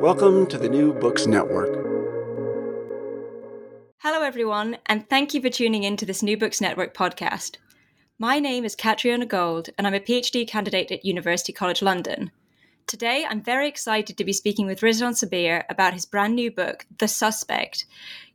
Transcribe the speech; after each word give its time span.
Welcome 0.00 0.46
to 0.46 0.58
the 0.58 0.68
New 0.68 0.92
Books 0.92 1.26
Network. 1.26 1.74
Hello, 3.98 4.22
everyone, 4.22 4.78
and 4.86 5.08
thank 5.10 5.34
you 5.34 5.42
for 5.42 5.50
tuning 5.50 5.82
in 5.82 5.96
to 5.96 6.06
this 6.06 6.22
New 6.22 6.36
Books 6.36 6.60
Network 6.60 6.94
podcast. 6.94 7.56
My 8.16 8.38
name 8.38 8.64
is 8.64 8.76
Catriona 8.76 9.26
Gold, 9.26 9.70
and 9.76 9.88
I'm 9.88 9.94
a 9.94 9.98
PhD 10.00 10.46
candidate 10.46 10.92
at 10.92 11.04
University 11.04 11.52
College 11.52 11.82
London. 11.82 12.30
Today, 12.86 13.26
I'm 13.28 13.42
very 13.42 13.66
excited 13.66 14.16
to 14.16 14.24
be 14.24 14.32
speaking 14.32 14.66
with 14.66 14.82
Rizwaan 14.82 15.14
Sabir 15.14 15.64
about 15.68 15.94
his 15.94 16.06
brand 16.06 16.36
new 16.36 16.52
book, 16.52 16.86
The 16.98 17.08
Suspect 17.08 17.84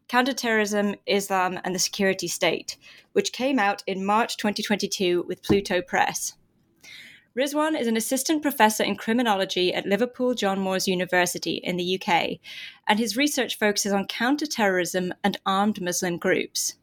Counterterrorism, 0.09 0.95
Islam, 1.05 1.61
and 1.63 1.73
the 1.73 1.79
Security 1.79 2.27
State, 2.27 2.75
which 3.13 3.31
came 3.31 3.57
out 3.57 3.83
in 3.87 4.05
March 4.05 4.35
2022 4.35 5.23
with 5.29 5.41
Pluto 5.41 5.81
Press. 5.81 6.33
Rizwaan 7.35 7.79
is 7.79 7.87
an 7.87 7.97
assistant 7.97 8.43
professor 8.43 8.83
in 8.83 8.95
criminology 8.95 9.73
at 9.73 9.87
Liverpool 9.87 10.35
John 10.35 10.59
Moores 10.59 10.87
University 10.87 11.55
in 11.63 11.77
the 11.77 11.99
UK, 11.99 12.37
and 12.87 12.99
his 12.99 13.17
research 13.17 13.57
focuses 13.57 13.91
on 13.91 14.05
counterterrorism 14.05 15.11
and 15.23 15.39
armed 15.43 15.81
Muslim 15.81 16.19
groups. 16.19 16.75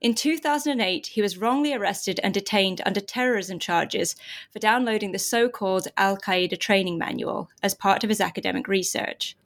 In 0.00 0.14
2008, 0.14 1.08
he 1.08 1.20
was 1.20 1.36
wrongly 1.36 1.74
arrested 1.74 2.18
and 2.22 2.32
detained 2.32 2.80
under 2.86 3.00
terrorism 3.00 3.58
charges 3.58 4.16
for 4.50 4.58
downloading 4.58 5.12
the 5.12 5.18
so 5.18 5.50
called 5.50 5.88
Al 5.98 6.16
Qaeda 6.16 6.58
training 6.58 6.96
manual 6.96 7.50
as 7.62 7.74
part 7.74 8.02
of 8.02 8.08
his 8.08 8.22
academic 8.22 8.68
research. 8.68 9.36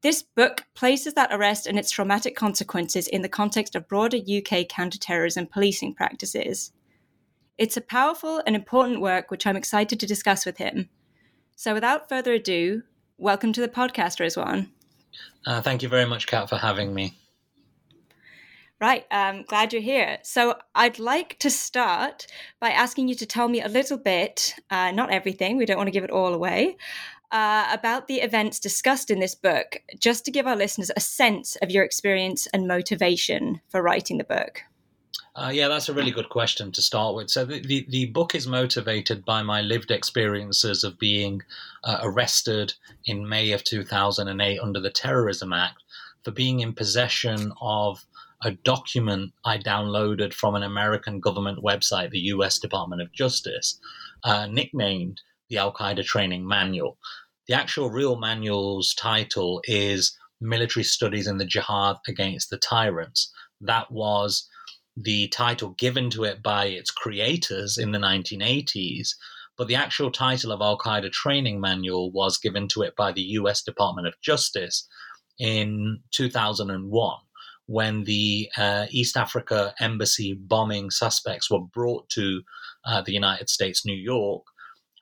This 0.00 0.20
book 0.20 0.64
places 0.74 1.14
that 1.14 1.32
arrest 1.32 1.68
and 1.68 1.78
its 1.78 1.92
traumatic 1.92 2.34
consequences 2.34 3.06
in 3.06 3.22
the 3.22 3.28
context 3.28 3.76
of 3.76 3.86
broader 3.86 4.16
UK 4.18 4.66
counterterrorism 4.68 5.46
policing 5.46 5.94
practices. 5.94 6.72
It's 7.56 7.76
a 7.76 7.80
powerful 7.80 8.42
and 8.46 8.56
important 8.56 9.00
work 9.00 9.30
which 9.30 9.46
I'm 9.46 9.56
excited 9.56 10.00
to 10.00 10.06
discuss 10.06 10.44
with 10.44 10.58
him. 10.58 10.88
So, 11.54 11.72
without 11.72 12.08
further 12.08 12.32
ado, 12.32 12.82
welcome 13.16 13.52
to 13.52 13.60
the 13.60 13.68
podcast, 13.68 14.18
Rizwaan. 14.18 14.70
Uh, 15.46 15.62
thank 15.62 15.80
you 15.80 15.88
very 15.88 16.04
much, 16.04 16.26
Kat, 16.26 16.48
for 16.48 16.56
having 16.56 16.92
me. 16.92 17.16
Right, 18.80 19.06
um, 19.12 19.44
glad 19.44 19.72
you're 19.72 19.82
here. 19.82 20.18
So, 20.24 20.56
I'd 20.74 20.98
like 20.98 21.38
to 21.38 21.48
start 21.48 22.26
by 22.58 22.70
asking 22.70 23.06
you 23.06 23.14
to 23.14 23.26
tell 23.26 23.46
me 23.48 23.62
a 23.62 23.68
little 23.68 23.98
bit, 23.98 24.56
uh, 24.70 24.90
not 24.90 25.12
everything, 25.12 25.56
we 25.56 25.64
don't 25.64 25.76
want 25.76 25.86
to 25.86 25.92
give 25.92 26.02
it 26.02 26.10
all 26.10 26.34
away, 26.34 26.76
uh, 27.30 27.68
about 27.72 28.08
the 28.08 28.16
events 28.16 28.58
discussed 28.58 29.12
in 29.12 29.20
this 29.20 29.36
book, 29.36 29.80
just 29.96 30.24
to 30.24 30.32
give 30.32 30.48
our 30.48 30.56
listeners 30.56 30.90
a 30.96 31.00
sense 31.00 31.54
of 31.62 31.70
your 31.70 31.84
experience 31.84 32.48
and 32.48 32.66
motivation 32.66 33.60
for 33.68 33.80
writing 33.80 34.18
the 34.18 34.24
book. 34.24 34.62
Uh, 35.36 35.50
yeah, 35.52 35.66
that's 35.66 35.88
a 35.88 35.94
really 35.94 36.12
good 36.12 36.28
question 36.28 36.70
to 36.70 36.80
start 36.80 37.16
with. 37.16 37.28
So, 37.28 37.44
the, 37.44 37.58
the, 37.60 37.84
the, 37.88 38.06
book 38.06 38.36
is 38.36 38.46
motivated 38.46 39.24
by 39.24 39.42
my 39.42 39.62
lived 39.62 39.90
experiences 39.90 40.84
of 40.84 40.96
being 40.96 41.42
uh, 41.82 41.98
arrested 42.02 42.74
in 43.06 43.28
May 43.28 43.50
of 43.50 43.64
2008 43.64 44.60
under 44.60 44.80
the 44.80 44.90
Terrorism 44.90 45.52
Act 45.52 45.82
for 46.22 46.30
being 46.30 46.60
in 46.60 46.72
possession 46.72 47.52
of 47.60 48.06
a 48.42 48.52
document 48.52 49.32
I 49.44 49.58
downloaded 49.58 50.32
from 50.32 50.54
an 50.54 50.62
American 50.62 51.18
government 51.18 51.64
website, 51.64 52.10
the 52.10 52.30
US 52.34 52.60
Department 52.60 53.02
of 53.02 53.12
Justice, 53.12 53.80
uh, 54.22 54.46
nicknamed 54.46 55.20
the 55.48 55.58
Al 55.58 55.72
Qaeda 55.72 56.04
Training 56.04 56.46
Manual. 56.46 56.96
The 57.48 57.54
actual 57.54 57.90
real 57.90 58.16
manual's 58.16 58.94
title 58.94 59.60
is 59.64 60.16
Military 60.40 60.84
Studies 60.84 61.26
in 61.26 61.38
the 61.38 61.44
Jihad 61.44 61.96
Against 62.06 62.50
the 62.50 62.58
Tyrants. 62.58 63.32
That 63.60 63.90
was 63.90 64.48
the 64.96 65.28
title 65.28 65.70
given 65.78 66.10
to 66.10 66.24
it 66.24 66.42
by 66.42 66.66
its 66.66 66.90
creators 66.90 67.78
in 67.78 67.92
the 67.92 67.98
1980s, 67.98 69.10
but 69.56 69.68
the 69.68 69.74
actual 69.74 70.10
title 70.10 70.52
of 70.52 70.60
Al 70.60 70.78
Qaeda 70.78 71.10
Training 71.12 71.60
Manual 71.60 72.10
was 72.12 72.38
given 72.38 72.68
to 72.68 72.82
it 72.82 72.94
by 72.96 73.12
the 73.12 73.22
US 73.22 73.62
Department 73.62 74.06
of 74.06 74.20
Justice 74.22 74.86
in 75.38 76.00
2001 76.12 77.18
when 77.66 78.04
the 78.04 78.48
uh, 78.56 78.86
East 78.90 79.16
Africa 79.16 79.74
embassy 79.80 80.34
bombing 80.34 80.90
suspects 80.90 81.50
were 81.50 81.60
brought 81.60 82.08
to 82.10 82.42
uh, 82.84 83.00
the 83.00 83.12
United 83.12 83.48
States, 83.48 83.86
New 83.86 83.96
York, 83.96 84.42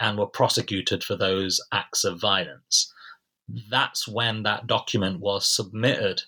and 0.01 0.19
were 0.19 0.27
prosecuted 0.27 1.03
for 1.03 1.17
those 1.17 1.61
acts 1.73 2.05
of 2.05 2.21
violence. 2.21 2.93
That's 3.71 4.07
when 4.07 4.45
that 4.45 4.67
document 4.67 5.21
was 5.21 5.47
submitted 5.47 6.23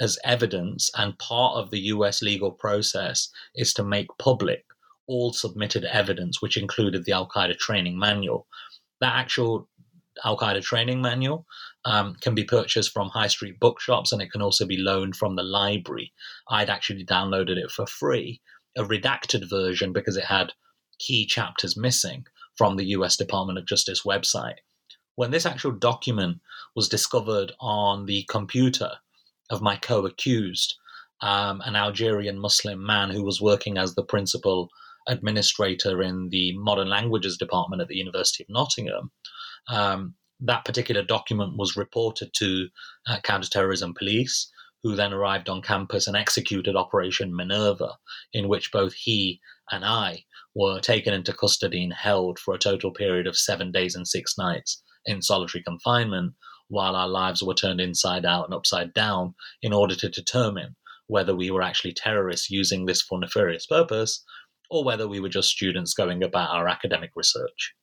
as 0.00 0.18
evidence, 0.24 0.90
and 0.96 1.18
part 1.18 1.56
of 1.56 1.70
the 1.70 1.80
US 1.94 2.22
legal 2.22 2.50
process 2.50 3.28
is 3.54 3.74
to 3.74 3.84
make 3.84 4.06
public 4.18 4.64
all 5.06 5.32
submitted 5.32 5.84
evidence, 5.84 6.40
which 6.40 6.56
included 6.56 7.04
the 7.04 7.12
Al 7.12 7.28
Qaeda 7.28 7.58
training 7.58 7.98
manual. 7.98 8.46
That 9.00 9.14
actual 9.14 9.68
Al 10.24 10.36
Qaeda 10.38 10.62
training 10.62 11.02
manual 11.02 11.46
um, 11.84 12.14
can 12.20 12.34
be 12.34 12.44
purchased 12.44 12.92
from 12.92 13.08
high 13.08 13.26
street 13.26 13.58
bookshops 13.58 14.12
and 14.12 14.20
it 14.22 14.30
can 14.30 14.42
also 14.42 14.66
be 14.66 14.76
loaned 14.76 15.16
from 15.16 15.36
the 15.36 15.42
library. 15.42 16.12
I'd 16.48 16.70
actually 16.70 17.04
downloaded 17.04 17.56
it 17.56 17.70
for 17.70 17.86
free, 17.86 18.40
a 18.76 18.84
redacted 18.84 19.48
version 19.48 19.92
because 19.92 20.16
it 20.16 20.24
had 20.24 20.52
key 20.98 21.26
chapters 21.26 21.76
missing 21.76 22.26
from 22.56 22.76
the 22.76 22.86
US 22.86 23.16
Department 23.16 23.58
of 23.58 23.66
Justice 23.66 24.02
website. 24.02 24.56
When 25.16 25.30
this 25.30 25.46
actual 25.46 25.72
document 25.72 26.40
was 26.74 26.88
discovered 26.88 27.52
on 27.60 28.06
the 28.06 28.24
computer 28.28 28.92
of 29.50 29.62
my 29.62 29.76
co 29.76 30.06
accused, 30.06 30.76
um, 31.20 31.60
an 31.64 31.76
Algerian 31.76 32.38
Muslim 32.38 32.84
man 32.84 33.10
who 33.10 33.24
was 33.24 33.40
working 33.40 33.78
as 33.78 33.94
the 33.94 34.04
principal 34.04 34.70
administrator 35.08 36.02
in 36.02 36.28
the 36.30 36.56
modern 36.56 36.88
languages 36.88 37.36
department 37.36 37.82
at 37.82 37.88
the 37.88 37.96
University 37.96 38.44
of 38.44 38.48
Nottingham. 38.50 39.10
Um, 39.68 40.14
that 40.40 40.64
particular 40.64 41.02
document 41.02 41.56
was 41.56 41.76
reported 41.76 42.32
to 42.34 42.68
uh, 43.06 43.18
counterterrorism 43.22 43.94
police, 43.94 44.50
who 44.82 44.96
then 44.96 45.12
arrived 45.12 45.48
on 45.48 45.60
campus 45.60 46.06
and 46.06 46.16
executed 46.16 46.74
Operation 46.74 47.36
Minerva, 47.36 47.98
in 48.32 48.48
which 48.48 48.72
both 48.72 48.94
he 48.94 49.40
and 49.70 49.84
I 49.84 50.24
were 50.54 50.80
taken 50.80 51.12
into 51.12 51.32
custody 51.32 51.84
and 51.84 51.92
held 51.92 52.38
for 52.38 52.54
a 52.54 52.58
total 52.58 52.90
period 52.90 53.26
of 53.26 53.36
seven 53.36 53.70
days 53.70 53.94
and 53.94 54.08
six 54.08 54.38
nights 54.38 54.82
in 55.04 55.22
solitary 55.22 55.62
confinement 55.62 56.34
while 56.70 56.96
our 56.96 57.08
lives 57.08 57.42
were 57.42 57.54
turned 57.54 57.80
inside 57.80 58.24
out 58.24 58.46
and 58.46 58.54
upside 58.54 58.94
down 58.94 59.34
in 59.62 59.72
order 59.72 59.94
to 59.94 60.08
determine 60.08 60.74
whether 61.08 61.34
we 61.34 61.50
were 61.50 61.62
actually 61.62 61.92
terrorists 61.92 62.50
using 62.50 62.86
this 62.86 63.02
for 63.02 63.18
nefarious 63.18 63.66
purpose 63.66 64.24
or 64.70 64.84
whether 64.84 65.08
we 65.08 65.20
were 65.20 65.28
just 65.28 65.50
students 65.50 65.92
going 65.92 66.22
about 66.22 66.50
our 66.50 66.68
academic 66.68 67.10
research. 67.16 67.74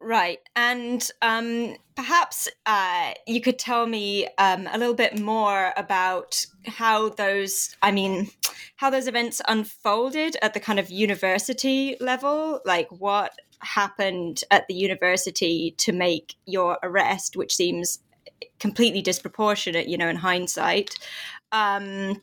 Right. 0.00 0.40
And 0.56 1.08
um, 1.20 1.76
perhaps 1.94 2.48
uh, 2.66 3.12
you 3.26 3.40
could 3.40 3.58
tell 3.58 3.86
me 3.86 4.26
um, 4.38 4.68
a 4.72 4.78
little 4.78 4.94
bit 4.94 5.20
more 5.20 5.72
about 5.76 6.44
how 6.66 7.10
those, 7.10 7.76
I 7.82 7.92
mean, 7.92 8.28
how 8.76 8.90
those 8.90 9.06
events 9.06 9.40
unfolded 9.46 10.36
at 10.42 10.54
the 10.54 10.60
kind 10.60 10.80
of 10.80 10.90
university 10.90 11.96
level, 12.00 12.60
like 12.64 12.88
what 12.90 13.32
happened 13.62 14.42
at 14.50 14.66
the 14.68 14.74
university 14.74 15.74
to 15.78 15.92
make 15.92 16.34
your 16.46 16.78
arrest, 16.82 17.36
which 17.36 17.54
seems 17.54 18.00
completely 18.58 19.02
disproportionate, 19.02 19.88
you 19.88 19.96
know, 19.96 20.08
in 20.08 20.16
hindsight. 20.16 20.98
Um, 21.52 22.20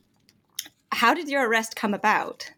how 0.92 1.14
did 1.14 1.28
your 1.28 1.48
arrest 1.48 1.76
come 1.76 1.94
about? 1.94 2.50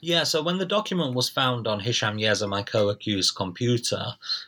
Yeah, 0.00 0.24
so 0.24 0.42
when 0.42 0.58
the 0.58 0.66
document 0.66 1.14
was 1.14 1.28
found 1.28 1.66
on 1.66 1.80
Hisham 1.80 2.18
Yezza, 2.18 2.48
my 2.48 2.62
co 2.62 2.90
accused 2.90 3.34
computer, 3.34 4.04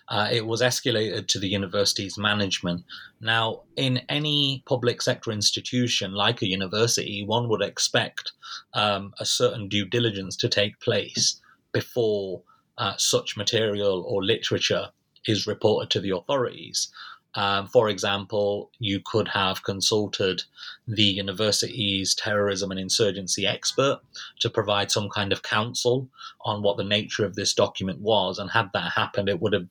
uh, 0.08 0.28
it 0.30 0.46
was 0.46 0.62
escalated 0.62 1.26
to 1.28 1.38
the 1.38 1.48
university's 1.48 2.16
management. 2.16 2.84
Now, 3.20 3.62
in 3.76 4.02
any 4.08 4.62
public 4.66 5.02
sector 5.02 5.32
institution 5.32 6.12
like 6.12 6.42
a 6.42 6.48
university, 6.48 7.24
one 7.24 7.48
would 7.48 7.62
expect 7.62 8.32
um, 8.74 9.14
a 9.18 9.24
certain 9.24 9.68
due 9.68 9.86
diligence 9.86 10.36
to 10.36 10.48
take 10.48 10.78
place 10.80 11.40
before 11.72 12.42
uh, 12.78 12.94
such 12.96 13.36
material 13.36 14.04
or 14.06 14.24
literature 14.24 14.90
is 15.26 15.46
reported 15.46 15.90
to 15.90 16.00
the 16.00 16.10
authorities. 16.10 16.88
Um, 17.36 17.68
for 17.68 17.90
example, 17.90 18.70
you 18.78 19.00
could 19.04 19.28
have 19.28 19.62
consulted 19.62 20.42
the 20.88 21.04
university's 21.04 22.14
terrorism 22.14 22.70
and 22.70 22.80
insurgency 22.80 23.46
expert 23.46 24.00
to 24.40 24.48
provide 24.48 24.90
some 24.90 25.10
kind 25.10 25.32
of 25.32 25.42
counsel 25.42 26.08
on 26.46 26.62
what 26.62 26.78
the 26.78 26.84
nature 26.84 27.26
of 27.26 27.34
this 27.34 27.52
document 27.52 28.00
was. 28.00 28.38
And 28.38 28.50
had 28.50 28.70
that 28.72 28.92
happened, 28.92 29.28
it 29.28 29.40
would 29.40 29.52
have 29.52 29.68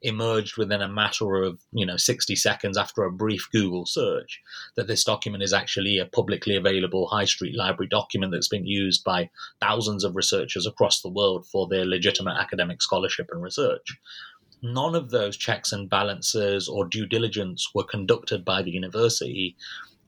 emerged 0.00 0.56
within 0.56 0.80
a 0.80 0.88
matter 0.88 1.42
of, 1.42 1.58
you 1.72 1.84
know, 1.84 1.96
60 1.96 2.36
seconds 2.36 2.78
after 2.78 3.02
a 3.02 3.10
brief 3.10 3.48
Google 3.50 3.84
search 3.84 4.40
that 4.76 4.86
this 4.86 5.02
document 5.02 5.42
is 5.42 5.52
actually 5.52 5.98
a 5.98 6.06
publicly 6.06 6.54
available 6.54 7.08
high 7.08 7.24
street 7.24 7.56
library 7.56 7.88
document 7.88 8.30
that's 8.30 8.48
been 8.48 8.66
used 8.66 9.02
by 9.02 9.28
thousands 9.60 10.04
of 10.04 10.14
researchers 10.14 10.66
across 10.66 11.00
the 11.00 11.08
world 11.08 11.46
for 11.46 11.66
their 11.66 11.84
legitimate 11.84 12.36
academic 12.38 12.80
scholarship 12.80 13.28
and 13.32 13.42
research 13.42 13.98
none 14.62 14.94
of 14.94 15.10
those 15.10 15.36
checks 15.36 15.72
and 15.72 15.88
balances 15.88 16.68
or 16.68 16.84
due 16.84 17.06
diligence 17.06 17.68
were 17.74 17.84
conducted 17.84 18.44
by 18.44 18.62
the 18.62 18.70
university. 18.70 19.56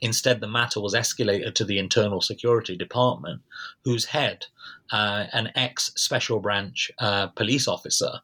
Instead, 0.00 0.40
the 0.40 0.48
matter 0.48 0.80
was 0.80 0.94
escalated 0.94 1.54
to 1.54 1.64
the 1.64 1.78
Internal 1.78 2.20
Security 2.20 2.76
Department, 2.76 3.42
whose 3.84 4.06
head, 4.06 4.46
uh, 4.92 5.26
an 5.32 5.50
ex 5.54 5.92
special 5.96 6.40
branch 6.40 6.90
uh, 6.98 7.26
police 7.28 7.68
officer, 7.68 8.20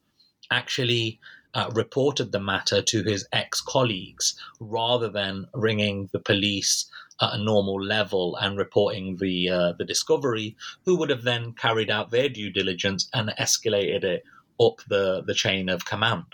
actually 0.50 1.20
uh, 1.54 1.70
reported 1.74 2.32
the 2.32 2.40
matter 2.40 2.82
to 2.82 3.02
his 3.02 3.26
ex 3.32 3.60
colleagues 3.60 4.38
rather 4.60 5.08
than 5.08 5.46
ringing 5.54 6.08
the 6.12 6.20
police 6.20 6.86
at 7.20 7.32
a 7.32 7.42
normal 7.42 7.82
level 7.82 8.36
and 8.36 8.58
reporting 8.58 9.16
the 9.16 9.48
uh, 9.48 9.72
the 9.78 9.84
discovery, 9.84 10.56
who 10.84 10.96
would 10.96 11.10
have 11.10 11.22
then 11.22 11.52
carried 11.52 11.90
out 11.90 12.10
their 12.10 12.28
due 12.28 12.50
diligence 12.50 13.08
and 13.14 13.30
escalated 13.38 14.04
it 14.04 14.22
up 14.60 14.80
the, 14.88 15.22
the 15.26 15.34
chain 15.34 15.68
of 15.68 15.84
command. 15.84 16.24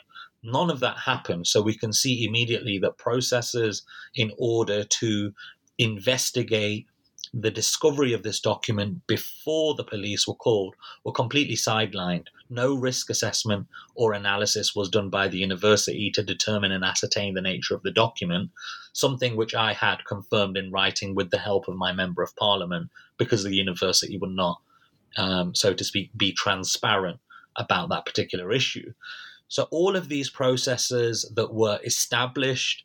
None 0.43 0.71
of 0.71 0.81
that 0.81 0.99
happened. 0.99 1.47
So 1.47 1.63
we 1.63 1.77
can 1.77 1.93
see 1.93 2.25
immediately 2.25 2.79
that 2.79 2.99
processes 2.99 3.83
in 4.15 4.33
order 4.39 4.85
to 4.85 5.33
investigate 5.79 6.87
the 7.35 7.51
discovery 7.51 8.13
of 8.13 8.23
this 8.23 8.41
document 8.41 9.07
before 9.07 9.75
the 9.75 9.85
police 9.85 10.29
were 10.29 10.35
called 10.35 10.75
were 11.05 11.13
completely 11.13 11.57
sidelined. 11.57 12.27
No 12.51 12.75
risk 12.75 13.09
assessment 13.09 13.69
or 13.95 14.13
analysis 14.13 14.75
was 14.75 14.91
done 14.91 15.09
by 15.09 15.29
the 15.29 15.39
university 15.39 16.11
to 16.11 16.23
determine 16.23 16.73
and 16.73 16.85
ascertain 16.85 17.33
the 17.33 17.41
nature 17.41 17.75
of 17.75 17.83
the 17.83 17.91
document, 17.91 18.51
something 18.93 19.35
which 19.35 19.55
I 19.55 19.73
had 19.73 20.05
confirmed 20.05 20.59
in 20.59 20.71
writing 20.71 21.15
with 21.15 21.31
the 21.31 21.39
help 21.39 21.69
of 21.69 21.77
my 21.77 21.93
member 21.93 22.23
of 22.23 22.37
parliament 22.37 22.91
because 23.17 23.45
the 23.45 23.55
university 23.55 24.19
would 24.19 24.31
not, 24.31 24.61
um, 25.17 25.55
so 25.55 25.73
to 25.73 25.85
speak, 25.85 26.11
be 26.15 26.33
transparent 26.33 27.19
about 27.57 27.89
that 27.91 28.07
particular 28.07 28.53
issue. 28.53 28.93
So, 29.49 29.69
all 29.71 29.97
of 29.97 30.09
these 30.09 30.31
processes 30.31 31.31
that 31.35 31.53
were 31.53 31.79
established 31.85 32.85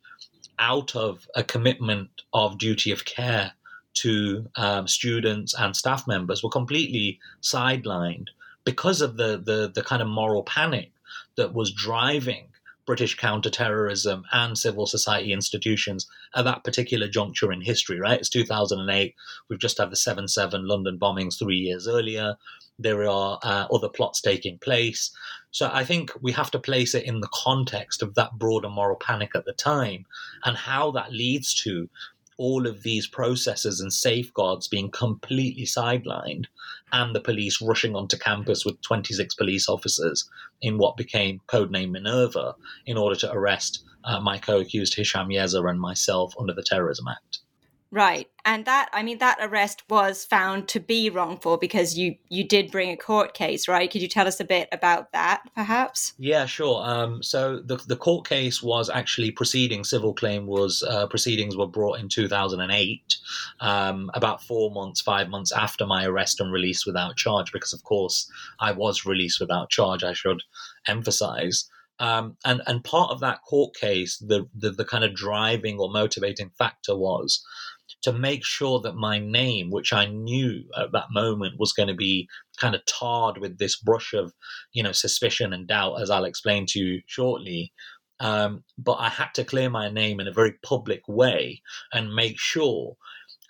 out 0.58 0.94
of 0.96 1.26
a 1.34 1.42
commitment 1.42 2.10
of 2.32 2.58
duty 2.58 2.90
of 2.90 3.04
care 3.04 3.52
to 3.94 4.46
um, 4.56 4.86
students 4.86 5.54
and 5.54 5.74
staff 5.74 6.06
members 6.06 6.42
were 6.42 6.50
completely 6.50 7.18
sidelined 7.42 8.28
because 8.64 9.00
of 9.00 9.16
the, 9.16 9.40
the, 9.44 9.70
the 9.74 9.82
kind 9.82 10.02
of 10.02 10.08
moral 10.08 10.42
panic 10.42 10.92
that 11.36 11.54
was 11.54 11.72
driving 11.72 12.48
British 12.88 13.16
counterterrorism 13.16 14.24
and 14.32 14.56
civil 14.56 14.86
society 14.86 15.30
institutions 15.30 16.08
at 16.34 16.46
that 16.46 16.64
particular 16.64 17.06
juncture 17.06 17.52
in 17.52 17.60
history, 17.60 18.00
right? 18.00 18.18
It's 18.18 18.30
2008. 18.30 19.14
We've 19.50 19.58
just 19.58 19.76
had 19.76 19.90
the 19.90 19.96
7 19.96 20.26
7 20.26 20.66
London 20.66 20.98
bombings 20.98 21.38
three 21.38 21.58
years 21.58 21.86
earlier. 21.86 22.36
There 22.78 23.06
are 23.06 23.38
uh, 23.42 23.66
other 23.70 23.90
plots 23.90 24.22
taking 24.22 24.56
place. 24.56 25.10
So 25.50 25.68
I 25.70 25.84
think 25.84 26.12
we 26.22 26.32
have 26.32 26.50
to 26.52 26.58
place 26.58 26.94
it 26.94 27.04
in 27.04 27.20
the 27.20 27.28
context 27.30 28.02
of 28.02 28.14
that 28.14 28.38
broader 28.38 28.70
moral 28.70 28.96
panic 28.96 29.32
at 29.34 29.44
the 29.44 29.52
time 29.52 30.06
and 30.46 30.56
how 30.56 30.90
that 30.92 31.12
leads 31.12 31.52
to 31.64 31.90
all 32.38 32.66
of 32.66 32.82
these 32.82 33.06
processes 33.06 33.80
and 33.80 33.92
safeguards 33.92 34.68
being 34.68 34.90
completely 34.90 35.64
sidelined 35.64 36.46
and 36.92 37.14
the 37.14 37.20
police 37.20 37.60
rushing 37.60 37.94
onto 37.94 38.16
campus 38.16 38.64
with 38.64 38.80
26 38.82 39.34
police 39.34 39.68
officers 39.68 40.30
in 40.62 40.78
what 40.78 40.96
became 40.96 41.40
codename 41.48 41.90
Minerva 41.90 42.54
in 42.86 42.96
order 42.96 43.16
to 43.16 43.32
arrest 43.32 43.84
uh, 44.04 44.20
my 44.20 44.38
co-accused 44.38 44.94
Hisham 44.94 45.28
Yezza 45.28 45.68
and 45.68 45.80
myself 45.80 46.32
under 46.38 46.54
the 46.54 46.62
Terrorism 46.62 47.08
Act. 47.08 47.40
Right. 47.90 48.28
And 48.44 48.66
that 48.66 48.90
I 48.92 49.02
mean 49.02 49.18
that 49.18 49.38
arrest 49.40 49.82
was 49.88 50.26
found 50.26 50.68
to 50.68 50.80
be 50.80 51.08
wrongful 51.08 51.56
because 51.56 51.96
you 51.96 52.16
you 52.28 52.46
did 52.46 52.70
bring 52.70 52.90
a 52.90 52.96
court 52.98 53.32
case, 53.32 53.66
right? 53.66 53.90
Could 53.90 54.02
you 54.02 54.08
tell 54.08 54.26
us 54.26 54.40
a 54.40 54.44
bit 54.44 54.68
about 54.72 55.12
that 55.12 55.42
perhaps? 55.54 56.12
Yeah, 56.18 56.44
sure. 56.44 56.82
Um, 56.84 57.22
so 57.22 57.60
the 57.60 57.76
the 57.76 57.96
court 57.96 58.28
case 58.28 58.62
was 58.62 58.90
actually 58.90 59.30
proceeding 59.30 59.84
civil 59.84 60.12
claim 60.12 60.46
was 60.46 60.82
uh, 60.82 61.06
proceedings 61.06 61.56
were 61.56 61.66
brought 61.66 61.98
in 61.98 62.08
2008 62.08 63.16
um, 63.60 64.10
about 64.12 64.42
4 64.42 64.70
months 64.70 65.00
5 65.00 65.30
months 65.30 65.52
after 65.52 65.86
my 65.86 66.04
arrest 66.04 66.40
and 66.40 66.52
release 66.52 66.84
without 66.84 67.16
charge 67.16 67.52
because 67.52 67.72
of 67.72 67.84
course 67.84 68.30
I 68.60 68.72
was 68.72 69.06
released 69.06 69.40
without 69.40 69.70
charge 69.70 70.04
I 70.04 70.12
should 70.12 70.42
emphasize. 70.86 71.68
Um, 72.00 72.36
and 72.44 72.62
and 72.66 72.84
part 72.84 73.10
of 73.10 73.20
that 73.20 73.42
court 73.42 73.74
case, 73.74 74.18
the, 74.18 74.48
the 74.54 74.70
the 74.70 74.84
kind 74.84 75.04
of 75.04 75.14
driving 75.14 75.78
or 75.78 75.90
motivating 75.90 76.50
factor 76.50 76.96
was 76.96 77.44
to 78.02 78.12
make 78.12 78.44
sure 78.44 78.80
that 78.80 78.94
my 78.94 79.18
name, 79.18 79.70
which 79.70 79.92
I 79.92 80.06
knew 80.06 80.64
at 80.76 80.92
that 80.92 81.06
moment 81.10 81.58
was 81.58 81.72
going 81.72 81.88
to 81.88 81.94
be 81.94 82.28
kind 82.58 82.74
of 82.74 82.84
tarred 82.86 83.38
with 83.38 83.58
this 83.58 83.76
brush 83.76 84.14
of, 84.14 84.32
you 84.72 84.82
know, 84.82 84.92
suspicion 84.92 85.52
and 85.52 85.66
doubt, 85.66 86.00
as 86.00 86.10
I'll 86.10 86.24
explain 86.24 86.66
to 86.68 86.78
you 86.78 87.00
shortly. 87.06 87.72
Um, 88.20 88.64
but 88.76 88.94
I 88.94 89.08
had 89.08 89.28
to 89.34 89.44
clear 89.44 89.70
my 89.70 89.90
name 89.90 90.20
in 90.20 90.26
a 90.26 90.32
very 90.32 90.54
public 90.64 91.02
way 91.06 91.62
and 91.92 92.14
make 92.14 92.38
sure 92.38 92.96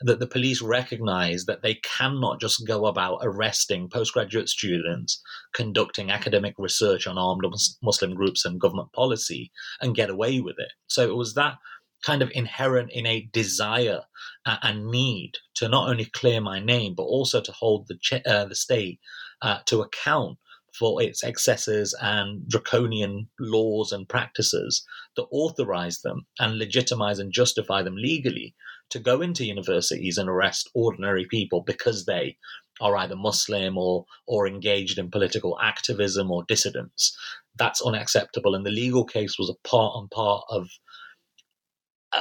that 0.00 0.20
the 0.20 0.26
police 0.26 0.62
recognize 0.62 1.46
that 1.46 1.62
they 1.62 1.74
cannot 1.74 2.40
just 2.40 2.66
go 2.66 2.86
about 2.86 3.18
arresting 3.22 3.88
postgraduate 3.88 4.48
students 4.48 5.20
conducting 5.54 6.10
academic 6.10 6.54
research 6.58 7.06
on 7.06 7.18
armed 7.18 7.42
Muslim 7.82 8.14
groups 8.14 8.44
and 8.44 8.60
government 8.60 8.92
policy 8.92 9.50
and 9.80 9.96
get 9.96 10.10
away 10.10 10.40
with 10.40 10.56
it. 10.58 10.72
So 10.86 11.02
it 11.08 11.16
was 11.16 11.34
that 11.34 11.56
kind 12.04 12.22
of 12.22 12.30
inherent 12.34 12.90
innate 12.92 13.32
desire 13.32 14.02
and 14.44 14.86
need 14.86 15.32
to 15.54 15.68
not 15.68 15.88
only 15.88 16.04
clear 16.06 16.40
my 16.40 16.60
name 16.60 16.94
but 16.94 17.02
also 17.02 17.40
to 17.40 17.52
hold 17.52 17.88
the 17.88 18.22
uh, 18.26 18.44
the 18.44 18.54
state 18.54 19.00
uh, 19.42 19.58
to 19.66 19.80
account 19.80 20.38
for 20.78 21.02
its 21.02 21.24
excesses 21.24 21.96
and 22.00 22.48
draconian 22.48 23.28
laws 23.40 23.90
and 23.90 24.08
practices 24.08 24.86
that 25.16 25.26
authorize 25.32 26.00
them 26.02 26.26
and 26.38 26.58
legitimize 26.58 27.18
and 27.18 27.32
justify 27.32 27.82
them 27.82 27.96
legally 27.96 28.54
to 28.90 28.98
go 28.98 29.20
into 29.20 29.44
universities 29.44 30.18
and 30.18 30.28
arrest 30.28 30.70
ordinary 30.74 31.26
people 31.26 31.62
because 31.62 32.06
they 32.06 32.36
are 32.80 32.96
either 32.96 33.16
Muslim 33.16 33.76
or 33.76 34.04
or 34.26 34.46
engaged 34.46 34.98
in 34.98 35.10
political 35.10 35.58
activism 35.60 36.30
or 36.30 36.44
dissidents. 36.44 37.16
That's 37.56 37.82
unacceptable, 37.82 38.54
and 38.54 38.64
the 38.64 38.70
legal 38.70 39.04
case 39.04 39.36
was 39.38 39.50
a 39.50 39.68
part 39.68 39.94
and 39.96 40.10
part 40.10 40.44
of 40.48 40.68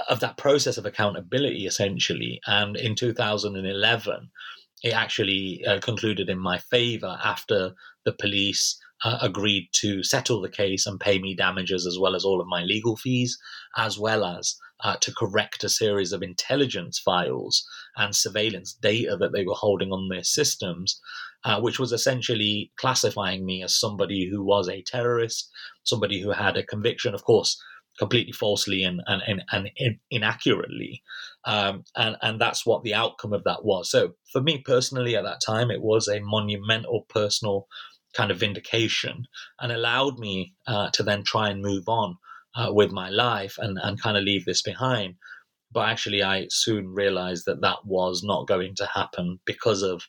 of 0.10 0.20
that 0.20 0.38
process 0.38 0.78
of 0.78 0.86
accountability, 0.86 1.66
essentially. 1.66 2.40
And 2.46 2.76
in 2.76 2.96
2011, 2.96 4.30
it 4.84 4.94
actually 4.94 5.64
uh, 5.66 5.80
concluded 5.80 6.30
in 6.30 6.40
my 6.40 6.58
favor 6.58 7.18
after 7.24 7.74
the 8.06 8.14
police 8.14 8.78
uh, 9.04 9.18
agreed 9.22 9.70
to 9.74 10.04
settle 10.04 10.42
the 10.42 10.50
case 10.50 10.86
and 10.86 11.00
pay 11.00 11.20
me 11.20 11.36
damages 11.36 11.86
as 11.86 12.00
well 12.00 12.16
as 12.16 12.26
all 12.26 12.42
of 12.42 12.48
my 12.48 12.64
legal 12.64 12.96
fees, 12.98 13.38
as 13.76 14.00
well 14.00 14.24
as 14.24 14.56
uh, 14.84 14.96
to 15.02 15.14
correct 15.14 15.64
a 15.64 15.70
series 15.70 16.12
of 16.12 16.22
intelligence 16.22 17.00
files 17.00 17.66
and 17.96 18.16
surveillance 18.16 18.74
data 18.74 19.16
that 19.18 19.34
they 19.34 19.44
were 19.44 19.56
holding 19.56 19.92
on 19.92 20.10
their 20.10 20.24
systems, 20.24 21.00
uh, 21.44 21.60
which 21.60 21.80
was 21.80 21.92
essentially 21.92 22.72
classifying 22.78 23.46
me 23.46 23.64
as 23.64 23.80
somebody 23.80 24.28
who 24.30 24.44
was 24.44 24.68
a 24.68 24.84
terrorist, 24.84 25.50
somebody 25.84 26.22
who 26.22 26.32
had 26.32 26.58
a 26.58 26.66
conviction. 26.66 27.14
Of 27.14 27.24
course, 27.24 27.62
completely 27.98 28.34
falsely 28.34 28.84
and 28.84 29.02
and, 29.08 29.22
and, 29.28 29.42
and 29.52 29.98
inaccurately. 30.12 31.02
Um, 31.46 31.84
and, 31.96 32.18
and 32.22 32.42
that's 32.42 32.66
what 32.66 32.84
the 32.84 32.94
outcome 32.94 33.34
of 33.34 33.44
that 33.46 33.64
was. 33.64 33.90
So 33.90 34.16
for 34.34 34.42
me 34.42 34.62
personally 34.66 35.16
at 35.16 35.24
that 35.24 35.42
time, 35.46 35.72
it 35.72 35.82
was 35.82 36.08
a 36.08 36.20
monumental 36.20 37.06
personal 37.10 37.68
kind 38.16 38.32
of 38.32 38.40
vindication 38.40 39.26
and 39.62 39.72
allowed 39.72 40.20
me 40.20 40.54
uh, 40.68 40.90
to 40.92 41.04
then 41.04 41.24
try 41.24 41.50
and 41.50 41.62
move 41.62 41.88
on 41.88 42.18
uh, 42.56 42.74
with 42.74 42.92
my 42.92 43.10
life 43.10 43.56
and, 43.60 43.78
and 43.82 44.02
kind 44.02 44.18
of 44.18 44.24
leave 44.24 44.46
this 44.46 44.62
behind. 44.62 45.16
But 45.72 45.90
actually, 45.90 46.24
I 46.24 46.48
soon 46.50 46.88
realized 46.88 47.44
that 47.46 47.62
that 47.62 47.80
was 47.86 48.24
not 48.24 48.48
going 48.48 48.74
to 48.76 48.90
happen 48.94 49.40
because 49.46 49.84
of 49.84 50.04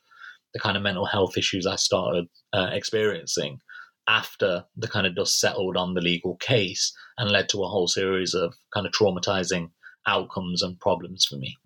the 0.54 0.60
kind 0.60 0.76
of 0.76 0.82
mental 0.82 1.04
health 1.04 1.36
issues 1.36 1.66
I 1.66 1.76
started 1.76 2.26
uh, 2.52 2.70
experiencing 2.72 3.58
after 4.08 4.64
the 4.76 4.88
kind 4.88 5.06
of 5.06 5.14
dust 5.14 5.38
settled 5.38 5.76
on 5.76 5.94
the 5.94 6.00
legal 6.00 6.36
case 6.36 6.92
and 7.18 7.30
led 7.30 7.48
to 7.50 7.62
a 7.62 7.68
whole 7.68 7.86
series 7.86 8.34
of 8.34 8.54
kind 8.72 8.86
of 8.86 8.92
traumatizing 8.92 9.70
outcomes 10.06 10.62
and 10.62 10.80
problems 10.80 11.26
for 11.26 11.36
me. 11.36 11.56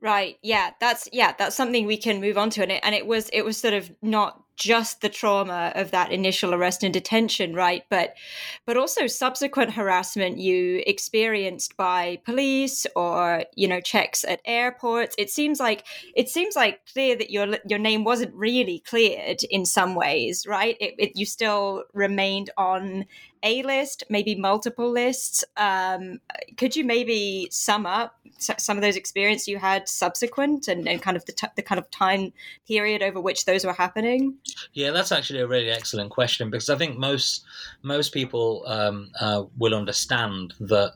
Right. 0.00 0.38
Yeah. 0.42 0.70
That's 0.80 1.08
yeah. 1.12 1.34
That's 1.36 1.56
something 1.56 1.86
we 1.86 1.96
can 1.96 2.20
move 2.20 2.38
on 2.38 2.50
to, 2.50 2.62
and 2.62 2.72
it 2.72 2.80
and 2.84 2.94
it 2.94 3.06
was 3.06 3.28
it 3.32 3.42
was 3.42 3.56
sort 3.56 3.74
of 3.74 3.90
not 4.02 4.43
just 4.56 5.00
the 5.00 5.08
trauma 5.08 5.72
of 5.74 5.90
that 5.90 6.12
initial 6.12 6.54
arrest 6.54 6.82
and 6.82 6.92
detention 6.92 7.54
right? 7.54 7.84
But 7.90 8.14
but 8.66 8.76
also 8.76 9.06
subsequent 9.06 9.72
harassment 9.72 10.38
you 10.38 10.82
experienced 10.86 11.76
by 11.76 12.20
police 12.24 12.86
or 12.96 13.44
you 13.54 13.68
know 13.68 13.80
checks 13.80 14.24
at 14.24 14.40
airports. 14.44 15.14
It 15.18 15.30
seems 15.30 15.60
like 15.60 15.84
it 16.14 16.28
seems 16.28 16.56
like 16.56 16.80
clear 16.92 17.16
that 17.16 17.30
your 17.30 17.56
your 17.66 17.78
name 17.78 18.04
wasn't 18.04 18.34
really 18.34 18.80
cleared 18.80 19.42
in 19.50 19.64
some 19.64 19.94
ways 19.94 20.46
right? 20.46 20.76
It, 20.80 20.94
it 20.98 21.12
you 21.14 21.26
still 21.26 21.84
remained 21.92 22.50
on 22.56 23.06
a 23.44 23.62
list, 23.62 24.02
maybe 24.08 24.34
multiple 24.34 24.90
lists. 24.90 25.44
Um, 25.56 26.20
could 26.56 26.74
you 26.74 26.84
maybe 26.84 27.48
sum 27.50 27.86
up 27.86 28.16
some 28.38 28.76
of 28.76 28.82
those 28.82 28.96
experiences 28.96 29.46
you 29.46 29.58
had 29.58 29.88
subsequent 29.88 30.66
and, 30.66 30.88
and 30.88 31.00
kind 31.00 31.16
of 31.16 31.24
the, 31.26 31.32
t- 31.32 31.46
the 31.54 31.62
kind 31.62 31.78
of 31.78 31.88
time 31.90 32.32
period 32.66 33.02
over 33.02 33.20
which 33.20 33.44
those 33.44 33.64
were 33.64 33.72
happening? 33.72 34.34
Yeah, 34.72 34.90
that's 34.90 35.12
actually 35.12 35.40
a 35.40 35.46
really 35.46 35.70
excellent 35.70 36.10
question 36.10 36.50
because 36.50 36.70
I 36.70 36.76
think 36.76 36.98
most 36.98 37.44
most 37.82 38.12
people 38.12 38.64
um, 38.66 39.10
uh, 39.20 39.44
will 39.58 39.74
understand 39.74 40.54
that 40.60 40.94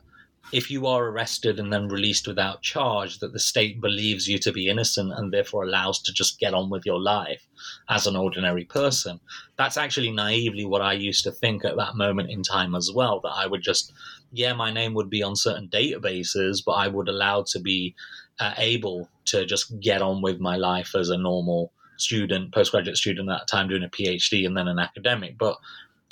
if 0.51 0.71
you 0.71 0.87
are 0.87 1.05
arrested 1.05 1.59
and 1.59 1.71
then 1.71 1.87
released 1.87 2.27
without 2.27 2.61
charge, 2.63 3.19
that 3.19 3.33
the 3.33 3.39
state 3.39 3.79
believes 3.79 4.27
you 4.27 4.39
to 4.39 4.51
be 4.51 4.67
innocent 4.67 5.13
and 5.15 5.31
therefore 5.31 5.63
allows 5.63 6.01
to 6.01 6.11
just 6.11 6.39
get 6.39 6.55
on 6.55 6.69
with 6.69 6.85
your 6.85 6.99
life 6.99 7.45
as 7.89 8.07
an 8.07 8.15
ordinary 8.15 8.65
person. 8.65 9.19
That's 9.57 9.77
actually 9.77 10.11
naively 10.11 10.65
what 10.65 10.81
I 10.81 10.93
used 10.93 11.23
to 11.23 11.31
think 11.31 11.65
at 11.65 11.77
that 11.77 11.95
moment 11.95 12.29
in 12.29 12.43
time 12.43 12.75
as 12.75 12.91
well. 12.93 13.19
That 13.21 13.33
I 13.33 13.47
would 13.47 13.61
just, 13.61 13.93
yeah, 14.31 14.53
my 14.53 14.71
name 14.71 14.93
would 14.93 15.09
be 15.09 15.23
on 15.23 15.35
certain 15.35 15.67
databases, 15.67 16.63
but 16.65 16.73
I 16.73 16.87
would 16.87 17.09
allow 17.09 17.43
to 17.49 17.59
be 17.59 17.95
uh, 18.39 18.53
able 18.57 19.09
to 19.25 19.45
just 19.45 19.79
get 19.79 20.01
on 20.01 20.21
with 20.21 20.39
my 20.39 20.55
life 20.55 20.95
as 20.95 21.09
a 21.09 21.17
normal 21.17 21.71
student, 21.97 22.53
postgraduate 22.53 22.97
student 22.97 23.29
at 23.29 23.39
that 23.39 23.47
time 23.47 23.67
doing 23.67 23.83
a 23.83 23.89
PhD 23.89 24.45
and 24.45 24.55
then 24.55 24.67
an 24.67 24.79
academic. 24.79 25.37
But 25.37 25.57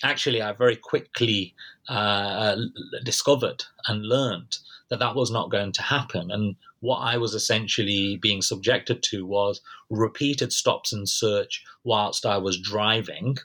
actually, 0.03 0.41
I 0.41 0.51
very 0.51 0.75
quickly 0.75 1.53
uh, 1.87 2.57
discovered 3.03 3.63
and 3.87 4.05
learned 4.05 4.57
that 4.89 4.99
that 4.99 5.15
was 5.15 5.31
not 5.31 5.51
going 5.51 5.71
to 5.73 5.81
happen. 5.81 6.31
And 6.31 6.55
what 6.79 6.99
I 6.99 7.17
was 7.17 7.33
essentially 7.33 8.17
being 8.17 8.41
subjected 8.41 9.03
to 9.03 9.25
was 9.25 9.61
repeated 9.89 10.53
stops 10.53 10.93
and 10.93 11.07
search 11.07 11.63
whilst 11.83 12.25
I 12.25 12.37
was 12.37 12.59
driving. 12.59 13.37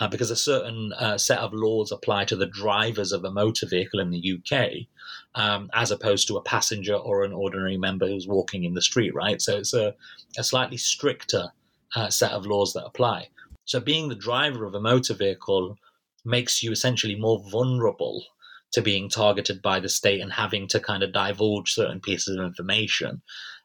Uh, 0.00 0.08
because 0.08 0.32
a 0.32 0.36
certain 0.36 0.92
uh, 0.94 1.16
set 1.16 1.38
of 1.38 1.54
laws 1.54 1.92
apply 1.92 2.24
to 2.24 2.34
the 2.34 2.46
drivers 2.46 3.12
of 3.12 3.24
a 3.24 3.30
motor 3.30 3.64
vehicle 3.64 4.00
in 4.00 4.10
the 4.10 4.40
UK, 4.40 4.88
um, 5.36 5.70
as 5.72 5.92
opposed 5.92 6.26
to 6.26 6.36
a 6.36 6.42
passenger 6.42 6.96
or 6.96 7.22
an 7.22 7.32
ordinary 7.32 7.76
member 7.76 8.08
who's 8.08 8.26
walking 8.26 8.64
in 8.64 8.74
the 8.74 8.82
street, 8.82 9.14
right? 9.14 9.40
So 9.40 9.56
it's 9.56 9.72
a, 9.72 9.94
a 10.36 10.42
slightly 10.42 10.78
stricter 10.78 11.52
uh, 11.94 12.10
set 12.10 12.32
of 12.32 12.44
laws 12.44 12.72
that 12.72 12.84
apply. 12.84 13.28
So 13.66 13.78
being 13.78 14.08
the 14.08 14.16
driver 14.16 14.64
of 14.64 14.74
a 14.74 14.80
motor 14.80 15.14
vehicle 15.14 15.78
makes 16.24 16.62
you 16.62 16.72
essentially 16.72 17.14
more 17.14 17.42
vulnerable 17.48 18.24
to 18.74 18.82
being 18.82 19.08
targeted 19.08 19.62
by 19.62 19.78
the 19.78 19.88
state 19.88 20.20
and 20.20 20.32
having 20.32 20.66
to 20.66 20.80
kind 20.80 21.04
of 21.04 21.12
divulge 21.12 21.72
certain 21.72 22.00
pieces 22.00 22.36
of 22.36 22.44
information 22.44 23.22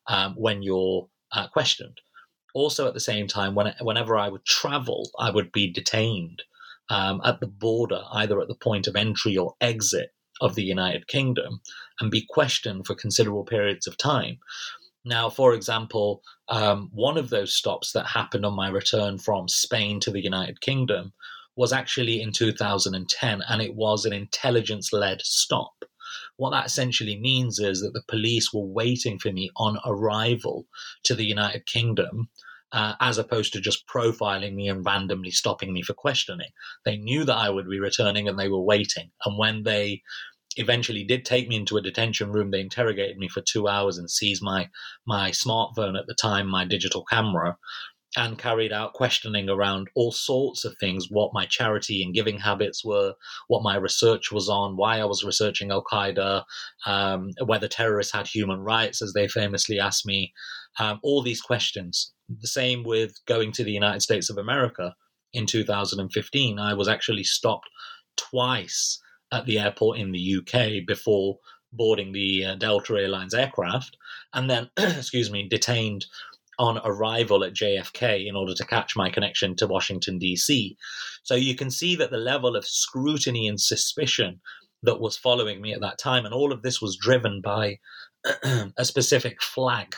um, 0.08 0.36
when 0.36 0.62
you're 0.62 1.10
uh, 1.32 1.48
questioned. 1.48 2.00
Also, 2.54 2.88
at 2.88 2.94
the 2.94 3.00
same 3.00 3.28
time, 3.28 3.56
when, 3.56 3.74
whenever 3.82 4.16
I 4.16 4.30
would 4.30 4.46
travel, 4.46 5.10
I 5.20 5.32
would 5.32 5.52
be 5.52 5.72
detained 5.72 6.44
um, 6.90 7.22
at 7.26 7.40
the 7.40 7.48
border, 7.48 8.04
either 8.14 8.40
at 8.40 8.48
the 8.48 8.56
point 8.56 8.88
of 8.88 8.96
entry 8.96 9.36
or 9.36 9.56
exit 9.60 10.12
of 10.42 10.54
the 10.54 10.64
United 10.64 11.08
Kingdom, 11.08 11.62
and 12.00 12.12
be 12.12 12.26
questioned 12.30 12.86
for 12.86 12.96
considerable 12.96 13.46
periods 13.46 13.88
of 13.88 13.98
time. 13.98 14.38
Now, 15.06 15.30
for 15.30 15.56
example, 15.56 16.22
um, 16.50 16.90
one 16.94 17.18
of 17.18 17.30
those 17.30 17.54
stops 17.54 17.94
that 17.94 18.06
happened 18.06 18.46
on 18.46 18.56
my 18.56 18.70
return 18.70 19.18
from 19.18 19.48
Spain 19.48 20.00
to 20.02 20.12
the 20.12 20.22
United 20.22 20.62
Kingdom 20.62 21.14
was 21.60 21.74
actually 21.74 22.22
in 22.22 22.32
2010, 22.32 23.44
and 23.50 23.62
it 23.62 23.76
was 23.76 24.06
an 24.06 24.14
intelligence 24.14 24.94
led 24.94 25.22
stop. 25.22 25.84
What 26.38 26.52
that 26.52 26.66
essentially 26.66 27.20
means 27.20 27.60
is 27.60 27.82
that 27.82 27.92
the 27.92 28.02
police 28.08 28.54
were 28.54 28.66
waiting 28.66 29.20
for 29.20 29.30
me 29.30 29.50
on 29.58 29.78
arrival 29.86 30.68
to 31.04 31.14
the 31.14 31.26
United 31.26 31.66
Kingdom. 31.66 32.30
Uh, 32.72 32.94
as 33.00 33.18
opposed 33.18 33.52
to 33.52 33.60
just 33.60 33.88
profiling 33.88 34.54
me 34.54 34.70
and 34.70 34.86
randomly 34.86 35.32
stopping 35.32 35.74
me 35.74 35.82
for 35.82 35.96
questioning. 35.96 36.52
They 36.86 36.98
knew 36.98 37.26
that 37.26 37.36
I 37.36 37.50
would 37.50 37.68
be 37.68 37.80
returning 37.80 38.28
and 38.28 38.38
they 38.38 38.48
were 38.48 38.62
waiting. 38.62 39.10
And 39.26 39.40
when 39.40 39.64
they 39.64 40.04
eventually 40.56 41.04
did 41.04 41.26
take 41.26 41.48
me 41.48 41.56
into 41.56 41.78
a 41.78 41.82
detention 41.82 42.32
room, 42.32 42.52
they 42.52 42.62
interrogated 42.62 43.18
me 43.18 43.28
for 43.28 43.42
two 43.42 43.68
hours 43.68 43.98
and 43.98 44.08
seized 44.08 44.44
my 44.44 44.70
my 45.08 45.32
smartphone 45.32 45.98
at 45.98 46.06
the 46.06 46.14
time, 46.14 46.48
my 46.48 46.64
digital 46.64 47.04
camera, 47.06 47.58
and 48.18 48.40
carried 48.40 48.74
out 48.74 48.94
questioning 48.94 49.50
around 49.50 49.88
all 49.96 50.12
sorts 50.12 50.66
of 50.66 50.76
things 50.80 51.08
what 51.10 51.34
my 51.34 51.46
charity 51.46 52.02
and 52.02 52.14
giving 52.14 52.40
habits 52.40 52.84
were, 52.84 53.14
what 53.48 53.62
my 53.62 53.76
research 53.76 54.32
was 54.32 54.50
on, 54.50 54.78
why 54.78 55.00
I 55.00 55.06
was 55.06 55.24
researching 55.24 55.70
Al 55.70 55.84
Qaeda, 55.84 56.44
um, 56.88 57.32
whether 57.46 57.68
terrorists 57.68 58.14
had 58.14 58.26
human 58.26 58.62
rights, 58.62 59.02
as 59.02 59.14
they 59.14 59.28
famously 59.28 59.80
asked 59.80 60.08
me, 60.08 60.34
um, 60.80 61.00
all 61.04 61.22
these 61.22 61.42
questions. 61.42 62.12
The 62.30 62.48
same 62.48 62.84
with 62.84 63.14
going 63.28 63.52
to 63.54 63.64
the 63.64 63.72
United 63.72 64.02
States 64.02 64.30
of 64.30 64.38
America 64.38 64.96
in 65.34 65.46
2015. 65.46 66.58
I 66.58 66.74
was 66.74 66.88
actually 66.88 67.24
stopped 67.24 67.70
twice 68.18 69.00
at 69.32 69.46
the 69.46 69.60
airport 69.60 70.00
in 70.00 70.12
the 70.12 70.38
UK 70.38 70.86
before 70.88 71.38
boarding 71.72 72.12
the 72.12 72.46
uh, 72.46 72.56
Delta 72.56 72.96
Airlines 72.96 73.36
aircraft, 73.36 73.96
and 74.34 74.50
then, 74.50 74.70
excuse 74.78 75.30
me, 75.30 75.48
detained 75.48 76.08
on 76.60 76.80
arrival 76.84 77.44
at 77.44 77.54
JFK 77.54 78.28
in 78.28 78.36
order 78.36 78.54
to 78.54 78.66
catch 78.66 78.96
my 78.96 79.10
connection 79.10 79.56
to 79.56 79.68
Washington, 79.68 80.20
D.C. 80.20 80.78
So 81.24 81.34
you 81.34 81.56
can 81.56 81.72
see 81.72 81.96
that 81.96 82.12
the 82.12 82.18
level 82.18 82.56
of 82.56 82.68
scrutiny 82.68 83.48
and 83.48 83.60
suspicion 83.60 84.42
that 84.84 85.00
was 85.00 85.18
following 85.18 85.62
me 85.62 85.74
at 85.74 85.82
that 85.82 85.98
time, 85.98 86.26
and 86.26 86.34
all 86.34 86.52
of 86.52 86.62
this 86.62 86.82
was 86.82 86.98
driven 86.98 87.42
by 87.42 87.80
a 88.78 88.86
specific 88.86 89.42
flag 89.42 89.96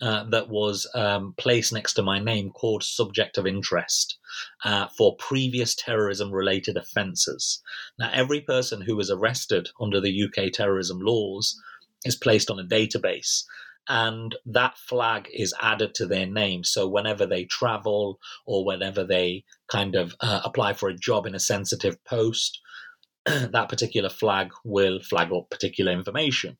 uh, 0.00 0.24
that 0.30 0.48
was 0.48 0.88
um, 0.94 1.34
placed 1.36 1.72
next 1.72 1.94
to 1.94 2.02
my 2.02 2.20
name 2.20 2.50
called 2.50 2.84
subject 2.84 3.36
of 3.36 3.46
interest 3.46 4.16
uh, 4.64 4.86
for 4.96 5.16
previous 5.16 5.74
terrorism 5.74 6.30
related 6.30 6.76
offences. 6.76 7.60
Now, 7.98 8.10
every 8.12 8.40
person 8.40 8.80
who 8.80 8.94
was 8.94 9.10
arrested 9.10 9.68
under 9.80 10.00
the 10.00 10.24
UK 10.24 10.52
terrorism 10.52 11.00
laws 11.00 11.60
is 12.04 12.14
placed 12.14 12.48
on 12.48 12.60
a 12.60 12.64
database 12.64 13.42
and 13.88 14.36
that 14.44 14.76
flag 14.76 15.28
is 15.32 15.54
added 15.60 15.94
to 15.94 16.06
their 16.06 16.26
name. 16.26 16.62
So 16.62 16.86
whenever 16.86 17.24
they 17.24 17.44
travel 17.44 18.20
or 18.46 18.64
whenever 18.64 19.04
they 19.04 19.44
kind 19.68 19.94
of 19.94 20.14
uh, 20.20 20.40
apply 20.44 20.74
for 20.74 20.88
a 20.88 20.96
job 20.96 21.26
in 21.26 21.34
a 21.34 21.40
sensitive 21.40 22.02
post, 22.04 22.60
that 23.24 23.68
particular 23.68 24.10
flag 24.10 24.50
will 24.64 25.00
flag 25.00 25.32
up 25.32 25.50
particular 25.50 25.92
information. 25.92 26.58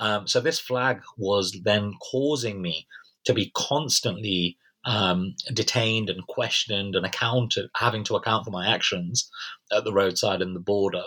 Um, 0.00 0.28
so 0.28 0.40
this 0.40 0.60
flag 0.60 1.00
was 1.16 1.58
then 1.64 1.92
causing 2.00 2.62
me 2.62 2.86
to 3.24 3.34
be 3.34 3.50
constantly 3.54 4.56
um, 4.84 5.34
detained 5.52 6.08
and 6.08 6.26
questioned 6.28 6.94
and 6.94 7.04
accounted, 7.04 7.68
having 7.76 8.04
to 8.04 8.14
account 8.14 8.44
for 8.44 8.50
my 8.50 8.72
actions 8.72 9.28
at 9.72 9.84
the 9.84 9.92
roadside 9.92 10.40
and 10.40 10.54
the 10.54 10.60
border. 10.60 11.04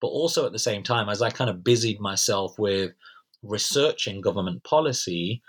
But 0.00 0.08
also 0.08 0.44
at 0.44 0.52
the 0.52 0.58
same 0.58 0.82
time, 0.82 1.08
as 1.08 1.22
I 1.22 1.30
kind 1.30 1.48
of 1.48 1.62
busied 1.62 2.00
myself 2.00 2.58
with 2.58 2.92
researching 3.44 4.20
government 4.20 4.64
policy, 4.64 5.42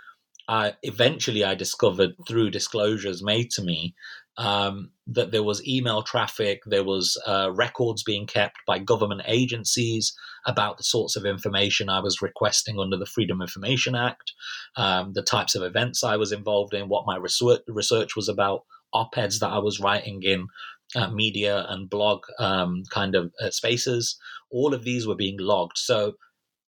I 0.47 0.73
eventually 0.83 1.43
I 1.43 1.55
discovered 1.55 2.11
through 2.27 2.51
disclosures 2.51 3.23
made 3.23 3.49
to 3.51 3.63
me 3.63 3.95
um, 4.37 4.91
that 5.07 5.31
there 5.31 5.43
was 5.43 5.65
email 5.67 6.03
traffic, 6.03 6.61
there 6.65 6.83
was 6.83 7.19
uh, 7.25 7.51
records 7.53 8.03
being 8.03 8.27
kept 8.27 8.57
by 8.67 8.79
government 8.79 9.21
agencies 9.25 10.13
about 10.45 10.77
the 10.77 10.83
sorts 10.83 11.15
of 11.15 11.25
information 11.25 11.89
I 11.89 12.01
was 12.01 12.21
requesting 12.21 12.79
under 12.79 12.97
the 12.97 13.05
Freedom 13.05 13.41
of 13.41 13.45
Information 13.45 13.95
Act, 13.95 14.33
um, 14.75 15.13
the 15.13 15.23
types 15.23 15.55
of 15.55 15.63
events 15.63 16.03
I 16.03 16.17
was 16.17 16.31
involved 16.31 16.73
in, 16.73 16.89
what 16.89 17.07
my 17.07 17.15
research, 17.15 17.61
research 17.67 18.15
was 18.15 18.29
about, 18.29 18.65
op-eds 18.93 19.39
that 19.39 19.49
I 19.51 19.59
was 19.59 19.79
writing 19.79 20.21
in 20.23 20.47
uh, 20.95 21.09
media 21.09 21.65
and 21.69 21.89
blog 21.89 22.23
um, 22.39 22.83
kind 22.91 23.15
of 23.15 23.31
uh, 23.41 23.49
spaces. 23.49 24.17
All 24.51 24.73
of 24.73 24.83
these 24.83 25.07
were 25.07 25.15
being 25.15 25.37
logged. 25.39 25.77
So 25.77 26.13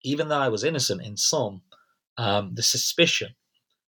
even 0.04 0.28
though 0.28 0.38
I 0.38 0.48
was 0.48 0.62
innocent 0.62 1.02
in 1.02 1.16
some, 1.16 1.62
um, 2.16 2.54
the 2.54 2.62
suspicion, 2.62 3.34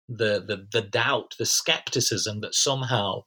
the, 0.09 0.42
the 0.47 0.66
the 0.73 0.83
doubt, 0.83 1.35
the 1.38 1.47
skepticism 1.47 2.40
that 2.40 2.54
somehow 2.54 3.25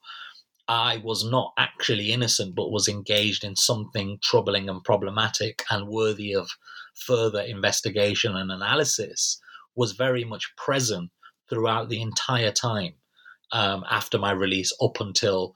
I 0.68 0.98
was 0.98 1.24
not 1.24 1.54
actually 1.58 2.12
innocent, 2.12 2.56
but 2.56 2.72
was 2.72 2.88
engaged 2.88 3.44
in 3.44 3.56
something 3.56 4.20
troubling 4.22 4.70
and 4.70 4.84
problematic 4.84 5.64
and 5.70 5.88
worthy 5.88 6.34
of 6.34 6.50
further 6.96 7.42
investigation 7.42 8.36
and 8.36 8.52
analysis, 8.52 9.40
was 9.76 9.94
very 9.94 10.24
much 10.24 10.56
present 10.56 11.12
throughout 11.50 11.90
the 11.90 12.02
entire 12.02 12.52
time 12.52 12.94
um, 13.52 13.86
after 13.90 14.18
my 14.18 14.32
release, 14.32 14.74
up 14.82 15.00
until 15.00 15.54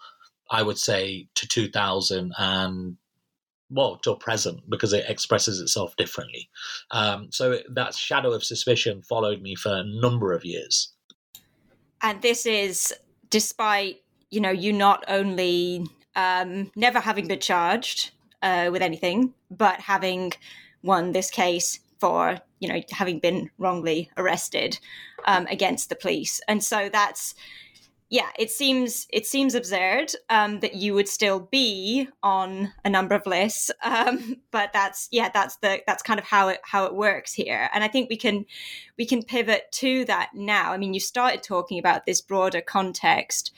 I 0.50 0.64
would 0.64 0.78
say 0.78 1.28
to 1.36 1.48
2000 1.48 2.34
and 2.38 2.98
well 3.72 3.98
till 3.98 4.16
present 4.16 4.62
because 4.70 4.94
it 4.94 5.06
expresses 5.08 5.60
itself 5.60 5.96
differently. 5.96 6.50
Um, 6.92 7.30
so 7.32 7.60
that 7.70 7.96
shadow 7.96 8.32
of 8.32 8.44
suspicion 8.44 9.02
followed 9.02 9.42
me 9.42 9.56
for 9.56 9.74
a 9.74 9.84
number 9.84 10.34
of 10.34 10.46
years. 10.46 10.94
And 12.04 12.22
this 12.22 12.46
is 12.46 12.94
despite 13.30 14.02
you 14.32 14.40
know, 14.40 14.50
you 14.50 14.74
not 14.74 15.04
only 15.08 15.86
um, 16.16 16.72
never 16.76 17.00
having 17.00 17.28
been 17.28 17.40
charged 17.40 18.12
uh, 18.42 18.70
with 18.72 18.82
anything, 18.82 19.34
but 19.52 19.80
having 19.82 20.34
won 20.82 21.12
this 21.12 21.30
case 21.30 21.80
for 22.00 22.40
you 22.60 22.68
know 22.68 22.82
having 22.90 23.20
been 23.20 23.52
wrongly 23.60 24.10
arrested 24.18 24.80
um, 25.26 25.46
against 25.48 25.90
the 25.90 25.96
police, 25.96 26.42
and 26.48 26.64
so 26.64 26.90
that's 26.92 27.36
yeah, 28.12 28.28
it 28.38 28.52
seems 28.52 29.08
it 29.10 29.26
seems 29.26 29.56
absurd 29.56 30.12
um, 30.30 30.60
that 30.60 30.76
you 30.76 30.94
would 30.94 31.08
still 31.08 31.40
be 31.40 32.10
on 32.22 32.74
a 32.84 32.90
number 32.90 33.16
of 33.16 33.26
lists, 33.26 33.72
um, 33.84 34.36
but 34.52 34.74
that's 34.74 35.08
yeah, 35.12 35.30
that's 35.34 35.56
the 35.58 35.82
that's 35.88 36.04
kind 36.04 36.20
of 36.20 36.26
how 36.26 36.50
it 36.50 36.60
how 36.64 36.84
it 36.84 36.94
works 36.94 37.34
here, 37.34 37.70
and 37.74 37.86
I 37.86 37.88
think 37.88 38.10
we 38.10 38.18
can 38.18 38.46
we 38.98 39.06
can 39.06 39.24
pivot 39.24 39.72
to 39.76 40.04
that 40.06 40.32
now. 40.36 40.74
I 40.74 40.78
mean, 40.78 40.94
you 40.94 41.00
started 41.00 41.42
talking 41.42 41.80
about 41.80 42.06
this 42.06 42.20
broader 42.20 42.60
context 42.60 43.54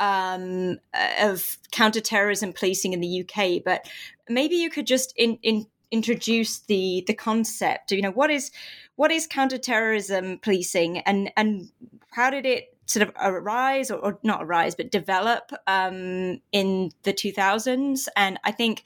um, 0.00 0.80
of 1.18 1.56
counterterrorism 1.72 2.52
policing 2.52 2.92
in 2.92 3.00
the 3.00 3.24
UK, 3.26 3.64
but 3.64 3.88
maybe 4.28 4.56
you 4.56 4.68
could 4.68 4.86
just 4.86 5.14
in, 5.16 5.38
in 5.42 5.66
introduce 5.90 6.58
the 6.58 7.04
the 7.06 7.14
concept. 7.14 7.90
You 7.90 8.02
know, 8.02 8.12
what 8.12 8.30
is 8.30 8.50
what 8.96 9.10
is 9.10 9.26
counterterrorism 9.26 10.40
policing, 10.42 10.98
and 10.98 11.32
and 11.38 11.70
how 12.10 12.28
did 12.28 12.44
it 12.44 12.73
sort 12.86 13.08
of 13.08 13.14
arise 13.20 13.90
or, 13.90 13.98
or 13.98 14.18
not 14.22 14.42
arise 14.42 14.74
but 14.74 14.90
develop 14.90 15.50
um, 15.66 16.40
in 16.52 16.90
the 17.02 17.12
2000s 17.12 18.08
and 18.16 18.38
i 18.44 18.50
think 18.50 18.82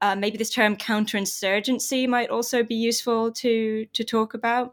uh, 0.00 0.14
maybe 0.14 0.36
this 0.36 0.50
term 0.50 0.76
counterinsurgency 0.76 2.08
might 2.08 2.30
also 2.30 2.62
be 2.62 2.74
useful 2.74 3.32
to 3.32 3.86
to 3.92 4.04
talk 4.04 4.34
about. 4.34 4.72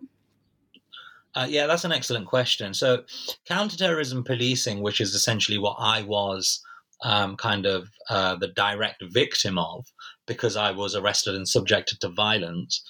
Uh, 1.36 1.48
yeah 1.50 1.65
that's 1.65 1.86
an 1.86 1.92
excellent 1.92 2.27
question. 2.27 2.74
So 2.74 3.03
counterterrorism 3.46 4.24
policing 4.24 4.82
which 4.82 5.01
is 5.01 5.15
essentially 5.15 5.58
what 5.58 5.77
i 5.80 6.01
was 6.01 6.62
um, 7.03 7.36
kind 7.36 7.65
of 7.65 7.89
uh, 8.10 8.36
the 8.36 8.48
direct 8.50 9.03
victim 9.10 9.58
of 9.58 9.86
because 10.25 10.56
i 10.56 10.72
was 10.72 10.96
arrested 10.96 11.36
and 11.36 11.48
subjected 11.48 12.00
to 12.01 12.10
violence 12.10 12.84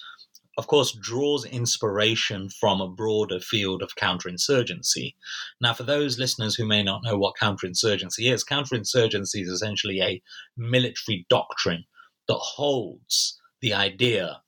of 0.56 0.66
course, 0.66 0.92
draws 0.92 1.44
inspiration 1.44 2.48
from 2.48 2.80
a 2.80 2.88
broader 2.88 3.40
field 3.40 3.82
of 3.82 3.96
counterinsurgency. 3.96 5.14
Now, 5.60 5.74
for 5.74 5.82
those 5.82 6.18
listeners 6.18 6.54
who 6.54 6.64
may 6.64 6.82
not 6.82 7.02
know 7.02 7.18
what 7.18 7.36
counterinsurgency 7.40 8.32
is, 8.32 8.44
counterinsurgency 8.44 9.42
is 9.42 9.48
essentially 9.48 10.00
a 10.00 10.22
military 10.56 11.26
doctrine 11.28 11.84
that 12.28 12.38
holds 12.38 13.40
the 13.60 13.74
idea 13.74 14.42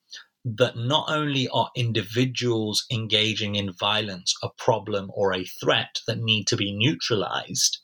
that 0.45 0.77
not 0.77 1.07
only 1.09 1.49
are 1.49 1.71
individuals 1.75 2.87
engaging 2.91 3.57
in 3.57 3.73
violence 3.73 4.33
a 4.45 4.49
problem 4.57 5.11
or 5.13 5.35
a 5.35 5.45
threat 5.45 5.99
that 6.07 6.19
need 6.19 6.47
to 6.47 6.57
be 6.57 6.73
neutralized, 6.77 7.79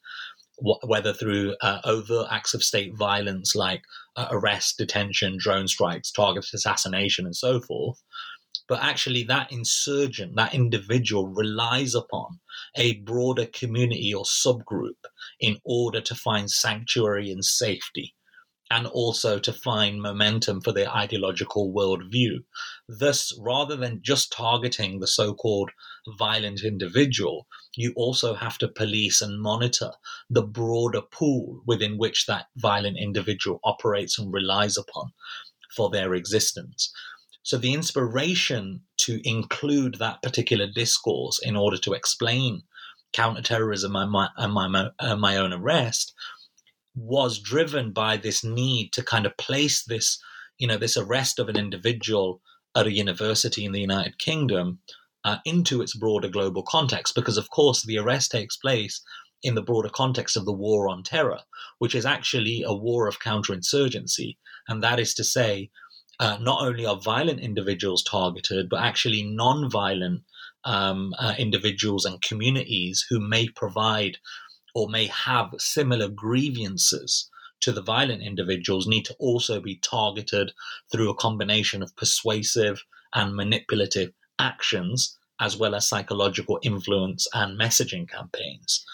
whether 0.63 1.13
through 1.13 1.57
uh, 1.61 1.81
overt 1.85 2.29
acts 2.31 2.55
of 2.55 2.63
state 2.63 2.97
violence 2.97 3.55
like 3.55 3.83
uh, 4.17 4.29
arrest, 4.31 4.79
detention, 4.79 5.37
drone 5.39 5.69
strikes, 5.69 6.11
targeted 6.11 6.55
assassination, 6.55 7.27
and 7.27 7.37
so 7.37 7.61
forth. 7.61 8.03
But 8.69 8.83
actually, 8.83 9.25
that 9.25 9.51
insurgent, 9.51 10.37
that 10.37 10.55
individual 10.55 11.29
relies 11.29 11.95
upon 11.95 12.41
a 12.77 13.01
broader 13.01 13.47
community 13.47 14.15
or 14.15 14.25
subgroup 14.25 15.03
in 15.41 15.59
order 15.65 16.01
to 16.01 16.15
find 16.15 16.51
sanctuary 16.51 17.31
and 17.31 17.45
safety 17.45 18.15
and 18.71 18.87
also 18.87 19.39
to 19.39 19.53
find 19.53 20.01
momentum 20.01 20.63
for 20.63 20.73
their 20.73 20.89
ideological 20.89 21.75
worldview. 21.75 22.39
Thus, 22.89 23.39
rather 23.39 23.77
than 23.77 24.01
just 24.03 24.33
targeting 24.33 25.01
the 25.01 25.07
so 25.07 25.35
called 25.35 25.71
violent 26.19 26.63
individual, 26.65 27.47
you 27.75 27.93
also 27.97 28.35
have 28.35 28.59
to 28.59 28.69
police 28.69 29.21
and 29.21 29.41
monitor 29.41 29.91
the 30.29 30.43
broader 30.43 31.01
pool 31.01 31.63
within 31.67 31.97
which 31.97 32.27
that 32.27 32.47
violent 32.57 32.99
individual 32.99 33.61
operates 33.65 34.19
and 34.19 34.33
relies 34.33 34.77
upon 34.77 35.13
for 35.75 35.91
their 35.91 36.15
existence. 36.15 36.93
So, 37.43 37.57
the 37.57 37.73
inspiration 37.73 38.83
to 38.99 39.21
include 39.29 39.97
that 39.97 40.23
particular 40.23 40.67
discourse 40.67 41.41
in 41.43 41.57
order 41.57 41.77
to 41.79 41.93
explain 41.93 42.63
counterterrorism 43.13 43.97
and 43.97 44.11
my, 44.11 44.29
and 44.37 44.53
my, 44.53 44.91
and 45.01 45.21
my 45.21 45.37
own 45.37 45.53
arrest 45.53 46.15
was 46.95 47.41
driven 47.41 47.93
by 47.93 48.17
this 48.17 48.45
need 48.45 48.93
to 48.93 49.03
kind 49.03 49.27
of 49.27 49.37
place 49.39 49.83
this, 49.85 50.23
you 50.59 50.67
know, 50.67 50.77
this 50.77 50.97
arrest 50.97 51.39
of 51.39 51.49
an 51.49 51.57
individual 51.57 52.41
at 52.77 52.87
a 52.87 52.93
university 52.93 53.65
in 53.65 53.73
the 53.73 53.81
United 53.81 54.19
Kingdom 54.19 54.79
uh, 55.25 55.39
into 55.45 55.83
its 55.83 55.97
broader 55.97 56.29
global 56.29 56.63
context. 56.63 57.15
Because, 57.15 57.37
of 57.37 57.51
course, 57.51 57.83
the 57.83 57.99
arrest 57.99 58.31
takes 58.31 58.57
place 58.57 59.03
in 59.43 59.55
the 59.55 59.63
broader 59.63 59.89
context 59.89 60.37
of 60.37 60.45
the 60.45 60.53
war 60.53 60.89
on 60.89 61.03
terror, 61.03 61.41
which 61.79 61.95
is 61.95 62.07
actually 62.07 62.63
a 62.65 62.75
war 62.75 63.09
of 63.09 63.21
counterinsurgency. 63.21 64.37
And 64.69 64.83
that 64.83 65.01
is 65.01 65.15
to 65.15 65.25
say, 65.25 65.71
uh, 66.21 66.39
not 66.41 66.63
only 66.63 66.87
are 66.87 67.01
violent 67.01 67.41
individuals 67.41 68.03
targeted, 68.03 68.69
but 68.69 68.81
actually 68.81 69.23
non 69.23 69.69
violent 69.71 70.23
um, 70.65 71.15
uh, 71.19 71.35
individuals 71.39 72.05
and 72.05 72.23
communities 72.23 73.05
who 73.09 73.19
may 73.19 73.49
provide 73.49 74.19
or 74.75 74.89
may 74.89 75.07
have 75.07 75.51
similar 75.59 76.09
grievances 76.09 77.29
to 77.61 77.73
the 77.73 77.83
violent 77.83 78.23
individuals 78.23 78.87
need 78.87 79.05
to 79.05 79.15
also 79.19 79.61
be 79.61 79.77
targeted 79.77 80.53
through 80.91 81.11
a 81.11 81.17
combination 81.17 81.83
of 81.83 81.97
persuasive 81.97 82.85
and 83.15 83.35
manipulative 83.35 84.13
actions 84.39 85.17
as 85.41 85.57
well 85.57 85.75
as 85.75 85.89
psychological 85.89 86.59
influence 86.63 87.27
and 87.35 87.59
messaging 87.59 88.09
campaigns. 88.09 88.85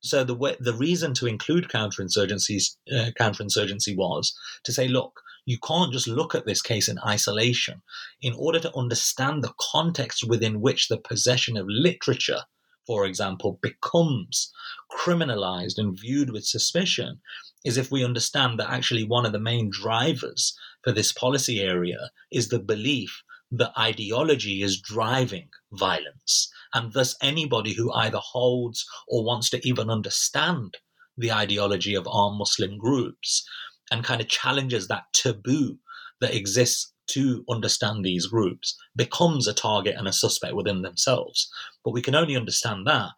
So 0.00 0.24
the 0.24 0.34
way, 0.34 0.56
the 0.58 0.74
reason 0.74 1.14
to 1.14 1.26
include 1.26 1.68
counterinsurgency 1.68 2.74
uh, 2.92 3.10
counterinsurgency 3.18 3.96
was 3.96 4.36
to 4.64 4.72
say, 4.72 4.88
look, 4.88 5.20
you 5.46 5.58
can't 5.58 5.92
just 5.92 6.08
look 6.08 6.34
at 6.34 6.44
this 6.44 6.62
case 6.62 6.88
in 6.88 6.98
isolation. 7.06 7.82
In 8.20 8.34
order 8.34 8.58
to 8.60 8.76
understand 8.76 9.42
the 9.42 9.54
context 9.60 10.24
within 10.28 10.60
which 10.60 10.88
the 10.88 10.98
possession 10.98 11.56
of 11.56 11.66
literature 11.68 12.42
for 12.86 13.06
example, 13.06 13.58
becomes 13.62 14.52
criminalized 14.90 15.78
and 15.78 15.98
viewed 15.98 16.30
with 16.30 16.44
suspicion 16.44 17.20
is 17.64 17.76
if 17.76 17.90
we 17.90 18.04
understand 18.04 18.58
that 18.58 18.70
actually 18.70 19.04
one 19.04 19.24
of 19.24 19.32
the 19.32 19.38
main 19.38 19.70
drivers 19.70 20.56
for 20.82 20.92
this 20.92 21.12
policy 21.12 21.60
area 21.60 22.10
is 22.30 22.48
the 22.48 22.58
belief 22.58 23.22
that 23.52 23.78
ideology 23.78 24.62
is 24.62 24.80
driving 24.80 25.48
violence. 25.72 26.50
And 26.74 26.92
thus, 26.92 27.14
anybody 27.22 27.74
who 27.74 27.92
either 27.92 28.18
holds 28.18 28.84
or 29.06 29.24
wants 29.24 29.50
to 29.50 29.66
even 29.68 29.90
understand 29.90 30.78
the 31.16 31.32
ideology 31.32 31.94
of 31.94 32.08
armed 32.08 32.38
Muslim 32.38 32.78
groups 32.78 33.46
and 33.90 34.02
kind 34.02 34.20
of 34.22 34.28
challenges 34.28 34.88
that 34.88 35.04
taboo 35.12 35.78
that 36.20 36.34
exists 36.34 36.92
to 37.08 37.44
understand 37.50 38.04
these 38.04 38.26
groups 38.26 38.76
becomes 38.96 39.46
a 39.46 39.52
target 39.52 39.96
and 39.98 40.08
a 40.08 40.12
suspect 40.12 40.54
within 40.54 40.80
themselves. 40.80 41.50
But 41.84 41.90
we 41.90 42.00
can 42.00 42.14
only 42.14 42.36
understand 42.36 42.86
that 42.86 43.10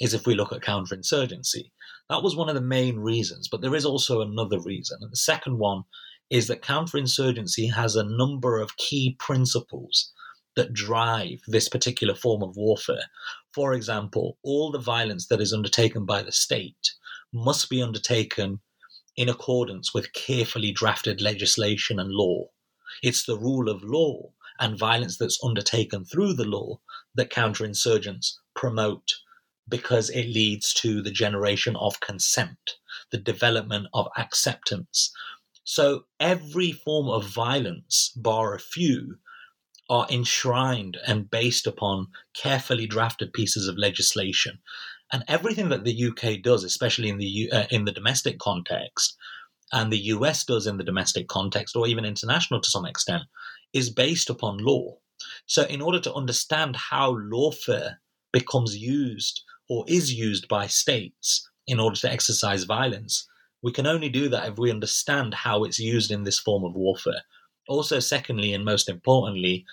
is 0.00 0.14
if 0.14 0.26
we 0.26 0.34
look 0.34 0.52
at 0.52 0.62
counterinsurgency. 0.62 1.70
That 2.08 2.22
was 2.22 2.34
one 2.34 2.48
of 2.48 2.54
the 2.54 2.62
main 2.62 2.98
reasons, 2.98 3.48
but 3.48 3.60
there 3.60 3.74
is 3.74 3.84
also 3.84 4.20
another 4.20 4.58
reason. 4.60 4.98
And 5.00 5.12
the 5.12 5.16
second 5.16 5.58
one 5.58 5.82
is 6.30 6.46
that 6.46 6.62
counterinsurgency 6.62 7.72
has 7.72 7.96
a 7.96 8.04
number 8.04 8.58
of 8.58 8.76
key 8.76 9.16
principles 9.18 10.12
that 10.56 10.72
drive 10.72 11.40
this 11.46 11.68
particular 11.68 12.14
form 12.14 12.42
of 12.42 12.56
warfare. 12.56 13.04
For 13.54 13.72
example, 13.72 14.38
all 14.42 14.70
the 14.70 14.78
violence 14.78 15.26
that 15.28 15.40
is 15.40 15.52
undertaken 15.52 16.04
by 16.04 16.22
the 16.22 16.32
state 16.32 16.92
must 17.32 17.70
be 17.70 17.82
undertaken 17.82 18.60
in 19.16 19.28
accordance 19.28 19.92
with 19.92 20.12
carefully 20.12 20.72
drafted 20.72 21.20
legislation 21.20 21.98
and 21.98 22.10
law. 22.10 22.46
It's 23.02 23.24
the 23.24 23.38
rule 23.38 23.68
of 23.68 23.82
law 23.82 24.32
and 24.58 24.78
violence 24.78 25.18
that's 25.18 25.42
undertaken 25.42 26.04
through 26.04 26.34
the 26.34 26.44
law 26.44 26.80
that 27.14 27.30
counterinsurgents 27.30 28.34
promote 28.54 29.12
because 29.68 30.10
it 30.10 30.26
leads 30.26 30.74
to 30.74 31.02
the 31.02 31.10
generation 31.10 31.76
of 31.76 32.00
consent, 32.00 32.76
the 33.10 33.18
development 33.18 33.86
of 33.94 34.08
acceptance. 34.16 35.12
So 35.64 36.06
every 36.18 36.72
form 36.72 37.08
of 37.08 37.24
violence, 37.24 38.12
bar 38.16 38.54
a 38.54 38.58
few, 38.58 39.18
are 39.88 40.06
enshrined 40.10 40.96
and 41.06 41.30
based 41.30 41.66
upon 41.66 42.08
carefully 42.34 42.86
drafted 42.86 43.32
pieces 43.32 43.68
of 43.68 43.76
legislation. 43.76 44.58
And 45.12 45.24
everything 45.28 45.68
that 45.68 45.84
the 45.84 46.06
UK 46.06 46.42
does, 46.42 46.64
especially 46.64 47.10
in 47.10 47.18
the 47.18 47.52
uh, 47.52 47.66
in 47.70 47.84
the 47.84 47.92
domestic 47.92 48.38
context, 48.38 49.16
and 49.72 49.92
the 49.92 50.04
US 50.14 50.44
does 50.44 50.66
in 50.66 50.78
the 50.78 50.84
domestic 50.84 51.28
context, 51.28 51.76
or 51.76 51.86
even 51.86 52.04
international 52.04 52.60
to 52.60 52.70
some 52.70 52.86
extent, 52.86 53.24
is 53.72 53.90
based 53.90 54.30
upon 54.30 54.58
law. 54.58 54.96
So, 55.46 55.64
in 55.64 55.82
order 55.82 56.00
to 56.00 56.14
understand 56.14 56.76
how 56.76 57.14
lawfare 57.14 57.96
becomes 58.32 58.76
used 58.76 59.42
or 59.68 59.84
is 59.86 60.12
used 60.12 60.48
by 60.48 60.66
states 60.66 61.48
in 61.66 61.78
order 61.78 61.96
to 61.96 62.10
exercise 62.10 62.64
violence, 62.64 63.28
we 63.62 63.72
can 63.72 63.86
only 63.86 64.08
do 64.08 64.28
that 64.28 64.48
if 64.48 64.58
we 64.58 64.70
understand 64.70 65.34
how 65.34 65.64
it's 65.64 65.78
used 65.78 66.10
in 66.10 66.24
this 66.24 66.38
form 66.38 66.64
of 66.64 66.74
warfare. 66.74 67.22
Also, 67.68 68.00
secondly, 68.00 68.52
and 68.52 68.64
most 68.64 68.88
importantly, 68.88 69.64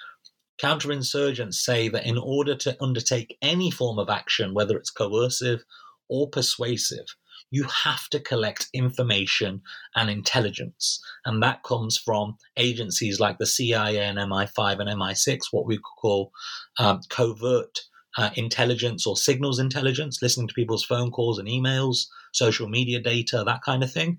counterinsurgents 0.61 1.55
say 1.55 1.89
that 1.89 2.05
in 2.05 2.17
order 2.17 2.55
to 2.55 2.77
undertake 2.81 3.37
any 3.41 3.71
form 3.71 3.97
of 3.97 4.09
action, 4.09 4.53
whether 4.53 4.77
it's 4.77 4.91
coercive 4.91 5.63
or 6.07 6.29
persuasive, 6.29 7.07
you 7.51 7.63
have 7.63 8.07
to 8.09 8.19
collect 8.19 8.69
information 8.73 9.61
and 9.95 10.09
intelligence. 10.09 11.01
And 11.25 11.41
that 11.41 11.63
comes 11.63 11.97
from 11.97 12.37
agencies 12.57 13.19
like 13.19 13.39
the 13.39 13.45
CIA 13.45 13.99
and 13.99 14.19
MI5 14.19 14.79
and 14.79 14.89
MI6, 14.89 15.45
what 15.51 15.65
we 15.65 15.79
call 15.79 16.31
um, 16.77 17.01
covert 17.09 17.79
uh, 18.17 18.29
intelligence 18.35 19.05
or 19.05 19.15
signals 19.15 19.59
intelligence, 19.59 20.19
listening 20.21 20.47
to 20.47 20.53
people's 20.53 20.83
phone 20.83 21.11
calls 21.11 21.39
and 21.39 21.47
emails, 21.47 22.07
social 22.33 22.67
media 22.67 22.99
data, 22.99 23.43
that 23.45 23.61
kind 23.63 23.83
of 23.83 23.91
thing. 23.91 24.17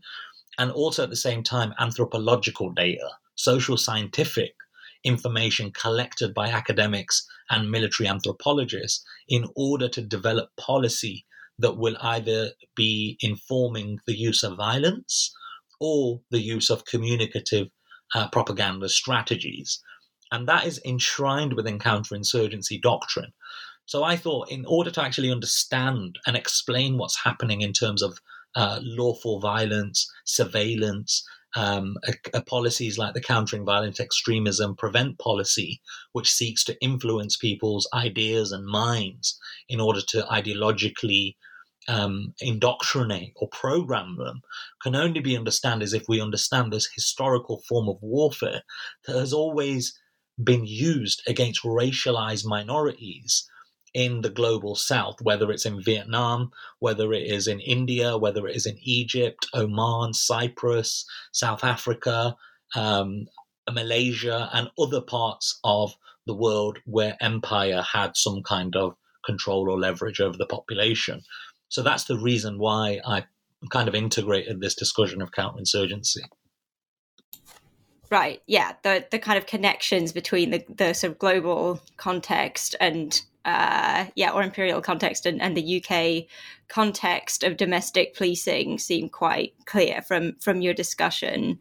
And 0.59 0.70
also 0.70 1.05
at 1.05 1.11
the 1.11 1.16
same 1.16 1.42
time, 1.42 1.74
anthropological 1.79 2.70
data, 2.70 3.09
social 3.35 3.76
scientific 3.76 4.53
information 5.05 5.72
collected 5.72 6.35
by 6.35 6.48
academics 6.48 7.26
and 7.48 7.70
military 7.70 8.09
anthropologists 8.09 9.05
in 9.29 9.46
order 9.57 9.88
to 9.88 10.03
develop 10.03 10.50
policy 10.57 11.24
that 11.59 11.76
will 11.76 11.96
either 12.00 12.50
be 12.74 13.18
informing 13.20 13.98
the 14.07 14.16
use 14.16 14.42
of 14.42 14.57
violence 14.57 15.35
or 15.81 16.20
the 16.31 16.40
use 16.40 16.70
of 16.70 16.85
communicative 16.85 17.68
uh, 18.14 18.29
propaganda 18.29 18.88
strategies. 18.88 19.81
And 20.33 20.46
that 20.48 20.66
is 20.66 20.81
enshrined 20.85 21.55
within 21.55 21.79
counterinsurgency 21.79 22.81
doctrine. 22.81 23.33
So 23.90 24.05
I 24.05 24.14
thought, 24.14 24.53
in 24.53 24.64
order 24.66 24.92
to 24.92 25.03
actually 25.03 25.33
understand 25.33 26.16
and 26.24 26.37
explain 26.37 26.96
what's 26.96 27.24
happening 27.24 27.61
in 27.61 27.72
terms 27.72 28.03
of 28.03 28.20
uh, 28.55 28.79
lawful 28.81 29.40
violence, 29.40 30.09
surveillance, 30.24 31.26
um, 31.57 31.96
a, 32.07 32.14
a 32.35 32.42
policies 32.42 32.98
like 32.98 33.14
the 33.14 33.20
Countering 33.20 33.64
Violent 33.64 33.98
Extremism 33.98 34.76
Prevent 34.76 35.18
policy, 35.18 35.81
which 36.12 36.31
seeks 36.31 36.62
to 36.66 36.81
influence 36.81 37.37
people's 37.37 37.88
ideas 37.92 38.53
and 38.53 38.64
minds 38.64 39.37
in 39.68 39.81
order 39.81 40.03
to 40.03 40.22
ideologically 40.31 41.35
um, 41.88 42.33
indoctrinate 42.40 43.33
or 43.35 43.48
program 43.48 44.16
them 44.18 44.42
can 44.85 44.94
only 44.94 45.18
be 45.18 45.37
understood 45.37 45.83
as 45.83 45.94
if 45.94 46.05
we 46.09 46.20
understand 46.20 46.72
this 46.72 46.88
historical 46.94 47.61
form 47.68 47.88
of 47.88 47.98
warfare 48.00 48.62
that 49.09 49.16
has 49.16 49.33
always 49.33 49.98
been 50.40 50.64
used 50.64 51.24
against 51.26 51.64
racialized 51.64 52.46
minorities 52.46 53.50
in 53.94 54.20
the 54.20 54.31
global 54.31 54.74
south, 54.76 55.20
whether 55.22 55.50
it's 55.50 55.66
in 55.66 55.83
Vietnam, 55.83 56.50
whether 56.79 57.12
it 57.12 57.26
is 57.26 57.46
in 57.46 57.61
India, 57.61 58.16
whether 58.16 58.46
it 58.46 58.57
is 58.57 58.66
in 58.66 58.79
Egypt, 58.83 59.46
Oman, 59.55 60.14
Cyprus, 60.14 61.05
South 61.33 61.64
Africa, 61.64 62.37
um, 62.76 63.26
Malaysia, 63.70 64.48
and 64.53 64.70
other 64.79 65.00
parts 65.00 65.59
of 65.64 65.94
the 66.26 66.35
world 66.35 66.79
where 66.85 67.16
empire 67.20 67.83
had 67.83 68.16
some 68.16 68.42
kind 68.42 68.76
of 68.76 68.94
control 69.24 69.70
or 69.70 69.79
leverage 69.79 70.20
over 70.20 70.37
the 70.37 70.46
population. 70.46 71.22
So 71.68 71.83
that's 71.83 72.05
the 72.05 72.18
reason 72.18 72.59
why 72.59 73.00
I 73.07 73.24
kind 73.70 73.88
of 73.88 73.94
integrated 73.94 74.61
this 74.61 74.74
discussion 74.74 75.20
of 75.22 75.33
counterinsurgency. 75.33 76.22
Right. 78.11 78.42
Yeah. 78.46 78.72
The 78.83 79.07
the 79.11 79.20
kind 79.20 79.38
of 79.38 79.46
connections 79.46 80.12
between 80.12 80.50
the, 80.50 80.64
the 80.68 80.94
sort 80.94 81.12
of 81.12 81.18
global 81.18 81.81
context 81.96 82.74
and 82.81 83.20
uh, 83.44 84.07
yeah, 84.14 84.31
or 84.31 84.42
imperial 84.42 84.81
context 84.81 85.26
and, 85.26 85.40
and 85.40 85.57
the 85.57 85.83
UK 85.83 86.26
context 86.68 87.42
of 87.42 87.57
domestic 87.57 88.14
policing 88.14 88.79
seem 88.79 89.09
quite 89.09 89.55
clear 89.64 90.03
from 90.03 90.37
from 90.40 90.61
your 90.61 90.74
discussion. 90.74 91.59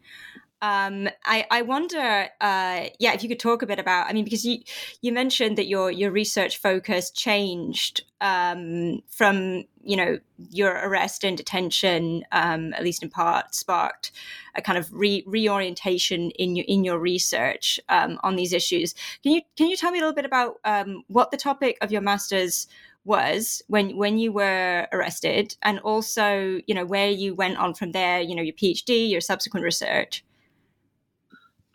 Um, 0.62 1.08
I, 1.24 1.46
I 1.50 1.62
wonder, 1.62 2.28
uh, 2.40 2.88
yeah, 2.98 3.14
if 3.14 3.22
you 3.22 3.28
could 3.28 3.40
talk 3.40 3.62
a 3.62 3.66
bit 3.66 3.78
about. 3.78 4.08
I 4.08 4.12
mean, 4.12 4.24
because 4.24 4.44
you 4.44 4.58
you 5.00 5.12
mentioned 5.12 5.56
that 5.56 5.68
your 5.68 5.90
your 5.90 6.10
research 6.10 6.58
focus 6.58 7.10
changed 7.10 8.04
um, 8.20 9.00
from 9.08 9.64
you 9.82 9.96
know 9.96 10.18
your 10.50 10.72
arrest 10.72 11.24
and 11.24 11.36
detention, 11.36 12.24
um, 12.32 12.74
at 12.74 12.84
least 12.84 13.02
in 13.02 13.08
part, 13.08 13.54
sparked 13.54 14.12
a 14.54 14.60
kind 14.60 14.76
of 14.76 14.92
re- 14.92 15.24
reorientation 15.26 16.30
in 16.32 16.56
your 16.56 16.66
in 16.68 16.84
your 16.84 16.98
research 16.98 17.80
um, 17.88 18.18
on 18.22 18.36
these 18.36 18.52
issues. 18.52 18.94
Can 19.22 19.32
you 19.32 19.40
can 19.56 19.68
you 19.68 19.76
tell 19.76 19.90
me 19.90 19.98
a 19.98 20.02
little 20.02 20.14
bit 20.14 20.26
about 20.26 20.56
um, 20.64 21.04
what 21.08 21.30
the 21.30 21.38
topic 21.38 21.78
of 21.80 21.90
your 21.90 22.02
master's 22.02 22.66
was 23.04 23.62
when 23.68 23.96
when 23.96 24.18
you 24.18 24.30
were 24.30 24.86
arrested, 24.92 25.56
and 25.62 25.78
also 25.80 26.60
you 26.66 26.74
know 26.74 26.84
where 26.84 27.08
you 27.08 27.34
went 27.34 27.56
on 27.56 27.72
from 27.72 27.92
there? 27.92 28.20
You 28.20 28.34
know 28.34 28.42
your 28.42 28.54
PhD, 28.54 29.10
your 29.10 29.22
subsequent 29.22 29.64
research. 29.64 30.22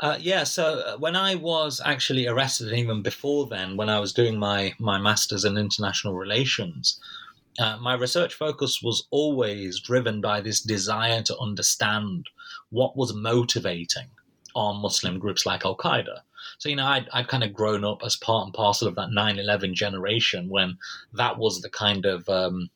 Uh, 0.02 0.18
yeah, 0.20 0.44
so 0.44 0.80
uh, 0.80 0.98
when 0.98 1.16
I 1.16 1.36
was 1.36 1.82
actually 1.84 2.28
arrested, 2.28 2.68
and 2.68 2.78
even 2.78 3.02
before 3.02 3.48
then, 3.48 3.78
when 3.78 3.90
I 3.90 4.00
was 4.00 4.12
doing 4.12 4.38
my 4.38 4.74
my 4.78 4.98
master's 4.98 5.46
in 5.46 5.58
international 5.58 6.16
relations, 6.16 7.00
uh, 7.60 7.78
my 7.78 7.94
research 7.94 8.34
focus 8.34 8.82
was 8.82 9.08
always 9.10 9.80
driven 9.80 10.20
by 10.20 10.42
this 10.42 10.60
desire 10.60 11.22
to 11.24 11.38
understand 11.38 12.28
what 12.70 12.98
was 12.98 13.14
motivating 13.14 14.10
on 14.54 14.82
Muslim 14.82 15.20
groups 15.20 15.46
like 15.46 15.66
Al 15.66 15.78
Qaeda. 15.78 16.20
So, 16.58 16.70
you 16.70 16.76
know, 16.76 16.86
I'd, 16.86 17.08
I'd 17.14 17.28
kind 17.28 17.44
of 17.44 17.54
grown 17.54 17.84
up 17.84 18.02
as 18.04 18.16
part 18.16 18.46
and 18.46 18.54
parcel 18.54 18.88
of 18.88 18.96
that 18.96 19.12
9 19.12 19.40
11 19.40 19.76
generation 19.76 20.50
when 20.50 20.78
that 21.14 21.38
was 21.38 21.62
the 21.62 21.70
kind 21.70 22.06
of, 22.06 22.28
um, 22.30 22.70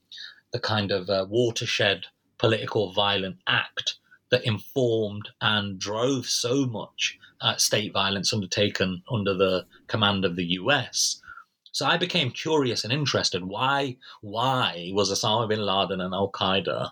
the 0.51 0.59
kind 0.59 0.91
of 0.91 1.09
uh, 1.09 1.25
watershed 1.29 2.05
political 2.37 2.91
violent 2.93 3.37
act 3.47 3.95
that 4.31 4.45
informed 4.45 5.29
and 5.41 5.79
drove 5.79 6.25
so 6.25 6.65
much 6.65 7.17
uh, 7.41 7.55
state 7.55 7.93
violence 7.93 8.33
undertaken 8.33 9.01
under 9.11 9.33
the 9.33 9.65
command 9.87 10.25
of 10.25 10.35
the 10.35 10.45
US. 10.45 11.21
So 11.71 11.85
I 11.85 11.97
became 11.97 12.31
curious 12.31 12.83
and 12.83 12.91
interested. 12.91 13.43
Why, 13.43 13.97
why 14.21 14.91
was 14.93 15.11
Osama 15.11 15.47
bin 15.47 15.61
Laden 15.61 16.01
and 16.01 16.13
Al 16.13 16.31
Qaeda 16.31 16.91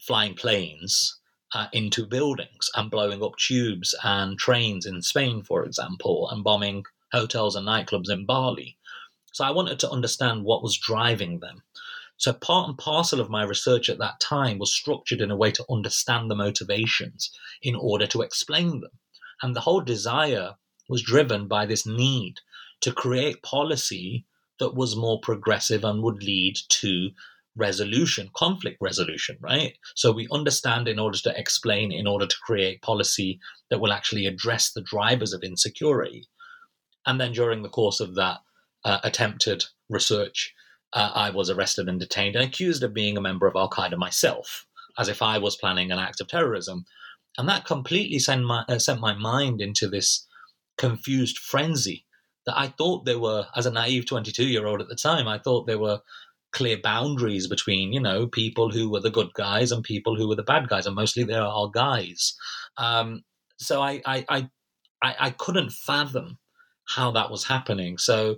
flying 0.00 0.34
planes 0.34 1.18
uh, 1.54 1.66
into 1.72 2.06
buildings 2.06 2.70
and 2.74 2.90
blowing 2.90 3.22
up 3.22 3.36
tubes 3.36 3.94
and 4.04 4.38
trains 4.38 4.86
in 4.86 5.02
Spain, 5.02 5.42
for 5.42 5.64
example, 5.64 6.28
and 6.30 6.44
bombing 6.44 6.84
hotels 7.12 7.56
and 7.56 7.66
nightclubs 7.66 8.10
in 8.10 8.24
Bali? 8.24 8.78
So 9.32 9.44
I 9.44 9.50
wanted 9.50 9.78
to 9.80 9.90
understand 9.90 10.44
what 10.44 10.62
was 10.62 10.78
driving 10.78 11.40
them. 11.40 11.62
So, 12.18 12.32
part 12.32 12.68
and 12.68 12.76
parcel 12.76 13.20
of 13.20 13.30
my 13.30 13.44
research 13.44 13.88
at 13.88 13.98
that 13.98 14.20
time 14.20 14.58
was 14.58 14.74
structured 14.74 15.20
in 15.20 15.30
a 15.30 15.36
way 15.36 15.52
to 15.52 15.64
understand 15.70 16.30
the 16.30 16.34
motivations 16.34 17.30
in 17.62 17.74
order 17.74 18.06
to 18.08 18.22
explain 18.22 18.80
them. 18.80 18.90
And 19.40 19.54
the 19.54 19.60
whole 19.60 19.80
desire 19.80 20.56
was 20.88 21.02
driven 21.02 21.46
by 21.46 21.64
this 21.64 21.86
need 21.86 22.40
to 22.80 22.92
create 22.92 23.42
policy 23.42 24.26
that 24.58 24.74
was 24.74 24.96
more 24.96 25.20
progressive 25.20 25.84
and 25.84 26.02
would 26.02 26.22
lead 26.22 26.56
to 26.68 27.10
resolution, 27.56 28.30
conflict 28.34 28.78
resolution, 28.80 29.36
right? 29.40 29.76
So 29.94 30.12
we 30.12 30.28
understand 30.32 30.88
in 30.88 30.98
order 30.98 31.18
to 31.18 31.38
explain, 31.38 31.92
in 31.92 32.06
order 32.06 32.26
to 32.26 32.36
create 32.42 32.82
policy 32.82 33.40
that 33.70 33.80
will 33.80 33.92
actually 33.92 34.26
address 34.26 34.72
the 34.72 34.82
drivers 34.82 35.32
of 35.32 35.42
insecurity. 35.42 36.26
And 37.06 37.20
then 37.20 37.32
during 37.32 37.62
the 37.62 37.68
course 37.68 38.00
of 38.00 38.14
that 38.14 38.38
uh, 38.84 38.98
attempted 39.02 39.64
research, 39.88 40.54
uh, 40.92 41.12
I 41.14 41.30
was 41.30 41.50
arrested 41.50 41.88
and 41.88 42.00
detained 42.00 42.36
and 42.36 42.44
accused 42.44 42.82
of 42.82 42.94
being 42.94 43.16
a 43.16 43.20
member 43.20 43.46
of 43.46 43.56
Al 43.56 43.70
Qaeda 43.70 43.96
myself, 43.96 44.66
as 44.98 45.08
if 45.08 45.22
I 45.22 45.38
was 45.38 45.56
planning 45.56 45.90
an 45.90 45.98
act 45.98 46.20
of 46.20 46.28
terrorism. 46.28 46.84
And 47.36 47.48
that 47.48 47.66
completely 47.66 48.18
sent 48.18 48.44
my, 48.44 48.64
uh, 48.68 48.78
sent 48.78 49.00
my 49.00 49.14
mind 49.14 49.60
into 49.60 49.88
this 49.88 50.26
confused 50.76 51.38
frenzy 51.38 52.04
that 52.46 52.58
I 52.58 52.68
thought 52.68 53.04
there 53.04 53.18
were, 53.18 53.46
as 53.54 53.66
a 53.66 53.70
naive 53.70 54.06
22 54.06 54.46
year 54.46 54.66
old 54.66 54.80
at 54.80 54.88
the 54.88 54.96
time, 54.96 55.28
I 55.28 55.38
thought 55.38 55.66
there 55.66 55.78
were 55.78 56.00
clear 56.52 56.78
boundaries 56.82 57.46
between, 57.46 57.92
you 57.92 58.00
know, 58.00 58.26
people 58.26 58.70
who 58.70 58.90
were 58.90 59.00
the 59.00 59.10
good 59.10 59.32
guys 59.34 59.70
and 59.70 59.84
people 59.84 60.16
who 60.16 60.26
were 60.26 60.36
the 60.36 60.42
bad 60.42 60.68
guys. 60.68 60.86
And 60.86 60.96
mostly 60.96 61.24
there 61.24 61.42
are 61.42 61.70
guys. 61.70 62.34
Um, 62.78 63.24
so 63.58 63.82
I, 63.82 64.00
I, 64.06 64.24
I, 64.30 64.48
I 65.02 65.30
couldn't 65.30 65.72
fathom 65.72 66.38
how 66.86 67.10
that 67.10 67.30
was 67.30 67.44
happening. 67.44 67.98
So 67.98 68.36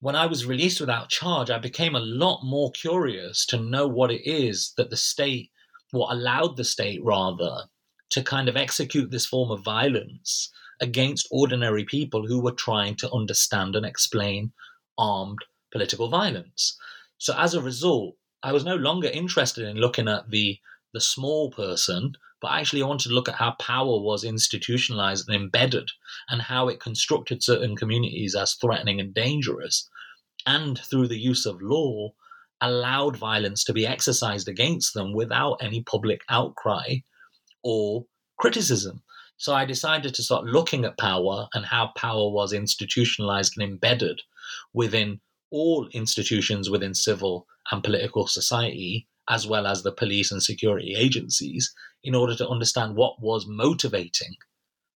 when 0.00 0.16
I 0.16 0.26
was 0.26 0.46
released 0.46 0.80
without 0.80 1.08
charge, 1.08 1.50
I 1.50 1.58
became 1.58 1.94
a 1.94 2.00
lot 2.00 2.42
more 2.44 2.70
curious 2.72 3.46
to 3.46 3.58
know 3.58 3.86
what 3.86 4.10
it 4.10 4.28
is 4.28 4.72
that 4.76 4.90
the 4.90 4.96
state, 4.96 5.50
what 5.92 6.12
allowed 6.12 6.56
the 6.56 6.64
state 6.64 7.02
rather, 7.02 7.64
to 8.10 8.22
kind 8.22 8.48
of 8.48 8.56
execute 8.56 9.10
this 9.10 9.26
form 9.26 9.50
of 9.50 9.64
violence 9.64 10.50
against 10.80 11.28
ordinary 11.30 11.84
people 11.84 12.26
who 12.26 12.40
were 12.40 12.52
trying 12.52 12.96
to 12.96 13.10
understand 13.12 13.76
and 13.76 13.86
explain 13.86 14.52
armed 14.98 15.38
political 15.72 16.08
violence. 16.08 16.76
So 17.18 17.34
as 17.36 17.54
a 17.54 17.62
result, 17.62 18.16
I 18.42 18.52
was 18.52 18.64
no 18.64 18.76
longer 18.76 19.08
interested 19.08 19.66
in 19.66 19.78
looking 19.78 20.08
at 20.08 20.30
the 20.30 20.58
the 20.94 21.00
small 21.00 21.50
person, 21.50 22.14
but 22.40 22.52
actually 22.52 22.82
I 22.82 22.86
wanted 22.86 23.08
to 23.08 23.14
look 23.14 23.28
at 23.28 23.34
how 23.34 23.52
power 23.58 24.00
was 24.00 24.24
institutionalized 24.24 25.28
and 25.28 25.36
embedded 25.36 25.90
and 26.30 26.40
how 26.40 26.68
it 26.68 26.80
constructed 26.80 27.42
certain 27.42 27.76
communities 27.76 28.34
as 28.34 28.54
threatening 28.54 29.00
and 29.00 29.12
dangerous 29.12 29.88
and 30.46 30.78
through 30.78 31.08
the 31.08 31.18
use 31.18 31.46
of 31.46 31.60
law, 31.60 32.12
allowed 32.60 33.16
violence 33.16 33.64
to 33.64 33.72
be 33.72 33.86
exercised 33.86 34.48
against 34.48 34.94
them 34.94 35.12
without 35.12 35.56
any 35.60 35.82
public 35.82 36.22
outcry 36.30 36.96
or 37.62 38.06
criticism. 38.38 39.02
So 39.36 39.52
I 39.52 39.64
decided 39.64 40.14
to 40.14 40.22
start 40.22 40.44
looking 40.44 40.84
at 40.84 40.98
power 40.98 41.48
and 41.54 41.66
how 41.66 41.92
power 41.96 42.30
was 42.30 42.52
institutionalized 42.52 43.54
and 43.56 43.68
embedded 43.68 44.22
within 44.72 45.20
all 45.50 45.88
institutions 45.92 46.70
within 46.70 46.94
civil 46.94 47.46
and 47.70 47.82
political 47.82 48.26
society 48.26 49.08
as 49.28 49.46
well 49.46 49.66
as 49.66 49.82
the 49.82 49.92
police 49.92 50.30
and 50.30 50.42
security 50.42 50.94
agencies, 50.96 51.74
in 52.02 52.14
order 52.14 52.34
to 52.36 52.48
understand 52.48 52.96
what 52.96 53.20
was 53.20 53.46
motivating 53.46 54.34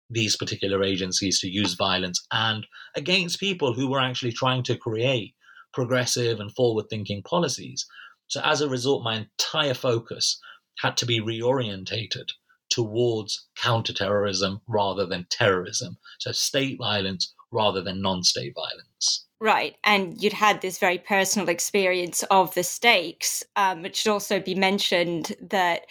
these 0.10 0.36
particular 0.38 0.84
agencies 0.84 1.40
to 1.40 1.50
use 1.50 1.74
violence 1.74 2.26
and 2.32 2.66
against 2.96 3.40
people 3.40 3.74
who 3.74 3.90
were 3.90 4.00
actually 4.00 4.32
trying 4.32 4.64
to 4.64 4.78
create 4.78 5.34
progressive 5.74 6.40
and 6.40 6.54
forward 6.56 6.86
thinking 6.90 7.22
policies. 7.24 7.86
So, 8.28 8.42
as 8.42 8.62
a 8.62 8.70
result, 8.70 9.04
my 9.04 9.16
entire 9.16 9.74
focus 9.74 10.40
had 10.80 10.98
to 10.98 11.06
be 11.06 11.20
reorientated 11.20 12.30
towards 12.70 13.48
counterterrorism 13.56 14.62
rather 14.68 15.06
than 15.06 15.28
terrorism. 15.30 15.98
So, 16.20 16.32
state 16.32 16.78
violence 16.78 17.34
rather 17.52 17.82
than 17.82 18.02
non 18.02 18.24
state 18.24 18.54
violence. 18.56 19.27
Right. 19.40 19.76
And 19.84 20.20
you'd 20.20 20.34
had 20.34 20.62
this 20.62 20.80
very 20.80 20.98
personal 20.98 21.48
experience 21.48 22.24
of 22.32 22.56
the 22.56 22.64
stakes. 22.64 23.44
Um, 23.56 23.86
it 23.86 23.96
should 23.96 24.12
also 24.12 24.40
be 24.40 24.56
mentioned 24.56 25.36
that, 25.40 25.82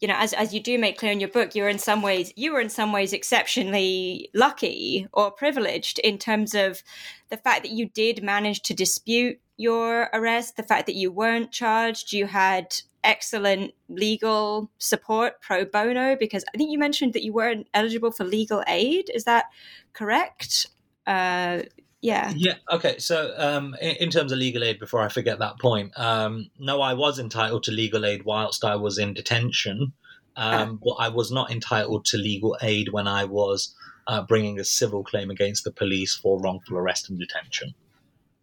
you 0.00 0.08
know, 0.08 0.14
as, 0.16 0.32
as 0.32 0.54
you 0.54 0.60
do 0.62 0.78
make 0.78 0.96
clear 0.98 1.12
in 1.12 1.20
your 1.20 1.28
book, 1.28 1.54
you 1.54 1.64
were 1.64 1.68
in 1.68 1.78
some 1.78 2.00
ways 2.00 2.32
you 2.34 2.54
were 2.54 2.60
in 2.60 2.70
some 2.70 2.92
ways 2.92 3.12
exceptionally 3.12 4.30
lucky 4.32 5.06
or 5.12 5.30
privileged 5.30 5.98
in 5.98 6.16
terms 6.16 6.54
of 6.54 6.82
the 7.28 7.36
fact 7.36 7.62
that 7.64 7.72
you 7.72 7.90
did 7.90 8.22
manage 8.22 8.62
to 8.62 8.74
dispute 8.74 9.38
your 9.58 10.08
arrest, 10.14 10.56
the 10.56 10.62
fact 10.62 10.86
that 10.86 10.94
you 10.96 11.12
weren't 11.12 11.52
charged, 11.52 12.10
you 12.14 12.26
had 12.26 12.74
excellent 13.04 13.72
legal 13.90 14.70
support 14.78 15.42
pro 15.42 15.66
bono, 15.66 16.16
because 16.16 16.42
I 16.54 16.56
think 16.56 16.70
you 16.72 16.78
mentioned 16.78 17.12
that 17.12 17.22
you 17.22 17.34
weren't 17.34 17.68
eligible 17.74 18.12
for 18.12 18.24
legal 18.24 18.64
aid. 18.66 19.10
Is 19.12 19.24
that 19.24 19.44
correct? 19.92 20.68
Uh, 21.06 21.64
yeah. 22.04 22.34
Yeah. 22.36 22.56
Okay. 22.70 22.98
So, 22.98 23.32
um, 23.38 23.74
in, 23.80 23.96
in, 23.96 24.10
terms 24.10 24.30
of 24.30 24.36
legal 24.36 24.62
aid, 24.62 24.78
before 24.78 25.00
I 25.00 25.08
forget 25.08 25.38
that 25.38 25.58
point, 25.58 25.98
um, 25.98 26.50
no, 26.58 26.82
I 26.82 26.92
was 26.92 27.18
entitled 27.18 27.62
to 27.62 27.72
legal 27.72 28.04
aid 28.04 28.26
whilst 28.26 28.62
I 28.62 28.76
was 28.76 28.98
in 28.98 29.14
detention, 29.14 29.94
um, 30.36 30.78
but 30.84 30.96
I 30.98 31.08
was 31.08 31.32
not 31.32 31.50
entitled 31.50 32.04
to 32.06 32.18
legal 32.18 32.58
aid 32.60 32.90
when 32.90 33.08
I 33.08 33.24
was 33.24 33.74
uh, 34.06 34.20
bringing 34.20 34.60
a 34.60 34.64
civil 34.64 35.02
claim 35.02 35.30
against 35.30 35.64
the 35.64 35.72
police 35.72 36.14
for 36.14 36.38
wrongful 36.38 36.76
arrest 36.76 37.08
and 37.08 37.18
detention. 37.18 37.74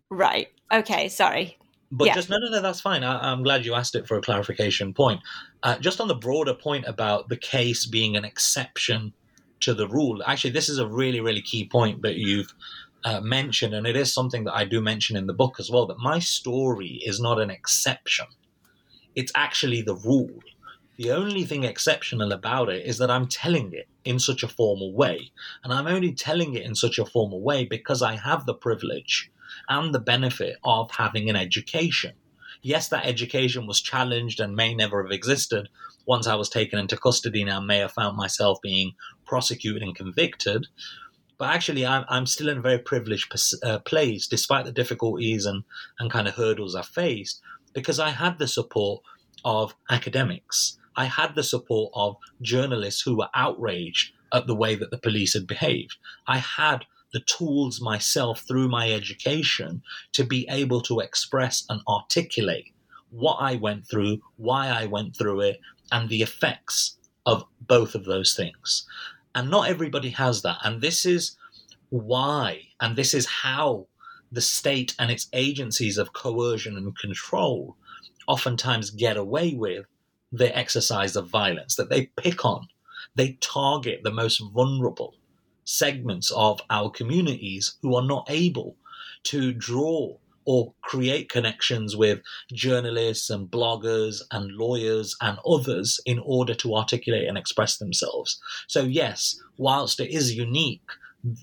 Right. 0.10 0.48
Okay. 0.74 1.08
Sorry. 1.08 1.60
But 1.92 2.06
yeah. 2.08 2.16
just 2.16 2.32
no, 2.32 2.40
no, 2.40 2.50
no. 2.50 2.64
That's 2.64 2.82
fine. 2.82 3.04
I, 3.04 3.32
am 3.32 3.44
glad 3.44 3.64
you 3.64 3.76
asked 3.76 3.94
it 3.94 4.08
for 4.08 4.18
a 4.18 4.22
clarification 4.22 4.92
point. 4.92 5.22
Uh, 5.62 5.78
just 5.78 6.02
on 6.02 6.08
the 6.08 6.16
broader 6.16 6.56
point 6.56 6.86
about 6.88 7.30
the 7.30 7.38
case 7.38 7.86
being 7.86 8.18
an 8.18 8.26
exception 8.26 9.14
to 9.60 9.76
the 9.76 9.88
rule. 9.88 10.24
Actually, 10.26 10.50
this 10.50 10.68
is 10.68 10.80
a 10.80 10.88
really, 10.88 11.20
really 11.20 11.44
key 11.44 11.68
point 11.68 12.02
that 12.02 12.16
you've 12.16 12.52
uh, 13.04 13.22
mention, 13.22 13.74
and 13.74 13.88
it 13.88 13.96
is 13.96 14.14
something 14.14 14.44
that 14.46 14.56
I 14.56 14.66
do 14.66 14.82
mention 14.82 15.16
in 15.18 15.28
the 15.28 15.34
book 15.34 15.60
as 15.60 15.70
well, 15.70 15.88
that 15.88 16.00
my 16.00 16.20
story 16.20 17.02
is 17.06 17.20
not 17.20 17.40
an 17.40 17.50
exception. 17.50 18.28
It's 19.16 19.32
actually 19.36 19.82
the 19.82 19.96
rule. 19.96 20.40
The 20.98 21.12
only 21.12 21.46
thing 21.46 21.64
exceptional 21.64 22.32
about 22.32 22.70
it 22.70 22.86
is 22.86 23.00
that 23.00 23.10
I'm 23.10 23.28
telling 23.28 23.74
it 23.74 23.88
in 24.06 24.20
such 24.20 24.44
a 24.44 24.48
formal 24.48 24.94
way. 24.94 25.32
And 25.64 25.74
I'm 25.74 25.88
only 25.88 26.14
telling 26.14 26.54
it 26.54 26.64
in 26.64 26.76
such 26.76 27.00
a 27.00 27.06
formal 27.06 27.42
way 27.42 27.66
because 27.66 28.02
I 28.02 28.16
have 28.18 28.46
the 28.46 28.54
privilege 28.54 29.32
and 29.68 29.94
the 29.94 30.00
benefit 30.00 30.58
of 30.64 30.92
having 30.92 31.30
an 31.30 31.36
education. 31.36 32.14
Yes, 32.62 32.90
that 32.90 33.06
education 33.06 33.66
was 33.66 33.82
challenged 33.82 34.40
and 34.40 34.56
may 34.56 34.76
never 34.76 35.02
have 35.02 35.12
existed 35.12 35.70
once 36.06 36.28
I 36.28 36.36
was 36.36 36.50
taken 36.50 36.78
into 36.78 36.98
custody 36.98 37.42
and 37.42 37.50
I 37.50 37.60
may 37.60 37.80
have 37.80 37.94
found 37.94 38.18
myself 38.18 38.60
being 38.62 38.94
prosecuted 39.26 39.82
and 39.82 39.96
convicted. 39.96 40.68
But 41.42 41.56
actually, 41.56 41.88
I'm, 41.88 42.06
I'm 42.08 42.28
still 42.28 42.50
in 42.50 42.60
a 42.60 42.62
very 42.62 42.78
privileged 42.78 43.34
uh, 43.64 43.80
place, 43.80 44.28
despite 44.28 44.64
the 44.64 44.72
difficulties 44.72 45.48
and, 45.48 45.64
and 45.98 46.12
kind 46.12 46.28
of 46.28 46.36
hurdles 46.36 46.76
I 46.76 46.84
faced, 46.84 47.42
because 47.74 48.00
I 48.00 48.12
had 48.12 48.38
the 48.38 48.48
support 48.48 49.02
of 49.44 49.74
academics. 49.90 50.78
I 50.96 51.06
had 51.06 51.34
the 51.34 51.42
support 51.42 51.94
of 51.96 52.18
journalists 52.44 53.02
who 53.02 53.18
were 53.18 53.30
outraged 53.34 54.14
at 54.32 54.46
the 54.46 54.54
way 54.54 54.76
that 54.76 54.92
the 54.92 55.00
police 55.00 55.34
had 55.34 55.48
behaved. 55.48 55.98
I 56.28 56.38
had 56.38 56.86
the 57.12 57.22
tools 57.22 57.82
myself 57.82 58.42
through 58.48 58.68
my 58.70 58.92
education 58.92 59.82
to 60.12 60.24
be 60.24 60.46
able 60.48 60.82
to 60.82 61.00
express 61.00 61.66
and 61.70 61.82
articulate 61.88 62.72
what 63.10 63.38
I 63.40 63.56
went 63.56 63.88
through, 63.88 64.20
why 64.38 64.68
I 64.68 64.86
went 64.86 65.16
through 65.16 65.42
it, 65.42 65.60
and 65.92 66.08
the 66.08 66.22
effects 66.22 67.00
of 67.26 67.46
both 67.60 67.96
of 67.96 68.06
those 68.06 68.36
things. 68.36 68.86
And 69.34 69.50
not 69.50 69.70
everybody 69.70 70.10
has 70.10 70.42
that. 70.42 70.58
And 70.64 70.82
this 70.82 71.06
is 71.06 71.38
why, 71.90 72.70
and 72.80 72.96
this 72.96 73.14
is 73.14 73.26
how 73.26 73.88
the 74.32 74.42
state 74.42 74.96
and 74.98 75.12
its 75.12 75.28
agencies 75.34 75.98
of 75.98 76.14
coercion 76.14 76.78
and 76.78 76.98
control 76.98 77.76
oftentimes 78.28 78.92
get 78.92 79.18
away 79.18 79.54
with 79.54 79.86
the 80.32 80.56
exercise 80.58 81.16
of 81.16 81.28
violence, 81.28 81.76
that 81.76 81.90
they 81.90 82.06
pick 82.18 82.46
on, 82.46 82.68
they 83.16 83.34
target 83.42 84.02
the 84.04 84.12
most 84.12 84.42
vulnerable 84.54 85.16
segments 85.66 86.32
of 86.32 86.62
our 86.70 86.90
communities 86.90 87.76
who 87.82 87.96
are 87.96 88.06
not 88.06 88.26
able 88.30 88.76
to 89.24 89.52
draw 89.52 90.18
or 90.46 90.74
create 90.82 91.30
connections 91.30 91.96
with 91.96 92.20
journalists 92.54 93.30
and 93.30 93.50
bloggers 93.50 94.22
and 94.32 94.52
lawyers 94.52 95.16
and 95.22 95.38
others 95.46 96.00
in 96.06 96.20
order 96.26 96.54
to 96.56 96.76
articulate 96.76 97.28
and 97.28 97.38
express 97.38 97.78
themselves. 97.78 98.40
So, 98.68 98.84
yes, 98.84 99.40
whilst 99.58 100.00
it 100.00 100.12
is 100.12 100.36
unique 100.36 100.90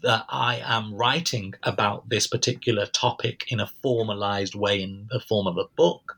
that 0.02 0.24
I 0.28 0.60
am 0.64 0.94
writing 0.94 1.54
about 1.62 2.08
this 2.08 2.26
particular 2.26 2.86
topic 2.86 3.44
in 3.48 3.60
a 3.60 3.70
formalized 3.82 4.54
way 4.54 4.82
in 4.82 5.06
the 5.10 5.20
form 5.20 5.46
of 5.46 5.56
a 5.56 5.68
book, 5.76 6.16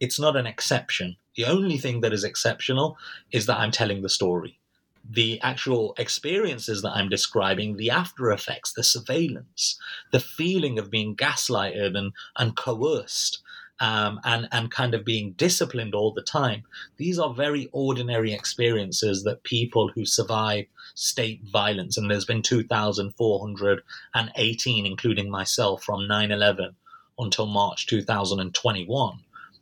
it's 0.00 0.18
not 0.18 0.36
an 0.36 0.46
exception. 0.46 1.16
The 1.36 1.44
only 1.44 1.78
thing 1.78 2.00
that 2.00 2.12
is 2.12 2.24
exceptional 2.24 2.96
is 3.32 3.46
that 3.46 3.58
I'm 3.58 3.70
telling 3.70 4.02
the 4.02 4.08
story 4.08 4.58
the 5.08 5.40
actual 5.40 5.94
experiences 5.98 6.82
that 6.82 6.90
I'm 6.90 7.08
describing, 7.08 7.76
the 7.76 7.90
after 7.90 8.30
effects, 8.30 8.74
the 8.74 8.84
surveillance, 8.84 9.78
the 10.12 10.20
feeling 10.20 10.78
of 10.78 10.90
being 10.90 11.16
gaslighted 11.16 11.96
and, 11.96 12.12
and 12.36 12.54
coerced, 12.56 13.42
um, 13.80 14.20
and, 14.24 14.48
and 14.52 14.70
kind 14.70 14.94
of 14.94 15.04
being 15.04 15.32
disciplined 15.32 15.94
all 15.94 16.12
the 16.12 16.22
time. 16.22 16.64
These 16.96 17.18
are 17.18 17.32
very 17.32 17.70
ordinary 17.72 18.34
experiences 18.34 19.24
that 19.24 19.44
people 19.44 19.90
who 19.94 20.04
survive 20.04 20.66
state 20.94 21.40
violence, 21.50 21.96
and 21.96 22.10
there's 22.10 22.24
been 22.24 22.42
2,418, 22.42 24.86
including 24.86 25.30
myself, 25.30 25.84
from 25.84 26.08
9 26.08 26.32
11 26.32 26.74
until 27.18 27.46
March 27.46 27.86
2021, 27.86 29.18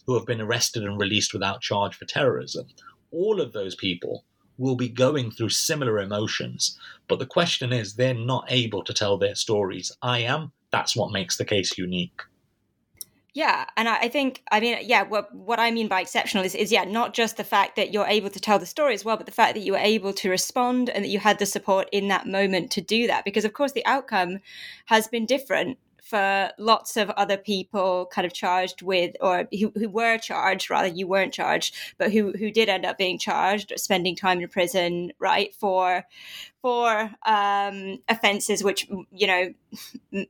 who 0.06 0.14
have 0.14 0.26
been 0.26 0.40
arrested 0.40 0.82
and 0.82 1.00
released 1.00 1.32
without 1.32 1.60
charge 1.60 1.94
for 1.94 2.04
terrorism. 2.04 2.66
All 3.10 3.40
of 3.40 3.52
those 3.52 3.76
people 3.76 4.24
will 4.58 4.76
be 4.76 4.88
going 4.88 5.30
through 5.30 5.50
similar 5.50 5.98
emotions. 5.98 6.78
But 7.08 7.18
the 7.18 7.26
question 7.26 7.72
is, 7.72 7.94
they're 7.94 8.14
not 8.14 8.46
able 8.48 8.82
to 8.84 8.94
tell 8.94 9.18
their 9.18 9.34
stories. 9.34 9.92
I 10.02 10.20
am. 10.20 10.52
That's 10.70 10.96
what 10.96 11.12
makes 11.12 11.36
the 11.36 11.44
case 11.44 11.78
unique. 11.78 12.22
Yeah, 13.36 13.66
and 13.76 13.86
I, 13.86 14.08
think 14.08 14.42
I 14.50 14.60
mean 14.60 14.78
yeah, 14.84 15.02
what 15.02 15.32
what 15.34 15.60
I 15.60 15.70
mean 15.70 15.88
by 15.88 16.00
exceptional 16.00 16.42
is 16.42 16.54
is 16.54 16.72
yeah, 16.72 16.84
not 16.84 17.12
just 17.12 17.36
the 17.36 17.44
fact 17.44 17.76
that 17.76 17.92
you're 17.92 18.06
able 18.06 18.30
to 18.30 18.40
tell 18.40 18.58
the 18.58 18.64
story 18.64 18.94
as 18.94 19.04
well, 19.04 19.18
but 19.18 19.26
the 19.26 19.32
fact 19.32 19.54
that 19.54 19.60
you 19.60 19.72
were 19.72 19.78
able 19.78 20.14
to 20.14 20.30
respond 20.30 20.88
and 20.88 21.04
that 21.04 21.10
you 21.10 21.18
had 21.18 21.38
the 21.38 21.44
support 21.44 21.86
in 21.92 22.08
that 22.08 22.26
moment 22.26 22.70
to 22.70 22.80
do 22.80 23.06
that. 23.08 23.26
Because 23.26 23.44
of 23.44 23.52
course 23.52 23.72
the 23.72 23.84
outcome 23.84 24.38
has 24.86 25.06
been 25.06 25.26
different 25.26 25.76
for 26.06 26.52
lots 26.56 26.96
of 26.96 27.10
other 27.10 27.36
people 27.36 28.06
kind 28.12 28.24
of 28.24 28.32
charged 28.32 28.80
with 28.80 29.16
or 29.20 29.48
who, 29.58 29.72
who 29.74 29.88
were 29.88 30.16
charged 30.18 30.70
rather 30.70 30.86
you 30.86 31.06
weren't 31.06 31.32
charged 31.32 31.74
but 31.98 32.12
who 32.12 32.32
who 32.32 32.50
did 32.50 32.68
end 32.68 32.86
up 32.86 32.96
being 32.96 33.18
charged 33.18 33.72
spending 33.76 34.14
time 34.14 34.40
in 34.40 34.48
prison 34.48 35.12
right 35.18 35.52
for 35.54 36.04
for 36.66 37.12
um, 37.24 37.98
offences 38.08 38.64
which 38.64 38.88
you 39.12 39.28
know 39.28 39.54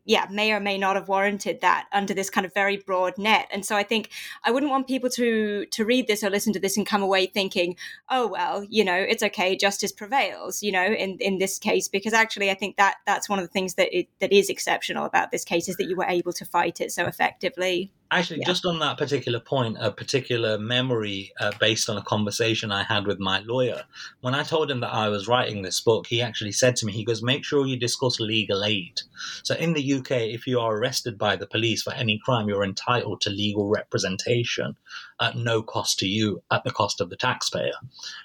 yeah 0.05 0.27
may 0.31 0.53
or 0.53 0.61
may 0.61 0.77
not 0.77 0.95
have 0.95 1.09
warranted 1.09 1.63
that 1.63 1.87
under 1.93 2.13
this 2.13 2.29
kind 2.29 2.45
of 2.45 2.53
very 2.53 2.77
broad 2.77 3.17
net. 3.17 3.49
And 3.51 3.65
so 3.65 3.75
i 3.75 3.83
think 3.83 4.11
i 4.45 4.51
wouldn't 4.51 4.71
want 4.71 4.87
people 4.87 5.09
to 5.11 5.65
to 5.65 5.85
read 5.87 6.09
this 6.09 6.23
or 6.23 6.29
listen 6.29 6.53
to 6.53 6.61
this 6.61 6.77
and 6.77 6.85
come 6.85 7.03
away 7.03 7.25
thinking 7.25 7.75
oh 8.11 8.27
well 8.27 8.67
you 8.69 8.85
know 8.85 8.95
it's 8.95 9.23
okay 9.23 9.57
justice 9.57 9.93
prevails 9.93 10.63
you 10.63 10.73
know 10.73 10.85
in 10.85 11.17
in 11.21 11.39
this 11.39 11.59
case 11.59 11.89
because 11.89 12.13
actually 12.13 12.51
i 12.51 12.55
think 12.55 12.77
that 12.77 12.97
that's 13.07 13.31
one 13.31 13.39
of 13.39 13.45
the 13.47 13.53
things 13.57 13.77
that 13.77 13.89
it, 13.99 14.07
that 14.21 14.31
is 14.31 14.51
exceptional 14.51 15.07
about 15.07 15.31
this 15.31 15.43
case 15.43 15.71
is 15.71 15.77
that 15.77 15.89
you 15.89 15.97
were 15.97 16.05
able 16.05 16.35
to 16.35 16.45
fight 16.45 16.83
it 16.83 16.93
so 16.93 17.07
effectively 17.07 17.91
Actually, 18.11 18.39
yeah. 18.41 18.47
just 18.47 18.65
on 18.65 18.79
that 18.79 18.99
particular 18.99 19.41
point, 19.41 19.77
a 19.81 19.91
particular 19.91 20.59
memory 20.59 21.33
uh, 21.41 21.51
based 21.59 21.91
on 21.91 21.97
a 21.97 22.03
conversation 22.03 22.71
I 22.71 22.85
had 22.85 23.05
with 23.05 23.19
my 23.19 23.41
lawyer. 23.41 23.83
When 24.21 24.35
I 24.35 24.45
told 24.45 24.71
him 24.71 24.81
that 24.81 24.95
I 24.95 25.09
was 25.09 25.27
writing 25.27 25.63
this 25.63 25.81
book, 25.81 26.07
he 26.07 26.23
actually 26.23 26.53
said 26.53 26.77
to 26.77 26.87
me, 26.87 26.93
he 26.93 27.05
goes, 27.05 27.23
make 27.23 27.45
sure 27.45 27.67
you 27.67 27.77
discuss 27.77 28.21
legal 28.21 28.65
aid. 28.65 29.01
So 29.43 29.57
in 29.57 29.73
the 29.73 29.95
UK, 29.95 30.11
if 30.11 30.47
you 30.47 30.61
are 30.61 30.77
arrested 30.77 31.19
by 31.19 31.35
the 31.35 31.49
police 31.49 31.83
for 31.83 31.93
any 31.95 32.21
crime, 32.25 32.49
you're 32.49 32.63
entitled 32.63 33.21
to 33.23 33.31
legal 33.31 33.69
representation 33.69 34.77
at 35.21 35.37
no 35.37 35.63
cost 35.63 35.99
to 35.99 36.07
you, 36.07 36.43
at 36.51 36.63
the 36.63 36.71
cost 36.71 37.01
of 37.01 37.11
the 37.11 37.17
taxpayer. 37.17 37.73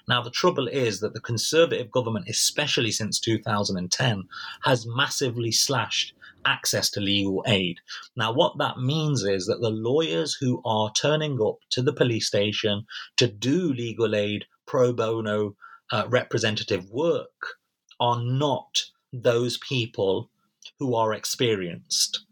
Now, 0.06 0.22
the 0.22 0.30
trouble 0.30 0.68
is 0.68 1.00
that 1.00 1.12
the 1.12 1.20
Conservative 1.20 1.90
government, 1.90 2.28
especially 2.28 2.92
since 2.92 3.18
2010, 3.18 4.24
has 4.64 4.86
massively 4.86 5.50
slashed 5.50 6.14
access 6.44 6.90
to 6.90 7.00
legal 7.00 7.44
aid. 7.46 7.78
Now, 8.16 8.32
what 8.32 8.58
that 8.58 8.78
means 8.78 9.22
is 9.22 9.46
that 9.46 9.60
the 9.60 9.70
lawyers 9.70 10.36
who 10.40 10.60
are 10.64 10.92
turning 10.92 11.40
up 11.40 11.56
to 11.70 11.82
the 11.82 11.92
police 11.92 12.26
station 12.26 12.86
to 13.16 13.26
do 13.26 13.72
legal 13.72 14.14
aid 14.14 14.44
pro 14.66 14.92
bono 14.92 15.56
uh, 15.90 16.04
representative 16.08 16.88
work 16.90 17.56
are 18.00 18.22
not 18.22 18.84
those 19.12 19.58
people 19.58 20.30
who 20.78 20.94
are 20.94 21.12
experienced. 21.12 22.24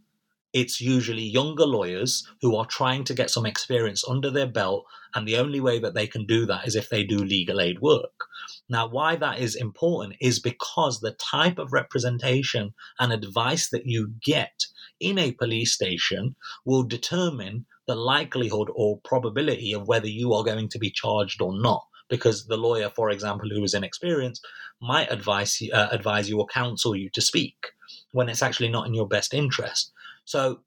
It's 0.53 0.81
usually 0.81 1.23
younger 1.23 1.67
lawyers 1.67 2.27
who 2.41 2.57
are 2.57 2.67
trying 2.67 3.05
to 3.05 3.15
get 3.15 3.31
some 3.31 3.47
experience 3.47 4.05
under 4.09 4.31
their 4.31 4.47
belt, 4.47 4.85
and 5.15 5.27
the 5.27 5.37
only 5.37 5.61
way 5.61 5.79
that 5.79 5.95
they 5.95 6.07
can 6.07 6.27
do 6.27 6.47
that 6.47 6.67
is 6.67 6.75
if 6.75 6.89
they 6.89 7.05
do 7.05 7.19
legal 7.19 7.61
aid 7.61 7.81
work. 7.81 8.25
Now, 8.69 8.89
why 8.89 9.17
that 9.17 9.39
is 9.39 9.55
important 9.55 10.17
is 10.21 10.39
because 10.41 11.01
the 11.01 11.13
type 11.13 11.59
of 11.59 11.73
representation 11.73 12.75
and 12.99 13.13
advice 13.13 13.71
that 13.71 13.87
you 13.87 14.13
get 14.23 14.67
in 14.99 15.19
a 15.19 15.33
police 15.33 15.73
station 15.73 16.37
will 16.65 16.83
determine 16.83 17.67
the 17.87 17.95
likelihood 17.95 18.69
or 18.75 19.01
probability 19.05 19.73
of 19.73 19.89
whether 19.89 20.07
you 20.07 20.33
are 20.33 20.45
going 20.45 20.69
to 20.69 20.79
be 20.79 20.91
charged 20.91 21.41
or 21.41 21.59
not 21.61 21.87
because 22.09 22.47
the 22.47 22.57
lawyer, 22.57 22.91
for 22.91 23.09
example, 23.11 23.49
who 23.49 23.65
is 23.65 23.73
inexperienced, 23.73 24.45
might 24.83 25.11
advise 25.11 25.63
uh, 25.73 25.89
advise 25.91 26.29
you 26.29 26.39
or 26.39 26.47
counsel 26.47 26.95
you 26.95 27.09
to 27.11 27.21
speak 27.21 27.69
when 28.13 28.29
it's 28.29 28.43
actually 28.43 28.69
not 28.69 28.87
in 28.87 28.95
your 28.95 29.09
best 29.09 29.33
interest. 29.33 29.93
So 30.31 30.61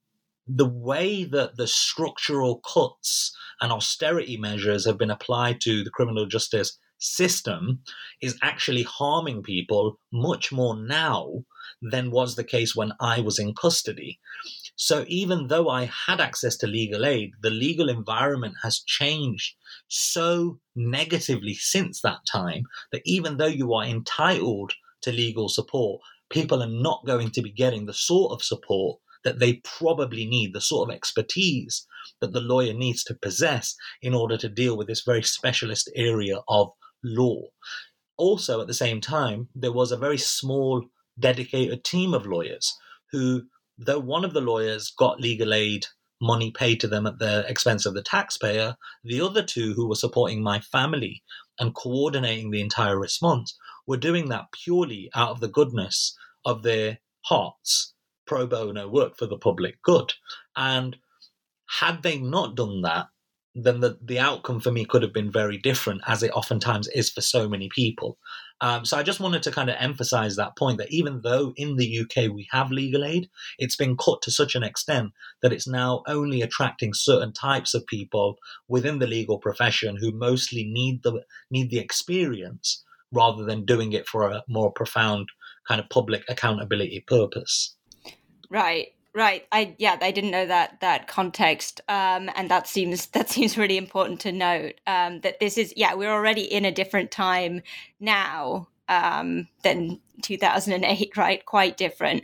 the 0.45 0.67
way 0.67 1.23
that 1.23 1.55
the 1.55 1.67
structural 1.67 2.59
cuts 2.59 3.33
and 3.61 3.71
austerity 3.71 4.35
measures 4.35 4.85
have 4.85 4.97
been 4.97 5.09
applied 5.09 5.61
to 5.61 5.85
the 5.85 5.89
criminal 5.89 6.25
justice 6.25 6.77
system 6.97 7.79
is 8.21 8.37
actually 8.41 8.83
harming 8.83 9.41
people 9.41 10.01
much 10.11 10.51
more 10.51 10.75
now 10.75 11.45
than 11.81 12.11
was 12.11 12.35
the 12.35 12.43
case 12.43 12.75
when 12.75 12.91
I 12.99 13.21
was 13.21 13.39
in 13.39 13.55
custody. 13.55 14.19
So 14.75 15.05
even 15.07 15.47
though 15.47 15.69
I 15.69 15.85
had 15.85 16.19
access 16.19 16.57
to 16.57 16.67
legal 16.67 17.05
aid, 17.05 17.31
the 17.41 17.49
legal 17.49 17.87
environment 17.87 18.55
has 18.63 18.79
changed 18.79 19.55
so 19.87 20.59
negatively 20.75 21.53
since 21.53 22.01
that 22.01 22.25
time 22.29 22.63
that 22.91 23.03
even 23.05 23.37
though 23.37 23.45
you 23.45 23.73
are 23.73 23.85
entitled 23.85 24.73
to 25.03 25.13
legal 25.13 25.47
support, 25.47 26.01
people 26.29 26.61
are 26.61 26.67
not 26.89 27.05
going 27.05 27.31
to 27.31 27.41
be 27.41 27.51
getting 27.51 27.85
the 27.85 27.93
sort 27.93 28.33
of 28.33 28.43
support 28.43 28.99
that 29.23 29.39
they 29.39 29.61
probably 29.63 30.25
need, 30.25 30.53
the 30.53 30.61
sort 30.61 30.89
of 30.89 30.95
expertise 30.95 31.85
that 32.21 32.33
the 32.33 32.41
lawyer 32.41 32.73
needs 32.73 33.03
to 33.05 33.15
possess 33.15 33.75
in 34.01 34.13
order 34.13 34.37
to 34.37 34.49
deal 34.49 34.77
with 34.77 34.87
this 34.87 35.03
very 35.03 35.23
specialist 35.23 35.89
area 35.95 36.39
of 36.47 36.69
law. 37.03 37.41
Also, 38.17 38.61
at 38.61 38.67
the 38.67 38.73
same 38.73 39.01
time, 39.01 39.49
there 39.55 39.71
was 39.71 39.91
a 39.91 39.97
very 39.97 40.17
small, 40.17 40.85
dedicated 41.19 41.83
team 41.83 42.13
of 42.13 42.25
lawyers 42.25 42.73
who 43.11 43.43
though 43.77 43.99
one 43.99 44.23
of 44.23 44.33
the 44.33 44.41
lawyers 44.41 44.91
got 44.97 45.19
legal 45.19 45.53
aid 45.53 45.85
money 46.21 46.51
paid 46.51 46.79
to 46.79 46.87
them 46.87 47.05
at 47.05 47.19
the 47.19 47.45
expense 47.49 47.85
of 47.85 47.93
the 47.93 48.01
taxpayer, 48.01 48.75
the 49.03 49.19
other 49.19 49.43
two 49.43 49.73
who 49.73 49.87
were 49.87 49.95
supporting 49.95 50.41
my 50.41 50.59
family 50.59 51.23
and 51.59 51.75
coordinating 51.75 52.49
the 52.49 52.61
entire 52.61 52.97
response 52.97 53.57
were 53.85 53.97
doing 53.97 54.29
that 54.29 54.45
purely 54.63 55.09
out 55.13 55.29
of 55.29 55.39
the 55.41 55.49
goodness 55.49 56.15
of 56.45 56.63
their 56.63 56.99
hearts, 57.25 57.93
pro 58.25 58.47
bono 58.47 58.87
work 58.87 59.17
for 59.17 59.25
the 59.25 59.37
public 59.37 59.81
good. 59.83 60.13
And 60.55 60.97
had 61.79 62.03
they 62.03 62.19
not 62.19 62.55
done 62.55 62.81
that, 62.81 63.07
then 63.55 63.81
the, 63.81 63.99
the 64.01 64.19
outcome 64.19 64.59
for 64.59 64.71
me 64.71 64.83
could 64.83 65.03
have 65.03 65.13
been 65.13 65.31
very 65.31 65.57
different, 65.57 66.01
as 66.07 66.23
it 66.23 66.31
oftentimes 66.31 66.87
is 66.87 67.11
for 67.11 67.21
so 67.21 67.47
many 67.47 67.69
people. 67.69 68.17
Um, 68.61 68.85
so 68.85 68.97
I 68.97 69.03
just 69.03 69.19
wanted 69.19 69.43
to 69.43 69.51
kind 69.51 69.69
of 69.69 69.75
emphasize 69.77 70.35
that 70.35 70.55
point 70.55 70.77
that 70.77 70.91
even 70.91 71.21
though 71.21 71.53
in 71.55 71.75
the 71.75 71.99
UK 71.99 72.31
we 72.31 72.47
have 72.51 72.71
legal 72.71 73.03
aid, 73.03 73.29
it's 73.59 73.75
been 73.75 73.97
cut 73.97 74.21
to 74.23 74.31
such 74.31 74.55
an 74.55 74.63
extent 74.63 75.11
that 75.41 75.53
it's 75.53 75.67
now 75.67 76.01
only 76.07 76.41
attracting 76.41 76.93
certain 76.93 77.33
types 77.33 77.73
of 77.73 77.85
people 77.85 78.37
within 78.67 78.99
the 78.99 79.07
legal 79.07 79.37
profession 79.37 79.97
who 79.97 80.11
mostly 80.11 80.63
need 80.63 81.03
the 81.03 81.23
need 81.51 81.69
the 81.69 81.79
experience 81.79 82.83
rather 83.11 83.43
than 83.43 83.65
doing 83.65 83.91
it 83.93 84.07
for 84.07 84.23
a 84.23 84.43
more 84.47 84.71
profound 84.71 85.29
kind 85.67 85.79
of 85.79 85.89
public 85.89 86.23
accountability 86.27 87.03
purpose. 87.05 87.75
Right. 88.53 88.93
Right. 89.15 89.45
I 89.51 89.75
yeah, 89.79 89.97
I 90.01 90.11
didn't 90.11 90.31
know 90.31 90.45
that 90.45 90.79
that 90.81 91.07
context, 91.07 91.81
um, 91.89 92.29
and 92.35 92.49
that 92.49 92.67
seems 92.67 93.07
that 93.13 93.29
seems 93.29 93.57
really 93.57 93.77
important 93.77 94.21
to 94.21 94.31
note. 94.31 94.75
Um, 94.87 95.21
that 95.21 95.39
this 95.39 95.57
is 95.57 95.73
yeah, 95.75 95.95
we're 95.95 96.11
already 96.11 96.43
in 96.43 96.63
a 96.63 96.71
different 96.71 97.11
time 97.11 97.61
now 97.99 98.69
um, 98.87 99.47
than 99.63 99.99
2008, 100.21 101.13
right? 101.17 101.45
Quite 101.45 101.77
different. 101.77 102.23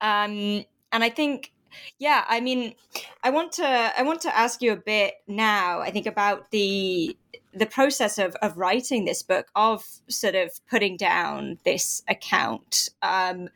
Um, 0.00 0.64
and 0.92 1.04
I 1.04 1.10
think 1.10 1.52
yeah, 1.98 2.24
I 2.26 2.40
mean, 2.40 2.74
I 3.22 3.30
want 3.30 3.52
to 3.52 3.66
I 3.66 4.02
want 4.02 4.22
to 4.22 4.36
ask 4.36 4.62
you 4.62 4.72
a 4.72 4.76
bit 4.76 5.14
now. 5.26 5.80
I 5.80 5.90
think 5.90 6.06
about 6.06 6.50
the 6.52 7.16
the 7.52 7.66
process 7.66 8.18
of 8.18 8.34
of 8.36 8.56
writing 8.56 9.04
this 9.04 9.22
book, 9.22 9.48
of 9.54 9.84
sort 10.08 10.34
of 10.34 10.52
putting 10.70 10.96
down 10.96 11.58
this 11.64 12.02
account. 12.08 12.88
Um, 13.02 13.50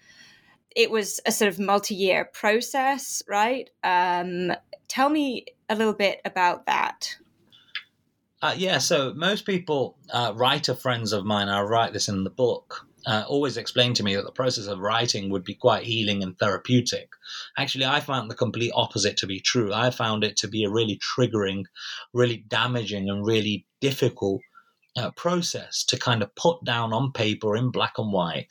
it 0.77 0.91
was 0.91 1.21
a 1.27 1.33
sort 1.33 1.49
of 1.49 1.59
multi-year 1.59 2.25
process, 2.33 3.23
right? 3.29 3.69
Um, 3.83 4.53
tell 4.89 5.09
me 5.09 5.47
a 5.69 5.75
little 5.75 5.95
bit 5.95 6.21
about 6.25 6.67
that. 6.67 7.17
Uh, 8.43 8.55
yeah, 8.57 8.79
so 8.79 9.13
most 9.15 9.45
people, 9.45 9.99
uh, 10.13 10.33
writer 10.35 10.75
friends 10.75 11.13
of 11.13 11.25
mine, 11.25 11.49
I 11.49 11.61
write 11.61 11.93
this 11.93 12.09
in 12.09 12.25
the 12.25 12.31
book, 12.31 12.87
uh, 13.07 13.25
always 13.29 13.57
explain 13.57 13.95
to 13.95 14.03
me 14.03 14.15
that 14.15 14.25
the 14.25 14.33
process 14.33 14.67
of 14.67 14.79
writing 14.79 15.31
would 15.31 15.45
be 15.45 15.55
quite 15.55 15.85
healing 15.85 16.23
and 16.23 16.39
therapeutic. 16.39 17.09
Actually, 17.57 17.87
I 17.87 18.01
found 18.01 18.31
the 18.31 18.35
complete 18.35 18.73
opposite 18.75 19.17
to 19.19 19.27
be 19.27 19.41
true. 19.41 19.73
I 19.73 19.91
found 19.91 20.25
it 20.25 20.37
to 20.39 20.49
be 20.49 20.65
a 20.65 20.71
really 20.71 20.99
triggering, 20.99 21.65
really 22.13 22.45
damaging, 22.49 23.09
and 23.09 23.27
really 23.27 23.67
difficult 23.81 24.43
uh, 24.97 25.11
process 25.13 25.85
to 25.85 25.99
kind 25.99 26.23
of 26.23 26.35
put 26.35 26.63
down 26.65 26.93
on 26.93 27.13
paper 27.13 27.57
in 27.57 27.71
black 27.71 27.95
and 27.99 28.13
white 28.13 28.49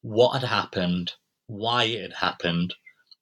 what 0.00 0.40
had 0.40 0.48
happened, 0.48 1.12
why 1.48 1.84
it 1.84 2.14
happened 2.14 2.74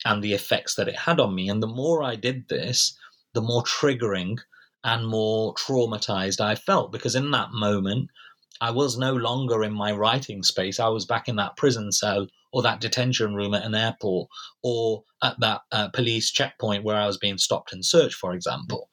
and 0.04 0.22
the 0.22 0.34
effects 0.34 0.74
that 0.74 0.88
it 0.88 0.96
had 0.96 1.18
on 1.18 1.34
me. 1.34 1.48
And 1.48 1.62
the 1.62 1.66
more 1.66 2.02
I 2.02 2.16
did 2.16 2.48
this, 2.48 2.96
the 3.32 3.40
more 3.40 3.62
triggering 3.62 4.38
and 4.84 5.06
more 5.06 5.54
traumatized 5.54 6.40
I 6.40 6.54
felt 6.54 6.92
because 6.92 7.14
in 7.14 7.30
that 7.30 7.52
moment, 7.52 8.10
I 8.60 8.70
was 8.70 8.96
no 8.96 9.14
longer 9.14 9.64
in 9.64 9.72
my 9.72 9.92
writing 9.92 10.42
space. 10.42 10.78
I 10.78 10.88
was 10.88 11.04
back 11.04 11.28
in 11.28 11.36
that 11.36 11.56
prison 11.56 11.92
cell 11.92 12.26
or 12.52 12.62
that 12.62 12.80
detention 12.80 13.34
room 13.34 13.54
at 13.54 13.64
an 13.64 13.74
airport 13.74 14.28
or 14.62 15.04
at 15.22 15.38
that 15.40 15.62
uh, 15.72 15.88
police 15.88 16.30
checkpoint 16.30 16.84
where 16.84 16.96
I 16.96 17.06
was 17.06 17.18
being 17.18 17.38
stopped 17.38 17.72
and 17.72 17.84
searched, 17.84 18.16
for 18.16 18.32
example. 18.32 18.88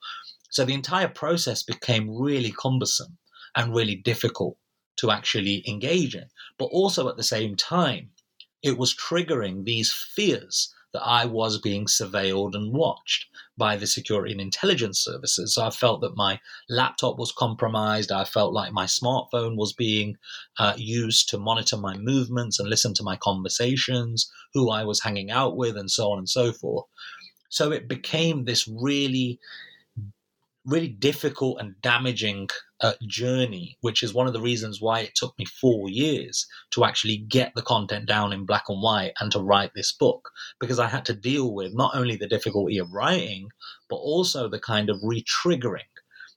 So 0.50 0.66
the 0.66 0.74
entire 0.74 1.08
process 1.08 1.64
became 1.64 2.14
really 2.14 2.52
cumbersome 2.52 3.18
and 3.56 3.74
really 3.74 3.96
difficult 3.96 4.58
to 4.98 5.12
actually 5.12 5.64
engage 5.68 6.16
in. 6.16 6.26
But 6.58 6.66
also 6.66 7.08
at 7.08 7.18
the 7.18 7.24
same 7.24 7.56
time, 7.56 8.10
it 8.64 8.78
was 8.78 8.96
triggering 8.96 9.66
these 9.66 9.92
fears 9.92 10.74
that 10.94 11.04
I 11.04 11.26
was 11.26 11.60
being 11.60 11.86
surveilled 11.86 12.54
and 12.54 12.72
watched 12.72 13.26
by 13.58 13.76
the 13.76 13.88
security 13.88 14.32
and 14.32 14.40
intelligence 14.40 15.00
services. 15.00 15.56
So 15.56 15.66
I 15.66 15.70
felt 15.72 16.02
that 16.02 16.16
my 16.16 16.40
laptop 16.70 17.18
was 17.18 17.32
compromised. 17.32 18.12
I 18.12 18.24
felt 18.26 18.54
like 18.54 18.72
my 18.72 18.86
smartphone 18.86 19.58
was 19.58 19.74
being 19.74 20.18
uh, 20.60 20.74
used 20.78 21.30
to 21.30 21.40
monitor 21.40 21.78
my 21.78 21.98
movements 21.98 22.60
and 22.60 22.70
listen 22.70 22.94
to 22.96 23.04
my 23.04 23.18
conversations, 23.18 24.32
who 24.54 24.70
I 24.70 24.86
was 24.86 25.02
hanging 25.02 25.32
out 25.32 25.58
with, 25.58 25.78
and 25.78 25.90
so 25.90 26.12
on 26.12 26.20
and 26.20 26.30
so 26.30 26.52
forth. 26.52 26.86
So 27.50 27.72
it 27.72 27.88
became 27.88 28.46
this 28.46 28.68
really 28.68 29.40
really 30.66 30.88
difficult 30.88 31.60
and 31.60 31.80
damaging 31.82 32.48
uh, 32.80 32.94
journey, 33.08 33.78
which 33.82 34.02
is 34.02 34.14
one 34.14 34.28
of 34.28 34.34
the 34.34 34.42
reasons 34.42 34.82
why 34.82 35.02
it 35.02 35.14
took 35.16 35.38
me 35.38 35.46
four 35.46 35.90
years 35.90 36.48
to 36.72 36.86
actually 36.86 37.18
get 37.18 37.52
the 37.56 37.62
content 37.62 38.06
down 38.06 38.32
in 38.32 38.46
black 38.46 38.66
and 38.70 38.82
white 38.82 39.12
and 39.20 39.32
to 39.32 39.40
write 39.40 39.72
this 39.76 39.92
book, 39.92 40.30
because 40.60 40.80
I 40.80 40.88
had 40.88 41.06
to 41.06 41.14
deal 41.14 41.54
with 41.54 41.74
not 41.74 41.96
only 41.96 42.16
the 42.16 42.28
difficulty 42.28 42.78
of 42.78 42.92
writing, 42.92 43.50
but 43.90 43.98
also 43.98 44.48
the 44.48 44.60
kind 44.60 44.90
of 44.90 45.02
retriggering 45.02 45.80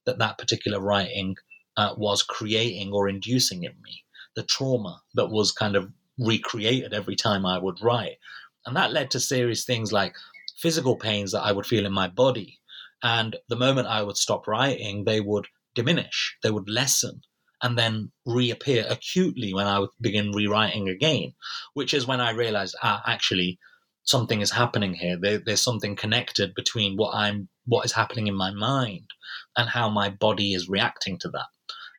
that 0.06 0.18
that 0.18 0.38
particular 0.38 0.80
writing 0.80 1.36
uh, 1.76 1.94
was 1.96 2.22
creating 2.22 2.92
or 2.92 3.08
inducing 3.08 3.62
in 3.64 3.74
me, 3.82 4.04
the 4.34 4.42
trauma 4.42 5.02
that 5.14 5.30
was 5.30 5.52
kind 5.52 5.76
of 5.76 5.92
recreated 6.18 6.92
every 6.92 7.16
time 7.16 7.44
I 7.46 7.58
would 7.58 7.82
write. 7.82 8.16
And 8.64 8.76
that 8.76 8.92
led 8.92 9.10
to 9.12 9.20
serious 9.20 9.64
things 9.64 9.92
like 9.92 10.16
physical 10.56 10.96
pains 10.96 11.32
that 11.32 11.42
I 11.42 11.52
would 11.52 11.66
feel 11.66 11.86
in 11.86 11.92
my 11.92 12.08
body 12.08 12.58
and 13.02 13.36
the 13.48 13.56
moment 13.56 13.88
I 13.88 14.02
would 14.02 14.16
stop 14.16 14.46
writing, 14.46 15.04
they 15.04 15.20
would 15.20 15.46
diminish, 15.74 16.36
they 16.42 16.50
would 16.50 16.68
lessen, 16.68 17.20
and 17.62 17.78
then 17.78 18.12
reappear 18.24 18.86
acutely 18.88 19.54
when 19.54 19.66
I 19.66 19.78
would 19.78 19.90
begin 20.00 20.32
rewriting 20.32 20.88
again, 20.88 21.34
which 21.74 21.94
is 21.94 22.06
when 22.06 22.20
I 22.20 22.30
realized, 22.30 22.76
ah, 22.82 23.02
actually, 23.06 23.58
something 24.04 24.40
is 24.40 24.50
happening 24.50 24.94
here. 24.94 25.18
There, 25.20 25.38
there's 25.38 25.62
something 25.62 25.96
connected 25.96 26.54
between 26.54 26.96
what 26.96 27.14
I'm, 27.14 27.48
what 27.64 27.84
is 27.84 27.92
happening 27.92 28.26
in 28.26 28.36
my 28.36 28.50
mind, 28.50 29.10
and 29.56 29.68
how 29.68 29.88
my 29.88 30.10
body 30.10 30.54
is 30.54 30.68
reacting 30.68 31.18
to 31.18 31.28
that. 31.30 31.46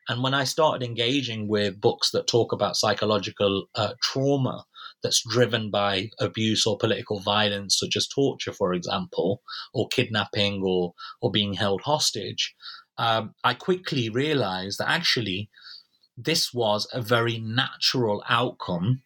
And 0.08 0.22
when 0.22 0.32
I 0.32 0.44
started 0.44 0.84
engaging 0.84 1.48
with 1.48 1.80
books 1.80 2.10
that 2.12 2.26
talk 2.26 2.52
about 2.52 2.76
psychological 2.76 3.68
uh, 3.74 3.92
trauma, 4.02 4.64
that's 5.02 5.22
driven 5.28 5.70
by 5.70 6.10
abuse 6.18 6.66
or 6.66 6.78
political 6.78 7.20
violence, 7.20 7.78
such 7.78 7.96
as 7.96 8.08
torture, 8.08 8.52
for 8.52 8.72
example, 8.72 9.42
or 9.72 9.88
kidnapping 9.88 10.62
or, 10.64 10.94
or 11.20 11.30
being 11.30 11.54
held 11.54 11.82
hostage, 11.82 12.54
um, 12.98 13.34
I 13.44 13.54
quickly 13.54 14.08
realized 14.08 14.78
that 14.78 14.90
actually 14.90 15.50
this 16.16 16.52
was 16.52 16.88
a 16.92 17.00
very 17.00 17.38
natural 17.38 18.24
outcome 18.28 19.02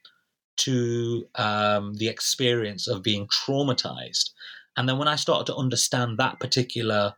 to 0.57 1.27
um, 1.35 1.95
the 1.95 2.09
experience 2.09 2.89
of 2.89 3.03
being 3.03 3.27
traumatized. 3.27 4.31
And 4.77 4.89
then 4.89 4.99
when 4.99 5.09
I 5.09 5.17
started 5.17 5.47
to 5.47 5.57
understand 5.57 6.19
that 6.19 6.41
particular 6.41 7.15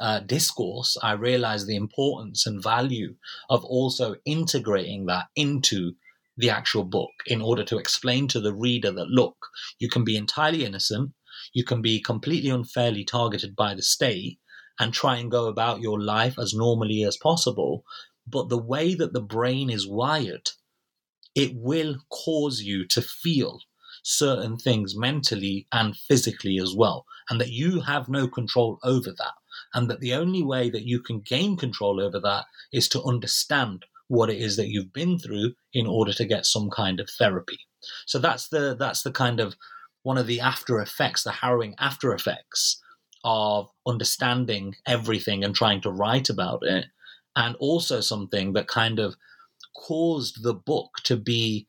uh, 0.00 0.20
discourse, 0.20 0.96
I 1.02 1.12
realized 1.12 1.66
the 1.66 1.76
importance 1.76 2.46
and 2.46 2.62
value 2.62 3.14
of 3.48 3.64
also 3.64 4.16
integrating 4.24 5.06
that 5.06 5.26
into 5.36 5.94
the 6.40 6.50
actual 6.50 6.84
book 6.84 7.10
in 7.26 7.40
order 7.40 7.64
to 7.64 7.78
explain 7.78 8.28
to 8.28 8.40
the 8.40 8.54
reader 8.54 8.90
that 8.90 9.08
look, 9.08 9.36
you 9.78 9.88
can 9.88 10.04
be 10.04 10.16
entirely 10.16 10.64
innocent, 10.64 11.12
you 11.52 11.64
can 11.64 11.82
be 11.82 12.00
completely 12.00 12.50
unfairly 12.50 13.04
targeted 13.04 13.54
by 13.54 13.74
the 13.74 13.82
state 13.82 14.38
and 14.78 14.92
try 14.92 15.16
and 15.16 15.30
go 15.30 15.46
about 15.46 15.80
your 15.80 16.00
life 16.00 16.38
as 16.38 16.54
normally 16.54 17.04
as 17.04 17.16
possible. 17.16 17.84
But 18.26 18.48
the 18.48 18.58
way 18.58 18.94
that 18.94 19.12
the 19.12 19.20
brain 19.20 19.70
is 19.70 19.86
wired, 19.86 20.50
it 21.34 21.52
will 21.54 21.96
cause 22.10 22.62
you 22.62 22.86
to 22.88 23.02
feel 23.02 23.60
certain 24.02 24.56
things 24.56 24.96
mentally 24.96 25.66
and 25.72 25.96
physically 25.96 26.58
as 26.58 26.74
well, 26.74 27.04
and 27.28 27.40
that 27.40 27.50
you 27.50 27.80
have 27.80 28.08
no 28.08 28.26
control 28.26 28.78
over 28.82 29.10
that. 29.10 29.34
And 29.74 29.90
that 29.90 30.00
the 30.00 30.14
only 30.14 30.42
way 30.42 30.70
that 30.70 30.86
you 30.86 31.00
can 31.00 31.20
gain 31.20 31.56
control 31.56 32.00
over 32.00 32.18
that 32.20 32.46
is 32.72 32.88
to 32.88 33.02
understand 33.02 33.84
what 34.10 34.28
it 34.28 34.38
is 34.38 34.56
that 34.56 34.66
you've 34.66 34.92
been 34.92 35.16
through 35.16 35.52
in 35.72 35.86
order 35.86 36.12
to 36.12 36.24
get 36.24 36.44
some 36.44 36.68
kind 36.68 36.98
of 36.98 37.08
therapy. 37.08 37.60
So 38.06 38.18
that's 38.18 38.48
the 38.48 38.74
that's 38.76 39.02
the 39.02 39.12
kind 39.12 39.38
of 39.38 39.54
one 40.02 40.18
of 40.18 40.26
the 40.26 40.40
after 40.40 40.80
effects, 40.80 41.22
the 41.22 41.30
harrowing 41.30 41.76
after 41.78 42.12
effects 42.12 42.82
of 43.22 43.70
understanding 43.86 44.74
everything 44.84 45.44
and 45.44 45.54
trying 45.54 45.80
to 45.82 45.92
write 45.92 46.28
about 46.28 46.64
it, 46.64 46.86
and 47.36 47.54
also 47.60 48.00
something 48.00 48.52
that 48.54 48.66
kind 48.66 48.98
of 48.98 49.14
caused 49.76 50.42
the 50.42 50.54
book 50.54 50.90
to 51.04 51.16
be 51.16 51.68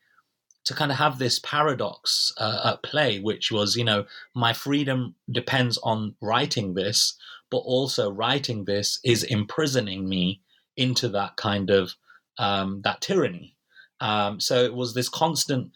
to 0.66 0.74
kind 0.74 0.92
of 0.92 0.98
have 0.98 1.20
this 1.20 1.38
paradox 1.40 2.32
uh, 2.38 2.74
at 2.74 2.84
play, 2.84 3.20
which 3.20 3.52
was, 3.52 3.76
you 3.76 3.84
know, 3.84 4.06
my 4.34 4.54
freedom 4.54 5.14
depends 5.32 5.78
on 5.84 6.16
writing 6.22 6.74
this, 6.74 7.16
but 7.52 7.58
also 7.58 8.12
writing 8.12 8.66
this 8.66 9.00
is 9.04 9.24
imprisoning 9.24 10.10
me 10.10 10.42
into 10.76 11.08
that 11.10 11.36
kind 11.36 11.70
of 11.70 11.94
um, 12.38 12.82
that 12.84 13.02
tyranny. 13.02 13.56
Um, 14.00 14.40
so 14.40 14.64
it 14.64 14.74
was 14.74 14.94
this 14.94 15.10
constant 15.10 15.72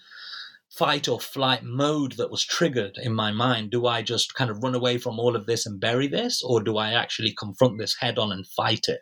fight 0.69 1.07
or 1.07 1.19
flight 1.19 1.63
mode 1.63 2.13
that 2.13 2.31
was 2.31 2.43
triggered 2.43 2.97
in 3.01 3.13
my 3.13 3.31
mind. 3.31 3.71
Do 3.71 3.85
I 3.85 4.01
just 4.01 4.33
kind 4.33 4.49
of 4.49 4.61
run 4.61 4.75
away 4.75 4.97
from 4.97 5.19
all 5.19 5.35
of 5.35 5.45
this 5.45 5.65
and 5.65 5.79
bury 5.79 6.07
this, 6.07 6.43
or 6.43 6.61
do 6.61 6.77
I 6.77 6.91
actually 6.93 7.33
confront 7.33 7.77
this 7.77 7.95
head 7.99 8.17
on 8.17 8.31
and 8.31 8.45
fight 8.47 8.87
it? 8.87 9.01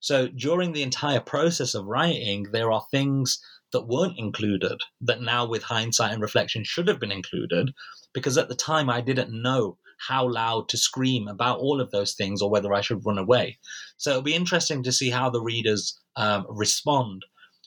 So 0.00 0.28
during 0.28 0.72
the 0.72 0.82
entire 0.82 1.20
process 1.20 1.74
of 1.74 1.86
writing, 1.86 2.48
there 2.52 2.70
are 2.70 2.84
things 2.90 3.40
that 3.72 3.88
weren't 3.88 4.18
included 4.18 4.78
that 5.00 5.22
now, 5.22 5.46
with 5.46 5.62
hindsight 5.62 6.12
and 6.12 6.22
reflection, 6.22 6.64
should 6.64 6.86
have 6.86 7.00
been 7.00 7.12
included 7.12 7.72
because 8.12 8.36
at 8.38 8.48
the 8.48 8.54
time 8.54 8.90
I 8.90 9.00
didn't 9.00 9.42
know 9.42 9.78
how 10.08 10.30
loud 10.30 10.68
to 10.68 10.76
scream 10.76 11.28
about 11.28 11.58
all 11.58 11.80
of 11.80 11.90
those 11.90 12.14
things 12.14 12.42
or 12.42 12.50
whether 12.50 12.74
I 12.74 12.82
should 12.82 13.04
run 13.06 13.18
away. 13.18 13.58
So 13.96 14.10
it'll 14.10 14.22
be 14.22 14.34
interesting 14.34 14.82
to 14.82 14.92
see 14.92 15.10
how 15.10 15.30
the 15.30 15.42
readers 15.42 15.98
um, 16.16 16.46
respond 16.48 17.24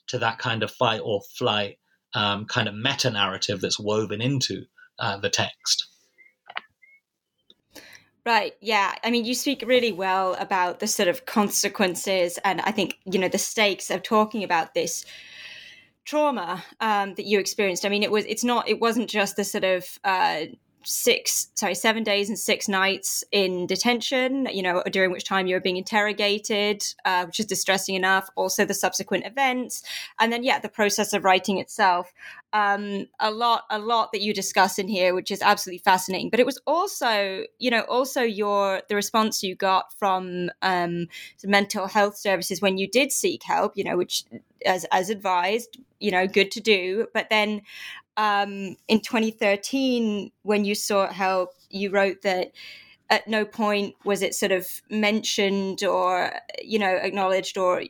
to 0.08 0.18
that 0.20 0.40
kind 0.40 0.64
of 0.64 0.72
fight 0.72 1.02
or 1.04 1.22
flight 1.38 1.78
um, 2.14 2.46
kind 2.46 2.68
of 2.68 2.76
meta 2.76 3.10
narrative 3.10 3.62
that's 3.62 3.80
woven 3.80 4.22
into 4.22 4.66
uh, 4.98 5.18
the 5.18 5.30
text. 5.30 5.88
Right. 8.26 8.54
Yeah. 8.62 8.94
I 9.04 9.12
mean, 9.12 9.26
you 9.26 9.34
speak 9.34 9.64
really 9.66 9.92
well 9.92 10.36
about 10.40 10.80
the 10.80 10.88
sort 10.88 11.08
of 11.08 11.26
consequences 11.26 12.38
and 12.44 12.62
I 12.62 12.72
think, 12.72 12.98
you 13.06 13.18
know, 13.18 13.30
the 13.30 13.38
stakes 13.38 13.90
of 13.90 14.04
talking 14.04 14.44
about 14.44 14.74
this 14.74 15.06
trauma 16.06 16.64
um, 16.80 17.16
that 17.16 17.26
you 17.26 17.40
experienced. 17.40 17.86
I 17.86 17.90
mean, 17.90 18.04
it 18.04 18.12
was, 18.12 18.26
it's 18.26 18.44
not, 18.44 18.68
it 18.68 18.80
wasn't 18.80 19.10
just 19.10 19.36
the 19.36 19.44
sort 19.44 19.64
of, 19.64 20.00
uh, 20.04 20.42
six 20.90 21.50
sorry 21.54 21.76
seven 21.76 22.04
days 22.04 22.30
and 22.30 22.40
six 22.40 22.68
nights 22.68 23.24
in 23.32 23.68
detention 23.68 24.48
you 24.52 24.64
know 24.64 24.82
during 24.92 25.12
which 25.12 25.24
time 25.24 25.46
you 25.46 25.54
were 25.54 25.60
being 25.60 25.78
interrogated 25.78 26.84
uh, 27.06 27.26
which 27.26 27.40
is 27.40 27.46
distressing 27.46 27.94
enough 27.94 28.28
also 28.36 28.66
the 28.66 28.74
subsequent 28.74 29.24
events 29.24 29.84
and 30.20 30.34
then 30.34 30.44
yeah 30.44 30.58
the 30.58 30.68
process 30.68 31.14
of 31.14 31.24
writing 31.24 31.60
itself. 31.60 32.12
Um, 32.52 33.06
a 33.20 33.30
lot 33.30 33.66
a 33.70 33.78
lot 33.78 34.12
that 34.12 34.22
you 34.22 34.34
discuss 34.34 34.80
in 34.80 34.88
here 34.88 35.14
which 35.14 35.30
is 35.30 35.44
absolutely 35.44 35.84
fascinating 35.84 36.32
but 36.32 36.40
it 36.40 36.48
was 36.48 36.60
also 36.66 37.44
you 37.60 37.70
know 37.70 37.82
also 37.82 38.24
your 38.24 38.82
the 38.90 38.96
response 38.96 39.44
you 39.44 39.54
got 39.54 39.94
from 39.94 40.50
um, 40.64 41.06
mental 41.44 41.86
health 41.86 42.18
services 42.18 42.60
when 42.60 42.80
you 42.80 42.88
did 42.88 43.12
seek 43.12 43.44
help 43.44 43.78
you 43.78 43.84
know 43.84 43.96
which 43.96 44.26
as 44.66 44.86
as 44.86 45.12
advised 45.12 45.78
you 46.00 46.10
know 46.10 46.26
good 46.26 46.50
to 46.50 46.60
do 46.60 47.06
but 47.14 47.30
then 47.30 47.62
um, 48.18 48.76
in 48.88 49.02
2013, 49.02 50.32
when 50.44 50.66
you 50.66 50.76
sought 50.76 51.14
help, 51.14 51.52
you 51.70 51.90
wrote 51.92 52.22
that 52.24 52.52
at 53.10 53.28
no 53.28 53.44
point 53.46 53.96
was 54.06 54.22
it 54.22 54.36
sort 54.36 54.52
of 54.52 54.68
mentioned 54.90 55.84
or, 55.84 56.32
you 56.62 56.78
know, 56.78 56.94
acknowledged 56.96 57.58
or 57.58 57.84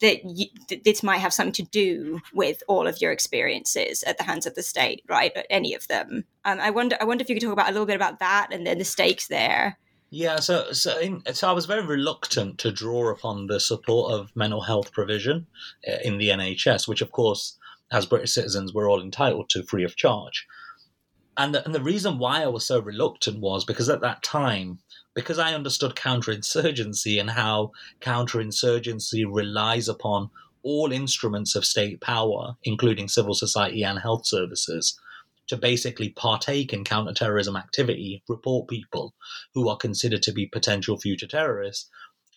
that 0.00 0.24
you, 0.24 0.46
this 0.84 1.02
might 1.02 1.18
have 1.18 1.32
something 1.32 1.52
to 1.52 1.62
do 1.70 2.20
with 2.32 2.62
all 2.68 2.86
of 2.86 3.00
your 3.00 3.12
experiences 3.12 4.02
at 4.04 4.16
the 4.16 4.24
hands 4.24 4.46
of 4.46 4.54
the 4.54 4.62
state, 4.62 5.02
right? 5.08 5.32
Any 5.50 5.74
of 5.74 5.86
them. 5.88 6.24
Um, 6.44 6.60
I 6.60 6.70
wonder. 6.70 6.96
I 7.00 7.04
wonder 7.04 7.22
if 7.22 7.28
you 7.28 7.34
could 7.34 7.42
talk 7.42 7.52
about 7.52 7.68
a 7.68 7.72
little 7.72 7.86
bit 7.86 7.96
about 7.96 8.20
that 8.20 8.48
and 8.50 8.66
then 8.66 8.78
the 8.78 8.84
stakes 8.84 9.28
there. 9.28 9.78
Yeah, 10.10 10.36
so 10.36 10.72
so, 10.72 10.98
in, 10.98 11.22
so 11.34 11.48
I 11.48 11.52
was 11.52 11.66
very 11.66 11.84
reluctant 11.84 12.58
to 12.58 12.72
draw 12.72 13.10
upon 13.10 13.46
the 13.46 13.60
support 13.60 14.12
of 14.12 14.34
mental 14.34 14.62
health 14.62 14.92
provision 14.92 15.46
uh, 15.86 15.96
in 16.02 16.16
the 16.16 16.28
NHS, 16.28 16.88
which 16.88 17.02
of 17.02 17.12
course 17.12 17.57
as 17.90 18.06
British 18.06 18.32
citizens, 18.32 18.74
we're 18.74 18.90
all 18.90 19.02
entitled 19.02 19.48
to 19.50 19.62
free 19.62 19.84
of 19.84 19.96
charge. 19.96 20.46
And 21.36 21.54
the, 21.54 21.64
and 21.64 21.74
the 21.74 21.82
reason 21.82 22.18
why 22.18 22.42
I 22.42 22.48
was 22.48 22.66
so 22.66 22.80
reluctant 22.80 23.38
was 23.38 23.64
because 23.64 23.88
at 23.88 24.00
that 24.00 24.22
time, 24.22 24.80
because 25.14 25.38
I 25.38 25.54
understood 25.54 25.94
counterinsurgency 25.94 27.20
and 27.20 27.30
how 27.30 27.72
counterinsurgency 28.00 29.24
relies 29.28 29.88
upon 29.88 30.30
all 30.62 30.90
instruments 30.92 31.54
of 31.54 31.64
state 31.64 32.00
power, 32.00 32.56
including 32.64 33.08
civil 33.08 33.34
society 33.34 33.84
and 33.84 34.00
health 34.00 34.26
services, 34.26 34.98
to 35.46 35.56
basically 35.56 36.10
partake 36.10 36.72
in 36.72 36.84
counterterrorism 36.84 37.56
activity, 37.56 38.22
report 38.28 38.68
people 38.68 39.14
who 39.54 39.68
are 39.68 39.76
considered 39.76 40.22
to 40.22 40.32
be 40.32 40.46
potential 40.46 40.98
future 40.98 41.26
terrorists, 41.26 41.88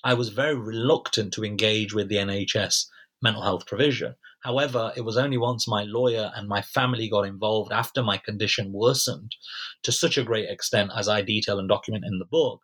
I 0.04 0.14
was 0.14 0.30
very 0.30 0.56
reluctant 0.56 1.34
to 1.34 1.44
engage 1.44 1.94
with 1.94 2.08
the 2.08 2.16
NHS 2.16 2.86
mental 3.22 3.44
health 3.44 3.66
provision 3.66 4.16
However, 4.44 4.92
it 4.96 5.02
was 5.02 5.18
only 5.18 5.38
once 5.38 5.68
my 5.68 5.84
lawyer 5.84 6.32
and 6.36 6.48
my 6.48 6.62
family 6.62 7.08
got 7.10 7.28
involved 7.28 7.72
after 7.72 8.02
my 8.02 8.18
condition 8.18 8.74
worsened 8.74 9.36
to 9.84 9.92
such 9.92 10.18
a 10.18 10.24
great 10.24 10.50
extent, 10.50 10.92
as 10.96 11.08
I 11.08 11.22
detail 11.22 11.60
and 11.60 11.70
document 11.70 12.06
in 12.06 12.18
the 12.18 12.26
book, 12.26 12.62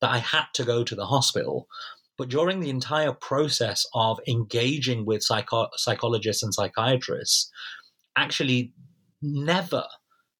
that 0.00 0.10
I 0.10 0.18
had 0.18 0.46
to 0.54 0.64
go 0.64 0.82
to 0.82 0.94
the 0.94 1.06
hospital. 1.06 1.68
But 2.18 2.28
during 2.28 2.60
the 2.60 2.70
entire 2.70 3.12
process 3.12 3.86
of 3.94 4.20
engaging 4.26 5.06
with 5.06 5.22
psycho- 5.22 5.70
psychologists 5.76 6.42
and 6.42 6.52
psychiatrists, 6.52 7.50
actually 8.16 8.74
never 9.22 9.84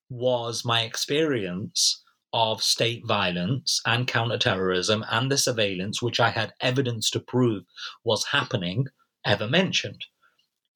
was 0.09 0.65
my 0.65 0.83
experience 0.83 2.03
of 2.33 2.63
state 2.63 3.07
violence 3.07 3.81
and 3.87 4.07
counterterrorism 4.07 5.05
and 5.11 5.31
the 5.31 5.39
surveillance, 5.39 6.03
which 6.03 6.21
I 6.21 6.31
had 6.31 6.53
evidence 6.61 7.11
to 7.11 7.21
prove 7.21 7.65
was 8.05 8.27
happening, 8.27 8.87
ever 9.25 9.49
mentioned. 9.49 10.05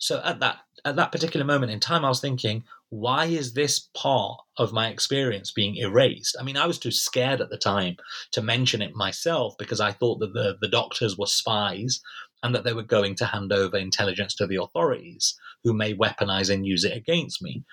So 0.05 0.21
at 0.23 0.41
that 0.41 0.59
at 0.85 0.97
that 0.97 1.13
particular 1.13 1.47
moment 1.47 1.73
in 1.73 1.81
time, 1.81 2.05
I 2.05 2.11
was 2.11 2.21
thinking, 2.21 2.65
why 2.91 3.25
is 3.25 3.55
this 3.55 3.89
part 3.95 4.39
of 4.59 4.71
my 4.71 4.89
experience 4.89 5.51
being 5.51 5.77
erased? 5.77 6.37
I 6.39 6.43
mean, 6.43 6.59
I 6.59 6.67
was 6.67 6.79
too 6.79 6.91
scared 6.91 7.41
at 7.41 7.49
the 7.49 7.57
time 7.57 7.97
to 8.33 8.43
mention 8.43 8.83
it 8.83 8.95
myself 8.95 9.55
because 9.59 9.81
I 9.81 9.93
thought 9.93 10.19
that 10.19 10.35
the, 10.35 10.59
the 10.61 10.69
doctors 10.69 11.17
were 11.17 11.25
spies 11.25 12.03
and 12.43 12.55
that 12.55 12.65
they 12.65 12.75
were 12.75 12.83
going 12.83 13.15
to 13.15 13.25
hand 13.25 13.51
over 13.51 13.79
intelligence 13.79 14.35
to 14.35 14.47
the 14.47 14.61
authorities 14.61 15.41
who 15.63 15.73
may 15.73 15.95
weaponize 15.95 16.53
and 16.53 16.67
use 16.67 16.85
it 16.85 16.95
against 16.95 17.41
me. 17.41 17.65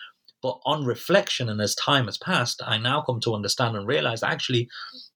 But 0.42 0.60
on 0.66 0.86
reflection 0.86 1.50
and 1.50 1.60
as 1.60 1.76
time 1.76 2.06
has 2.06 2.18
passed, 2.18 2.62
I 2.66 2.78
now 2.78 3.02
come 3.02 3.20
to 3.24 3.36
understand 3.36 3.76
and 3.76 3.86
realize 3.86 4.24
actually 4.24 4.70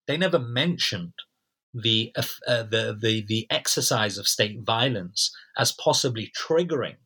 they 0.06 0.18
never 0.18 0.38
mentioned 0.38 1.14
the 1.84 2.12
uh, 2.16 2.64
the 2.64 2.98
the 3.00 3.26
the 3.28 3.48
exercise 3.50 4.18
of 4.18 4.28
state 4.28 4.62
violence 4.62 5.36
as 5.58 5.72
possibly 5.74 6.32
triggering 6.38 6.98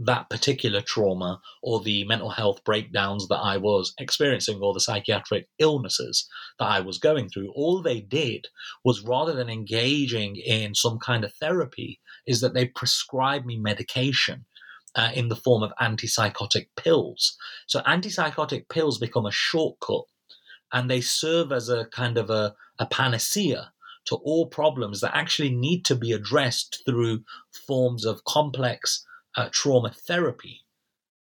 that 0.00 0.30
particular 0.30 0.80
trauma 0.80 1.40
or 1.62 1.80
the 1.80 2.04
mental 2.04 2.30
health 2.30 2.64
breakdowns 2.64 3.28
that 3.28 3.36
I 3.36 3.58
was 3.58 3.92
experiencing 3.98 4.58
or 4.62 4.72
the 4.72 4.80
psychiatric 4.80 5.48
illnesses 5.58 6.26
that 6.58 6.64
I 6.64 6.80
was 6.80 6.98
going 6.98 7.28
through. 7.28 7.52
All 7.54 7.82
they 7.82 8.00
did 8.00 8.48
was 8.82 9.02
rather 9.02 9.34
than 9.34 9.50
engaging 9.50 10.36
in 10.36 10.74
some 10.74 10.98
kind 10.98 11.22
of 11.22 11.34
therapy, 11.34 12.00
is 12.26 12.40
that 12.40 12.54
they 12.54 12.66
prescribed 12.66 13.44
me 13.44 13.58
medication 13.58 14.46
uh, 14.94 15.10
in 15.14 15.28
the 15.28 15.36
form 15.36 15.62
of 15.62 15.72
antipsychotic 15.80 16.68
pills. 16.76 17.36
So 17.66 17.80
antipsychotic 17.80 18.70
pills 18.70 18.98
become 18.98 19.26
a 19.26 19.30
shortcut 19.30 20.04
and 20.72 20.90
they 20.90 21.00
serve 21.02 21.52
as 21.52 21.68
a 21.68 21.86
kind 21.86 22.16
of 22.16 22.30
a, 22.30 22.54
a 22.78 22.86
panacea 22.86 23.72
to 24.06 24.16
all 24.16 24.46
problems 24.46 25.00
that 25.00 25.16
actually 25.16 25.54
need 25.54 25.84
to 25.84 25.94
be 25.94 26.12
addressed 26.12 26.82
through 26.86 27.22
forms 27.66 28.04
of 28.04 28.24
complex 28.24 29.04
uh, 29.36 29.48
trauma 29.52 29.90
therapy. 29.90 30.60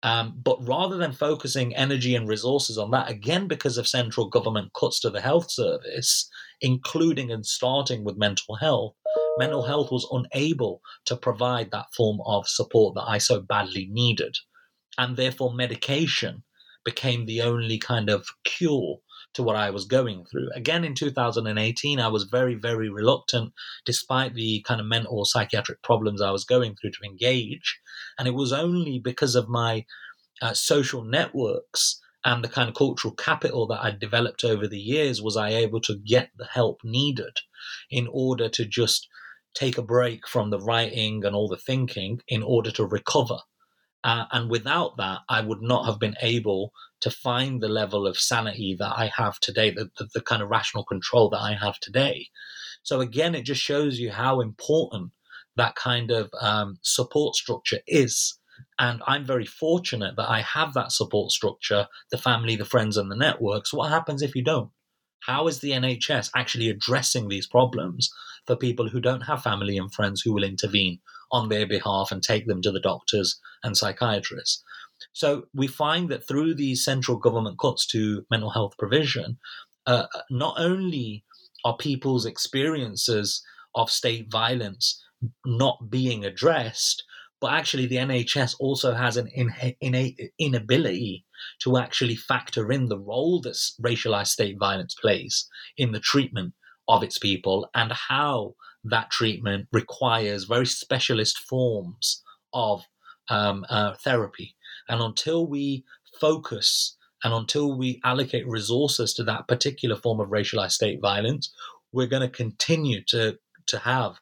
Um, 0.04 0.40
but 0.44 0.66
rather 0.66 0.96
than 0.96 1.12
focusing 1.12 1.76
energy 1.76 2.16
and 2.16 2.28
resources 2.28 2.78
on 2.78 2.92
that, 2.92 3.10
again, 3.10 3.48
because 3.48 3.78
of 3.78 3.88
central 3.88 4.30
government 4.30 4.74
cuts 4.74 5.00
to 5.02 5.10
the 5.10 5.22
health 5.22 5.50
service, 5.50 6.30
including 6.62 7.32
and 7.32 7.46
starting 7.46 8.04
with 8.04 8.16
mental 8.16 8.56
health, 8.56 8.94
mental 9.40 9.64
health 9.64 9.92
was 9.92 10.08
unable 10.12 10.82
to 11.06 11.16
provide 11.16 11.72
that 11.72 11.88
form 11.96 12.20
of 12.26 12.48
support 12.48 12.94
that 12.96 13.08
I 13.08 13.18
so 13.18 13.42
badly 13.42 13.88
needed. 13.92 14.38
And 14.98 15.18
therefore, 15.18 15.54
medication 15.54 16.44
became 16.86 17.26
the 17.26 17.42
only 17.42 17.78
kind 17.78 18.10
of 18.10 18.28
cure 18.44 19.00
to 19.34 19.44
what 19.44 19.56
I 19.56 19.70
was 19.70 19.86
going 19.86 20.26
through. 20.26 20.50
Again, 20.56 20.84
in 20.84 20.96
2018, 20.96 22.00
I 22.00 22.08
was 22.08 22.24
very, 22.24 22.56
very 22.56 22.90
reluctant, 22.90 23.54
despite 23.86 24.34
the 24.34 24.64
kind 24.68 24.82
of 24.82 24.88
mental 24.88 25.26
psychiatric 25.26 25.84
problems 25.84 26.22
I 26.22 26.32
was 26.32 26.44
going 26.44 26.76
through, 26.76 26.92
to 26.92 27.06
engage. 27.06 27.80
And 28.18 28.28
it 28.28 28.34
was 28.34 28.52
only 28.52 29.00
because 29.00 29.36
of 29.36 29.48
my 29.48 29.86
uh, 30.42 30.54
social 30.54 31.04
networks 31.04 32.00
and 32.26 32.44
the 32.44 32.50
kind 32.50 32.68
of 32.68 32.76
cultural 32.76 33.14
capital 33.14 33.68
that 33.68 33.82
I'd 33.82 34.00
developed 34.00 34.44
over 34.44 34.68
the 34.68 34.80
years 34.80 35.22
was 35.22 35.38
I 35.38 35.50
able 35.50 35.82
to 35.82 35.96
get 35.96 36.32
the 36.36 36.46
help 36.46 36.82
needed 36.84 37.38
in 37.90 38.08
order 38.12 38.50
to 38.50 38.66
just 38.66 39.08
take 39.54 39.78
a 39.78 39.84
break 39.84 40.28
from 40.28 40.50
the 40.50 40.60
writing 40.60 41.24
and 41.26 41.36
all 41.36 41.48
the 41.48 41.58
thinking 41.58 42.22
in 42.28 42.44
order 42.44 42.72
to 42.72 42.86
recover. 42.86 43.38
Uh, 44.04 44.26
and 44.32 44.50
without 44.50 44.98
that, 44.98 45.20
I 45.28 45.42
would 45.42 45.62
not 45.62 45.86
have 45.86 46.00
been 46.00 46.16
able 46.22 46.72
to 47.02 47.12
find 47.12 47.62
the 47.62 47.68
level 47.68 48.08
of 48.08 48.18
sanity 48.18 48.76
that 48.80 48.94
I 48.96 49.12
have 49.16 49.40
today, 49.40 49.72
the, 49.72 49.90
the, 49.98 50.08
the 50.14 50.22
kind 50.22 50.42
of 50.42 50.50
rational 50.50 50.86
control 50.86 51.30
that 51.30 51.42
I 51.42 51.54
have 51.54 51.80
today. 51.80 52.28
So, 52.84 53.02
again, 53.02 53.36
it 53.36 53.44
just 53.44 53.62
shows 53.62 54.00
you 54.00 54.12
how 54.12 54.40
important 54.40 55.12
that 55.56 55.76
kind 55.76 56.12
of 56.12 56.30
um, 56.40 56.78
support 56.82 57.36
structure 57.36 57.80
is. 57.88 58.40
And 58.80 59.02
I'm 59.06 59.26
very 59.26 59.46
fortunate 59.46 60.16
that 60.16 60.30
I 60.30 60.42
have 60.42 60.74
that 60.74 60.92
support 60.92 61.32
structure 61.32 61.88
the 62.12 62.18
family, 62.18 62.56
the 62.56 62.66
friends, 62.66 62.98
and 62.98 63.12
the 63.12 63.16
networks. 63.16 63.74
What 63.74 63.92
happens 63.92 64.22
if 64.22 64.36
you 64.36 64.44
don't? 64.44 64.72
How 65.26 65.48
is 65.48 65.60
the 65.60 65.72
NHS 65.72 66.32
actually 66.36 66.70
addressing 66.70 67.28
these 67.28 67.48
problems 67.48 68.10
for 68.46 68.56
people 68.56 68.90
who 68.90 69.02
don't 69.02 69.22
have 69.22 69.44
family 69.44 69.78
and 69.78 69.94
friends 69.94 70.22
who 70.22 70.34
will 70.34 70.44
intervene 70.44 71.00
on 71.32 71.50
their 71.50 71.68
behalf 71.68 72.12
and 72.12 72.24
take 72.24 72.48
them 72.48 72.62
to 72.62 72.72
the 72.72 72.80
doctors 72.80 73.40
and 73.64 73.76
psychiatrists? 73.76 74.64
So 75.14 75.48
we 75.54 75.68
find 75.68 76.10
that 76.10 76.28
through 76.28 76.56
these 76.56 76.84
central 76.84 77.18
government 77.18 77.60
cuts 77.60 77.86
to 77.88 78.26
mental 78.32 78.52
health 78.52 78.74
provision, 78.78 79.38
uh, 79.86 80.08
not 80.30 80.56
only 80.58 81.24
are 81.64 81.78
people's 81.78 82.26
experiences 82.26 83.44
of 83.76 83.92
state 83.92 84.32
violence 84.32 85.04
not 85.46 85.90
being 85.90 86.24
addressed, 86.24 87.04
but 87.40 87.54
actually 87.54 87.86
the 87.86 87.98
NHS 87.98 88.56
also 88.60 88.94
has 88.94 89.18
an 89.18 89.28
in, 89.28 89.54
in, 89.82 90.16
inability 90.40 91.26
to 91.62 91.78
actually 91.78 92.16
factor 92.16 92.72
in 92.72 92.88
the 92.88 93.00
role 93.00 93.42
that 93.42 93.54
racialized 93.82 94.28
state 94.28 94.58
violence 94.60 94.96
plays 94.96 95.48
in 95.78 95.92
the 95.92 96.00
treatment 96.00 96.54
of 96.88 97.04
its 97.04 97.18
people 97.18 97.70
and 97.76 97.92
how 97.92 98.56
that 98.84 99.12
treatment 99.12 99.68
requires 99.72 100.46
very 100.46 100.66
specialist 100.66 101.38
forms 101.38 102.24
of 102.54 102.84
um, 103.30 103.66
uh, 103.70 103.94
therapy. 103.96 104.56
And 104.90 105.02
until 105.02 105.48
we 105.48 105.84
focus 106.20 106.96
and 107.24 107.34
until 107.34 107.78
we 107.78 108.00
allocate 108.04 108.48
resources 108.48 109.14
to 109.16 109.24
that 109.26 109.48
particular 109.48 109.96
form 109.96 110.20
of 110.20 110.30
racialized 110.30 110.72
state 110.72 111.02
violence, 111.02 111.54
we're 111.92 112.08
going 112.08 112.22
to 112.22 112.30
continue 112.30 113.04
to, 113.08 113.38
to 113.68 113.80
have 113.80 114.20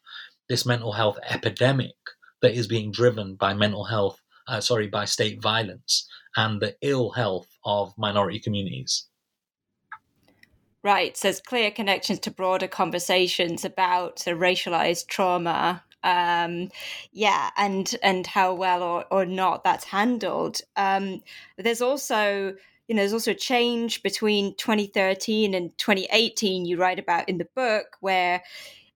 this 0.49 0.65
mental 0.65 0.93
health 0.93 1.17
epidemic 1.29 1.95
that 2.45 2.53
is 2.53 2.67
being 2.67 2.91
driven 2.91 3.33
by 3.33 3.55
mental 3.55 3.83
health, 3.83 4.21
uh, 4.47 4.61
sorry, 4.61 4.87
by 4.87 5.03
state 5.03 5.41
violence 5.41 6.07
and 6.37 6.61
the 6.61 6.75
ill 6.81 7.09
health 7.09 7.47
of 7.65 7.91
minority 7.97 8.39
communities. 8.39 9.07
Right. 10.83 11.17
So 11.17 11.27
there's 11.27 11.41
clear 11.41 11.71
connections 11.71 12.19
to 12.19 12.31
broader 12.31 12.67
conversations 12.67 13.65
about 13.65 14.27
of 14.27 14.37
racialized 14.37 15.07
trauma. 15.07 15.83
Um, 16.03 16.69
yeah, 17.11 17.49
and 17.57 17.95
and 18.03 18.27
how 18.27 18.53
well 18.53 18.83
or, 18.83 19.05
or 19.09 19.25
not 19.25 19.63
that's 19.63 19.85
handled. 19.85 20.61
Um, 20.75 21.23
there's 21.57 21.81
also 21.81 22.53
you 22.87 22.93
know, 22.93 23.01
there's 23.01 23.13
also 23.13 23.31
a 23.31 23.33
change 23.33 24.03
between 24.03 24.53
2013 24.57 25.55
and 25.55 25.75
2018 25.79 26.67
you 26.67 26.77
write 26.77 26.99
about 26.99 27.27
in 27.27 27.39
the 27.39 27.47
book 27.55 27.97
where 28.01 28.43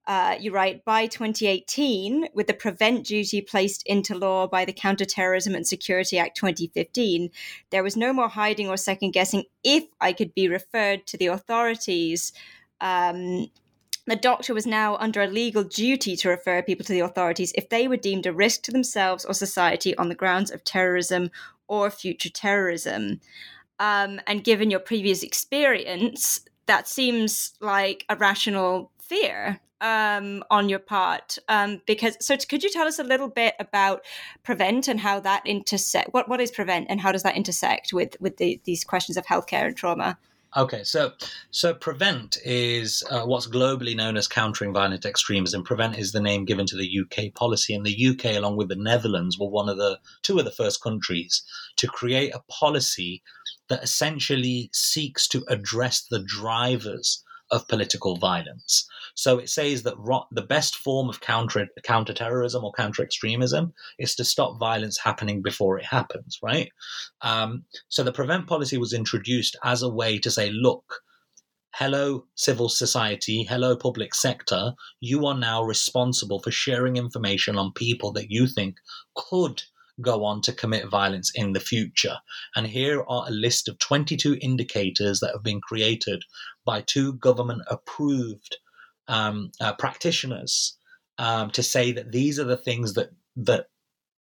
uh, 0.06 0.36
you 0.40 0.52
write, 0.52 0.84
by 0.84 1.06
2018, 1.06 2.28
with 2.34 2.46
the 2.46 2.54
prevent 2.54 3.06
duty 3.06 3.40
placed 3.40 3.82
into 3.86 4.16
law 4.16 4.46
by 4.46 4.64
the 4.64 4.72
Counterterrorism 4.72 5.54
and 5.54 5.66
Security 5.66 6.18
Act 6.18 6.36
2015, 6.36 7.30
there 7.70 7.82
was 7.82 7.96
no 7.96 8.12
more 8.12 8.28
hiding 8.28 8.68
or 8.68 8.76
second 8.76 9.12
guessing 9.12 9.44
if 9.62 9.84
I 10.00 10.12
could 10.12 10.34
be 10.34 10.48
referred 10.48 11.06
to 11.08 11.16
the 11.16 11.26
authorities. 11.26 12.32
Um, 12.80 13.50
the 14.06 14.16
doctor 14.16 14.54
was 14.54 14.66
now 14.66 14.96
under 14.96 15.22
a 15.22 15.26
legal 15.26 15.62
duty 15.62 16.16
to 16.16 16.30
refer 16.30 16.62
people 16.62 16.84
to 16.86 16.92
the 16.92 17.00
authorities 17.00 17.52
if 17.54 17.68
they 17.68 17.86
were 17.86 17.96
deemed 17.96 18.26
a 18.26 18.32
risk 18.32 18.62
to 18.62 18.72
themselves 18.72 19.24
or 19.24 19.34
society 19.34 19.96
on 19.96 20.08
the 20.08 20.14
grounds 20.14 20.50
of 20.50 20.64
terrorism 20.64 21.30
or 21.68 21.90
future 21.90 22.30
terrorism. 22.30 23.20
Um, 23.78 24.20
and 24.26 24.42
given 24.42 24.70
your 24.70 24.80
previous 24.80 25.22
experience, 25.22 26.40
that 26.66 26.88
seems 26.88 27.52
like 27.60 28.04
a 28.08 28.16
rational 28.16 28.90
fear 29.00 29.60
um, 29.80 30.44
on 30.50 30.68
your 30.68 30.78
part 30.78 31.38
um, 31.48 31.80
because 31.86 32.16
so 32.20 32.36
could 32.36 32.62
you 32.62 32.70
tell 32.70 32.86
us 32.86 32.98
a 32.98 33.04
little 33.04 33.28
bit 33.28 33.54
about 33.58 34.04
prevent 34.42 34.88
and 34.88 35.00
how 35.00 35.20
that 35.20 35.42
intersect 35.46 36.12
what 36.12 36.28
what 36.28 36.40
is 36.40 36.50
prevent 36.50 36.86
and 36.88 37.00
how 37.00 37.12
does 37.12 37.22
that 37.22 37.36
intersect 37.36 37.92
with 37.92 38.16
with 38.20 38.36
the, 38.36 38.60
these 38.64 38.84
questions 38.84 39.16
of 39.16 39.24
healthcare 39.26 39.66
and 39.66 39.76
trauma 39.76 40.18
Okay, 40.56 40.82
so 40.82 41.12
so 41.52 41.72
Prevent 41.72 42.36
is 42.44 43.04
uh, 43.08 43.22
what's 43.22 43.46
globally 43.46 43.94
known 43.94 44.16
as 44.16 44.26
countering 44.26 44.72
violent 44.72 45.06
extremism. 45.06 45.62
Prevent 45.62 45.96
is 45.96 46.10
the 46.10 46.20
name 46.20 46.44
given 46.44 46.66
to 46.66 46.76
the 46.76 47.00
UK 47.02 47.32
policy, 47.34 47.72
and 47.72 47.86
the 47.86 48.06
UK, 48.08 48.36
along 48.36 48.56
with 48.56 48.68
the 48.68 48.74
Netherlands, 48.74 49.38
were 49.38 49.48
one 49.48 49.68
of 49.68 49.76
the 49.76 50.00
two 50.22 50.40
of 50.40 50.44
the 50.44 50.50
first 50.50 50.82
countries 50.82 51.44
to 51.76 51.86
create 51.86 52.34
a 52.34 52.42
policy 52.50 53.22
that 53.68 53.84
essentially 53.84 54.70
seeks 54.72 55.28
to 55.28 55.44
address 55.46 56.02
the 56.02 56.18
drivers 56.18 57.22
of 57.50 57.66
political 57.68 58.16
violence. 58.16 58.88
So 59.14 59.38
it 59.38 59.48
says 59.48 59.82
that 59.82 59.98
ro- 59.98 60.26
the 60.30 60.42
best 60.42 60.76
form 60.76 61.08
of 61.08 61.20
counter 61.20 61.68
counterterrorism 61.82 62.64
or 62.64 62.72
counter 62.72 63.02
extremism 63.02 63.72
is 63.98 64.14
to 64.16 64.24
stop 64.24 64.58
violence 64.58 64.98
happening 64.98 65.42
before 65.42 65.78
it 65.78 65.84
happens, 65.84 66.38
right? 66.42 66.70
Um, 67.22 67.64
so 67.88 68.02
the 68.02 68.12
prevent 68.12 68.46
policy 68.46 68.78
was 68.78 68.92
introduced 68.92 69.56
as 69.64 69.82
a 69.82 69.88
way 69.88 70.18
to 70.18 70.30
say, 70.30 70.50
look, 70.50 71.02
hello 71.74 72.24
civil 72.34 72.68
society, 72.68 73.44
hello 73.44 73.76
public 73.76 74.14
sector, 74.14 74.74
you 75.00 75.26
are 75.26 75.36
now 75.36 75.62
responsible 75.62 76.40
for 76.40 76.50
sharing 76.50 76.96
information 76.96 77.56
on 77.56 77.72
people 77.72 78.12
that 78.12 78.30
you 78.30 78.46
think 78.46 78.76
could 79.14 79.62
go 80.00 80.24
on 80.24 80.40
to 80.42 80.52
commit 80.52 80.88
violence 80.88 81.30
in 81.34 81.52
the 81.52 81.60
future. 81.60 82.18
And 82.56 82.66
here 82.66 83.02
are 83.08 83.26
a 83.26 83.32
list 83.32 83.68
of 83.68 83.78
22 83.78 84.38
indicators 84.40 85.20
that 85.20 85.32
have 85.32 85.42
been 85.42 85.60
created 85.60 86.24
by 86.64 86.82
two 86.82 87.14
government 87.14 87.62
approved 87.68 88.56
um, 89.08 89.50
uh, 89.60 89.74
practitioners 89.74 90.76
um, 91.18 91.50
to 91.50 91.62
say 91.62 91.92
that 91.92 92.12
these 92.12 92.38
are 92.38 92.44
the 92.44 92.56
things 92.56 92.94
that 92.94 93.10
that 93.36 93.66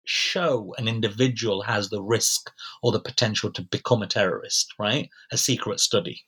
show 0.05 0.73
an 0.77 0.87
individual 0.87 1.61
has 1.61 1.89
the 1.89 2.01
risk 2.01 2.49
or 2.81 2.91
the 2.91 2.99
potential 2.99 3.51
to 3.51 3.61
become 3.61 4.01
a 4.01 4.07
terrorist, 4.07 4.73
right? 4.79 5.09
A 5.31 5.37
secret 5.37 5.79
study. 5.79 6.21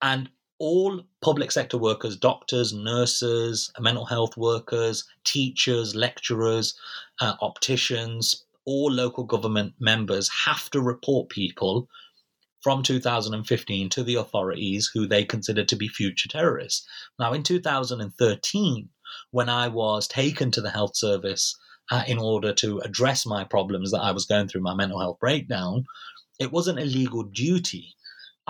And 0.00 0.30
all 0.60 1.00
public 1.22 1.50
sector 1.50 1.78
workers, 1.78 2.16
doctors, 2.16 2.72
nurses, 2.74 3.72
mental 3.80 4.04
health 4.04 4.36
workers, 4.36 5.04
teachers, 5.24 5.94
lecturers, 5.94 6.78
uh, 7.20 7.34
opticians, 7.40 8.44
all 8.66 8.92
local 8.92 9.24
government 9.24 9.72
members 9.80 10.28
have 10.28 10.68
to 10.70 10.80
report 10.80 11.30
people 11.30 11.88
from 12.60 12.82
2015 12.82 13.88
to 13.88 14.04
the 14.04 14.16
authorities 14.16 14.90
who 14.92 15.06
they 15.06 15.24
consider 15.24 15.64
to 15.64 15.76
be 15.76 15.88
future 15.88 16.28
terrorists. 16.28 16.86
Now, 17.18 17.32
in 17.32 17.42
2013, 17.42 18.88
when 19.30 19.48
I 19.48 19.68
was 19.68 20.06
taken 20.06 20.50
to 20.50 20.60
the 20.60 20.70
health 20.70 20.94
service 20.94 21.56
uh, 21.90 22.04
in 22.06 22.18
order 22.18 22.52
to 22.52 22.80
address 22.80 23.24
my 23.24 23.44
problems 23.44 23.92
that 23.92 24.02
I 24.02 24.12
was 24.12 24.26
going 24.26 24.48
through, 24.48 24.60
my 24.60 24.74
mental 24.74 25.00
health 25.00 25.18
breakdown, 25.20 25.86
it 26.38 26.52
wasn't 26.52 26.80
a 26.80 26.84
legal 26.84 27.22
duty 27.22 27.94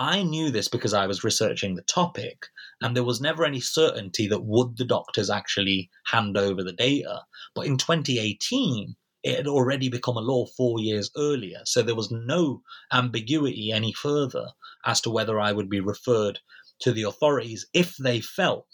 I 0.03 0.23
knew 0.23 0.49
this 0.49 0.67
because 0.67 0.95
I 0.95 1.05
was 1.05 1.23
researching 1.23 1.75
the 1.75 1.83
topic, 1.83 2.47
and 2.81 2.95
there 2.95 3.03
was 3.03 3.21
never 3.21 3.45
any 3.45 3.59
certainty 3.59 4.25
that 4.29 4.43
would 4.43 4.77
the 4.77 4.83
doctors 4.83 5.29
actually 5.29 5.91
hand 6.07 6.35
over 6.35 6.63
the 6.63 6.73
data. 6.73 7.21
But 7.53 7.67
in 7.67 7.77
2018, 7.77 8.95
it 9.21 9.37
had 9.37 9.45
already 9.45 9.89
become 9.89 10.17
a 10.17 10.21
law 10.21 10.47
four 10.57 10.79
years 10.79 11.11
earlier. 11.15 11.59
So 11.65 11.83
there 11.83 11.93
was 11.93 12.09
no 12.09 12.63
ambiguity 12.91 13.71
any 13.71 13.93
further 13.93 14.47
as 14.83 15.01
to 15.01 15.11
whether 15.11 15.39
I 15.39 15.51
would 15.51 15.69
be 15.69 15.81
referred 15.81 16.39
to 16.79 16.91
the 16.91 17.03
authorities 17.03 17.67
if 17.71 17.95
they 17.97 18.21
felt 18.21 18.65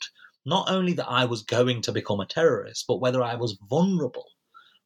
not 0.45 0.69
only 0.69 0.93
that 0.93 1.09
I 1.09 1.25
was 1.25 1.43
going 1.43 1.82
to 1.82 1.91
become 1.91 2.21
a 2.21 2.25
terrorist, 2.25 2.86
but 2.88 3.01
whether 3.01 3.21
I 3.21 3.36
was 3.36 3.59
vulnerable, 3.69 4.28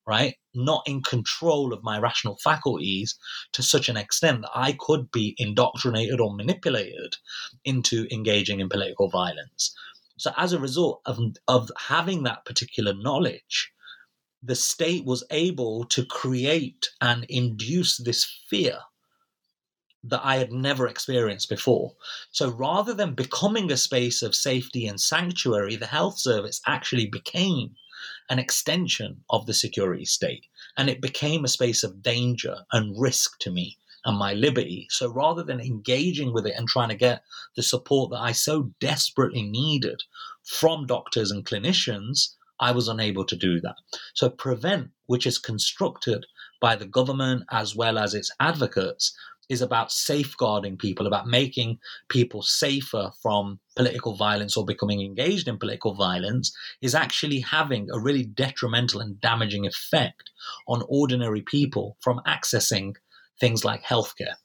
right? 0.08 0.36
Not 0.54 0.84
in 0.88 1.02
control 1.04 1.74
of 1.74 1.84
my 1.84 2.00
rational 2.00 2.38
faculties 2.44 3.18
to 3.54 3.64
such 3.64 3.90
an 3.90 3.98
extent 3.98 4.42
that 4.42 4.52
I 4.54 4.76
could 4.80 5.12
be 5.12 5.36
indoctrinated 5.38 6.20
or 6.20 6.36
manipulated 6.36 7.18
into 7.64 8.08
engaging 8.12 8.60
in 8.60 8.70
political 8.70 9.10
violence. 9.10 9.76
So, 10.18 10.32
as 10.38 10.54
a 10.54 10.60
result 10.60 11.02
of, 11.06 11.20
of 11.48 11.72
having 11.78 12.24
that 12.24 12.46
particular 12.46 12.94
knowledge, 12.94 13.72
the 14.44 14.56
state 14.56 15.06
was 15.06 15.24
able 15.30 15.86
to 15.86 16.06
create 16.06 16.90
and 17.00 17.26
induce 17.30 17.98
this 17.98 18.26
fear 18.50 18.80
that 20.04 20.22
I 20.24 20.38
had 20.38 20.52
never 20.52 20.88
experienced 20.88 21.50
before. 21.50 21.94
So 22.32 22.50
rather 22.50 22.94
than 22.94 23.14
becoming 23.14 23.72
a 23.72 23.78
space 23.78 24.24
of 24.24 24.36
safety 24.36 24.88
and 24.88 25.00
sanctuary, 25.00 25.76
the 25.76 25.86
health 25.86 26.18
service 26.18 26.60
actually 26.66 27.06
became 27.06 27.76
an 28.32 28.40
extension 28.40 29.24
of 29.30 29.46
the 29.46 29.54
security 29.54 30.06
state. 30.06 30.46
And 30.78 30.90
it 30.90 31.02
became 31.02 31.44
a 31.44 31.50
space 31.50 31.84
of 31.84 32.02
danger 32.02 32.56
and 32.72 33.00
risk 33.00 33.38
to 33.40 33.52
me 33.52 33.78
and 34.06 34.18
my 34.18 34.34
liberty. 34.34 34.88
So 34.90 35.12
rather 35.12 35.44
than 35.44 35.60
engaging 35.60 36.34
with 36.34 36.48
it 36.48 36.56
and 36.58 36.68
trying 36.68 36.90
to 36.90 36.96
get 36.96 37.24
the 37.56 37.62
support 37.62 38.10
that 38.12 38.22
I 38.22 38.32
so 38.32 38.72
desperately 38.80 39.44
needed 39.44 40.02
from 40.46 40.88
doctors 40.88 41.30
and 41.30 41.46
clinicians, 41.46 42.36
I 42.58 42.72
was 42.72 42.88
unable 42.88 43.26
to 43.26 43.36
do 43.36 43.60
that. 43.60 43.76
So 44.14 44.30
Prevent, 44.30 44.92
which 45.08 45.28
is 45.28 45.38
constructed 45.38 46.26
by 46.62 46.78
the 46.78 46.86
government 46.86 47.44
as 47.52 47.76
well 47.76 47.98
as 47.98 48.14
its 48.14 48.32
advocates, 48.40 49.14
is 49.52 49.62
about 49.62 49.92
safeguarding 49.92 50.78
people, 50.78 51.06
about 51.06 51.28
making 51.28 51.78
people 52.08 52.42
safer 52.42 53.12
from 53.22 53.60
political 53.76 54.16
violence 54.16 54.56
or 54.56 54.66
becoming 54.66 55.02
engaged 55.02 55.46
in 55.46 55.60
political 55.60 55.94
violence, 55.94 56.56
is 56.82 56.96
actually 56.96 57.42
having 57.42 57.90
a 57.92 58.00
really 58.00 58.24
detrimental 58.24 59.02
and 59.02 59.20
damaging 59.20 59.66
effect 59.68 60.32
on 60.70 60.84
ordinary 60.88 61.42
people 61.42 61.98
from 62.00 62.22
accessing 62.26 62.96
things 63.42 63.66
like 63.66 63.84
healthcare 63.84 64.36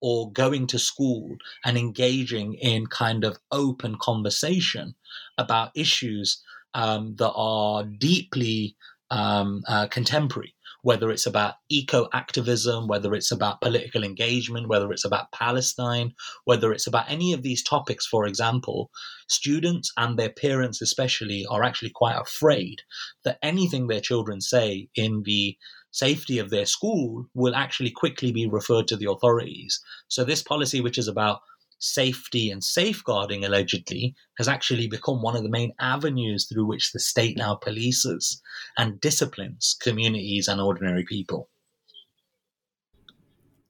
or 0.00 0.30
going 0.30 0.68
to 0.68 0.78
school 0.78 1.36
and 1.64 1.76
engaging 1.76 2.54
in 2.54 2.86
kind 2.86 3.24
of 3.24 3.38
open 3.50 3.96
conversation 4.00 4.94
about 5.38 5.72
issues 5.74 6.40
um, 6.74 7.16
that 7.16 7.32
are 7.32 7.82
deeply 7.82 8.76
um, 9.10 9.62
uh, 9.66 9.88
contemporary 9.88 10.54
whether 10.82 11.10
it's 11.10 11.26
about 11.26 11.54
eco 11.68 12.08
activism, 12.12 12.88
whether 12.88 13.14
it's 13.14 13.32
about 13.32 13.60
political 13.60 14.04
engagement, 14.04 14.68
whether 14.68 14.92
it's 14.92 15.04
about 15.04 15.32
Palestine, 15.32 16.12
whether 16.44 16.72
it's 16.72 16.86
about 16.86 17.10
any 17.10 17.32
of 17.32 17.42
these 17.42 17.62
topics, 17.62 18.06
for 18.06 18.26
example, 18.26 18.90
students 19.28 19.92
and 19.96 20.18
their 20.18 20.30
parents, 20.30 20.82
especially, 20.82 21.46
are 21.48 21.62
actually 21.62 21.90
quite 21.94 22.20
afraid 22.20 22.82
that 23.24 23.38
anything 23.42 23.86
their 23.86 24.00
children 24.00 24.40
say 24.40 24.88
in 24.94 25.22
the 25.24 25.56
safety 25.92 26.38
of 26.38 26.50
their 26.50 26.66
school 26.66 27.26
will 27.34 27.54
actually 27.54 27.90
quickly 27.90 28.32
be 28.32 28.48
referred 28.48 28.88
to 28.88 28.96
the 28.96 29.10
authorities. 29.10 29.80
So, 30.08 30.24
this 30.24 30.42
policy, 30.42 30.80
which 30.80 30.98
is 30.98 31.08
about 31.08 31.40
safety 31.82 32.50
and 32.50 32.62
safeguarding 32.62 33.44
allegedly 33.44 34.14
has 34.38 34.48
actually 34.48 34.86
become 34.86 35.20
one 35.20 35.36
of 35.36 35.42
the 35.42 35.48
main 35.48 35.72
avenues 35.80 36.46
through 36.46 36.64
which 36.64 36.92
the 36.92 37.00
state 37.00 37.36
now 37.36 37.58
polices 37.60 38.40
and 38.78 39.00
disciplines 39.00 39.76
communities 39.82 40.48
and 40.48 40.60
ordinary 40.60 41.04
people. 41.04 41.48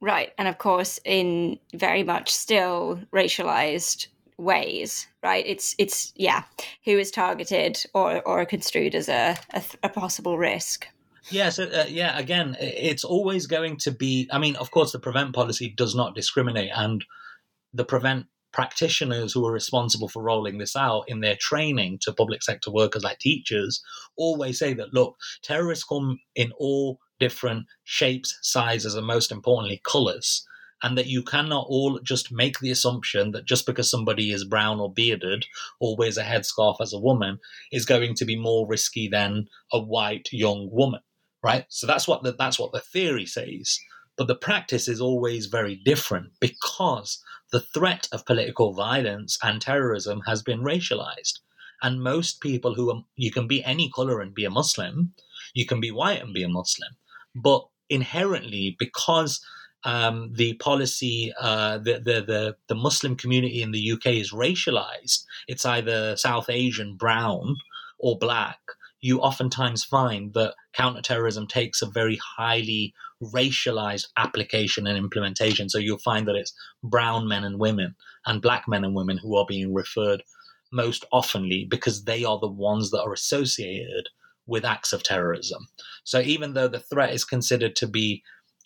Right. 0.01 0.33
And 0.37 0.49
of 0.49 0.59
course, 0.59 1.01
in 1.05 1.59
very 1.75 2.03
much 2.03 2.31
still 2.31 3.01
racialized 3.13 4.09
ways, 4.37 5.07
right? 5.23 5.45
It's, 5.47 5.75
it's, 5.79 6.13
yeah, 6.17 6.43
who 6.85 6.99
is 6.99 7.11
targeted 7.11 7.83
or, 7.95 8.21
or 8.27 8.45
construed 8.45 8.95
as 8.95 9.09
a, 9.09 9.39
a, 9.55 9.63
a 9.85 9.89
possible 9.89 10.39
risk. 10.39 10.87
Yeah, 11.31 11.51
so 11.51 11.65
uh, 11.65 11.85
yeah, 11.89 12.19
again, 12.19 12.57
it's 12.61 13.05
always 13.05 13.47
going 13.47 13.77
to 13.77 13.93
be. 13.93 14.29
I 14.33 14.39
mean, 14.39 14.57
of 14.57 14.73
course, 14.73 14.91
the 14.91 14.99
prevent 14.99 15.33
policy 15.37 15.73
does 15.77 15.95
not 15.95 16.17
discriminate, 16.17 16.73
and 16.75 17.05
the 17.73 17.85
prevent 17.85 18.27
practitioners 18.53 19.33
who 19.33 19.47
are 19.47 19.53
responsible 19.53 20.09
for 20.09 20.23
rolling 20.23 20.59
this 20.59 20.77
out 20.77 21.05
in 21.09 21.20
their 21.20 21.37
training 21.41 21.99
to 22.03 22.12
public 22.12 22.43
sector 22.43 22.70
workers 22.70 23.03
like 23.03 23.18
teachers 23.18 23.83
always 24.16 24.59
say 24.59 24.75
that 24.75 24.93
look 24.93 25.16
terrorists 25.43 25.85
come 25.85 26.18
in 26.35 26.53
all 26.59 26.99
different 27.18 27.64
shapes 27.85 28.39
sizes 28.43 28.95
and 28.95 29.07
most 29.07 29.33
importantly 29.33 29.81
colors 29.87 30.47
and 30.83 30.99
that 30.99 31.07
you 31.07 31.23
cannot 31.23 31.64
all 31.68 31.99
just 32.01 32.31
make 32.31 32.59
the 32.59 32.70
assumption 32.70 33.31
that 33.31 33.47
just 33.47 33.64
because 33.64 33.91
somebody 33.91 34.33
is 34.33 34.45
brown 34.45 34.81
or 34.81 34.93
bearded 34.93 35.47
or 35.81 35.97
wears 35.97 36.18
a 36.18 36.25
headscarf 36.25 36.77
as 36.81 36.93
a 36.93 37.01
woman 37.01 37.39
is 37.70 37.87
going 37.87 38.14
to 38.14 38.25
be 38.27 38.37
more 38.37 38.66
risky 38.68 39.09
than 39.09 39.47
a 39.73 39.81
white 39.81 40.29
young 40.31 40.68
woman 40.70 41.01
right? 41.43 41.64
So 41.68 41.87
that's 41.87 42.07
what 42.07 42.23
the, 42.23 42.33
that's 42.33 42.59
what 42.59 42.73
the 42.73 42.81
theory 42.81 43.27
says. 43.27 43.79
But 44.16 44.29
the 44.29 44.37
practice 44.37 44.89
is 44.89 45.01
always 45.01 45.47
very 45.47 45.81
different 45.85 46.33
because 46.41 47.23
the 47.53 47.61
threat 47.61 48.09
of 48.11 48.26
political 48.26 48.72
violence 48.72 49.38
and 49.42 49.61
terrorism 49.61 50.22
has 50.26 50.42
been 50.42 50.61
racialized. 50.61 51.40
And 51.82 52.03
most 52.03 52.40
people 52.40 52.74
who 52.74 52.90
are, 52.90 53.03
you 53.16 53.30
can 53.30 53.46
be 53.46 53.62
any 53.64 53.90
color 53.90 54.20
and 54.20 54.34
be 54.34 54.44
a 54.44 54.50
Muslim, 54.50 55.14
you 55.55 55.66
can 55.66 55.80
be 55.80 55.90
white 55.90 56.22
and 56.22 56.32
be 56.32 56.42
a 56.42 56.48
Muslim. 56.48 56.92
But 57.34 57.66
inherently, 57.90 58.76
because 58.78 59.44
um, 59.84 60.32
the 60.32 60.55
policy, 60.55 61.32
uh, 61.40 61.78
the, 61.78 61.94
the, 61.94 62.22
the, 62.22 62.57
the 62.68 62.74
Muslim 62.74 63.16
community 63.16 63.62
in 63.62 63.72
the 63.72 63.92
UK 63.92 64.07
is 64.07 64.32
racialized, 64.32 65.24
it's 65.48 65.66
either 65.66 66.16
South 66.16 66.48
Asian, 66.48 66.96
brown, 66.96 67.57
or 67.98 68.18
black, 68.18 68.61
you 69.03 69.18
oftentimes 69.18 69.84
find 69.84 70.32
that 70.32 70.55
counterterrorism 70.72 71.46
takes 71.48 71.82
a 71.82 71.90
very 71.90 72.18
highly 72.36 72.94
racialized 73.20 74.07
application 74.16 74.86
and 74.86 74.96
implementation. 74.96 75.68
So 75.68 75.78
you'll 75.78 75.98
find 75.98 76.26
that 76.28 76.36
it's 76.36 76.55
brown 76.82 77.28
men 77.28 77.44
and 77.44 77.59
women 77.59 77.96
and 78.24 78.40
black 78.40 78.68
men 78.68 78.84
and 78.84 78.94
women 78.94 79.18
who 79.18 79.36
are 79.36 79.46
being 79.46 79.74
referred 79.74 80.22
most 80.72 81.05
oftenly 81.12 81.68
because 81.68 82.05
they 82.05 82.24
are 82.24 82.38
the 82.38 82.48
ones 82.48 82.90
that 82.90 83.03
are 83.03 83.12
associated 83.12 84.09
with 84.46 84.64
acts 84.64 84.92
of 84.92 85.03
terrorism. 85.03 85.68
So 86.05 86.20
even 86.20 86.55
though 86.55 86.68
the 86.68 86.80
threat 86.80 87.12
is 87.12 87.24
considered 87.24 87.76
to 87.76 87.88
be 87.88 88.22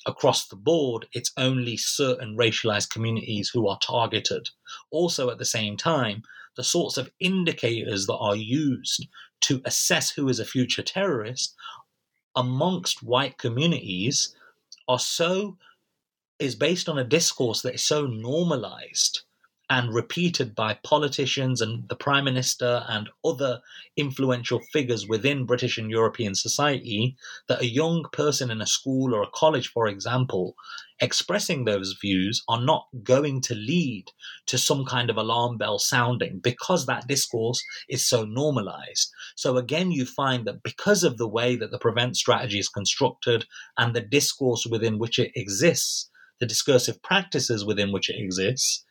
across 0.06 0.46
the 0.46 0.56
board, 0.56 1.06
it's 1.12 1.32
only 1.36 1.76
certain 1.76 2.36
racialized 2.38 2.90
communities 2.90 3.50
who 3.52 3.66
are 3.68 3.78
targeted. 3.82 4.50
Also, 4.90 5.30
at 5.30 5.38
the 5.38 5.44
same 5.44 5.76
time, 5.76 6.22
the 6.56 6.64
sorts 6.64 6.96
of 6.96 7.10
indicators 7.20 8.06
that 8.06 8.16
are 8.16 8.36
used 8.36 9.06
to 9.42 9.60
assess 9.64 10.10
who 10.10 10.28
is 10.28 10.38
a 10.38 10.44
future 10.44 10.82
terrorist 10.82 11.54
amongst 12.34 13.02
white 13.02 13.38
communities 13.38 14.34
are 14.88 14.98
so 14.98 15.56
is 16.38 16.54
based 16.54 16.88
on 16.88 16.98
a 16.98 17.04
discourse 17.04 17.62
that 17.62 17.74
is 17.74 17.82
so 17.82 18.06
normalized 18.06 19.22
and 19.68 19.92
repeated 19.92 20.54
by 20.54 20.78
politicians 20.84 21.60
and 21.60 21.88
the 21.88 21.96
prime 21.96 22.24
minister 22.24 22.84
and 22.88 23.10
other 23.24 23.60
influential 23.96 24.60
figures 24.72 25.08
within 25.08 25.44
British 25.44 25.76
and 25.76 25.90
European 25.90 26.36
society 26.36 27.16
that 27.48 27.60
a 27.60 27.66
young 27.66 28.04
person 28.12 28.50
in 28.50 28.60
a 28.60 28.66
school 28.66 29.12
or 29.12 29.22
a 29.22 29.30
college, 29.34 29.68
for 29.68 29.88
example, 29.88 30.54
expressing 31.00 31.64
those 31.64 31.96
views 32.00 32.44
are 32.48 32.60
not 32.60 32.86
going 33.02 33.40
to 33.40 33.54
lead 33.54 34.04
to 34.46 34.56
some 34.56 34.84
kind 34.84 35.10
of 35.10 35.16
alarm 35.16 35.58
bell 35.58 35.80
sounding 35.80 36.38
because 36.38 36.86
that 36.86 37.08
discourse 37.08 37.62
is 37.88 38.06
so 38.06 38.24
normalized. 38.24 39.10
So 39.34 39.56
again, 39.56 39.90
you 39.90 40.06
find 40.06 40.46
that 40.46 40.62
because 40.62 41.02
of 41.02 41.18
the 41.18 41.28
way 41.28 41.56
that 41.56 41.72
the 41.72 41.78
prevent 41.78 42.16
strategy 42.16 42.60
is 42.60 42.68
constructed 42.68 43.46
and 43.76 43.94
the 43.94 44.00
discourse 44.00 44.64
within 44.64 44.98
which 44.98 45.18
it 45.18 45.32
exists, 45.34 46.08
the 46.38 46.46
discursive 46.46 47.02
practices 47.02 47.64
within 47.64 47.92
which 47.92 48.08
it 48.08 48.16
exists, 48.16 48.84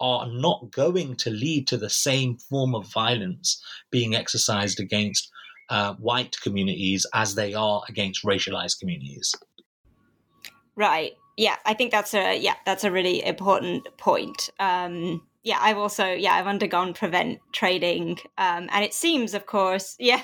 are 0.00 0.26
not 0.26 0.70
going 0.70 1.16
to 1.16 1.30
lead 1.30 1.66
to 1.68 1.76
the 1.76 1.90
same 1.90 2.36
form 2.36 2.74
of 2.74 2.86
violence 2.92 3.62
being 3.90 4.14
exercised 4.14 4.80
against 4.80 5.30
uh, 5.70 5.94
white 5.94 6.36
communities 6.42 7.06
as 7.14 7.34
they 7.34 7.54
are 7.54 7.82
against 7.88 8.24
racialized 8.24 8.78
communities. 8.78 9.34
Right. 10.76 11.12
Yeah, 11.36 11.56
I 11.64 11.74
think 11.74 11.90
that's 11.90 12.14
a 12.14 12.38
yeah 12.38 12.54
that's 12.64 12.84
a 12.84 12.92
really 12.92 13.24
important 13.24 13.88
point. 13.96 14.50
Um, 14.60 15.22
yeah, 15.44 15.58
I've 15.60 15.76
also 15.76 16.06
yeah 16.06 16.32
I've 16.32 16.46
undergone 16.46 16.94
prevent 16.94 17.38
training, 17.52 18.18
um, 18.38 18.66
and 18.72 18.82
it 18.82 18.94
seems, 18.94 19.34
of 19.34 19.44
course, 19.44 19.94
yeah, 20.00 20.22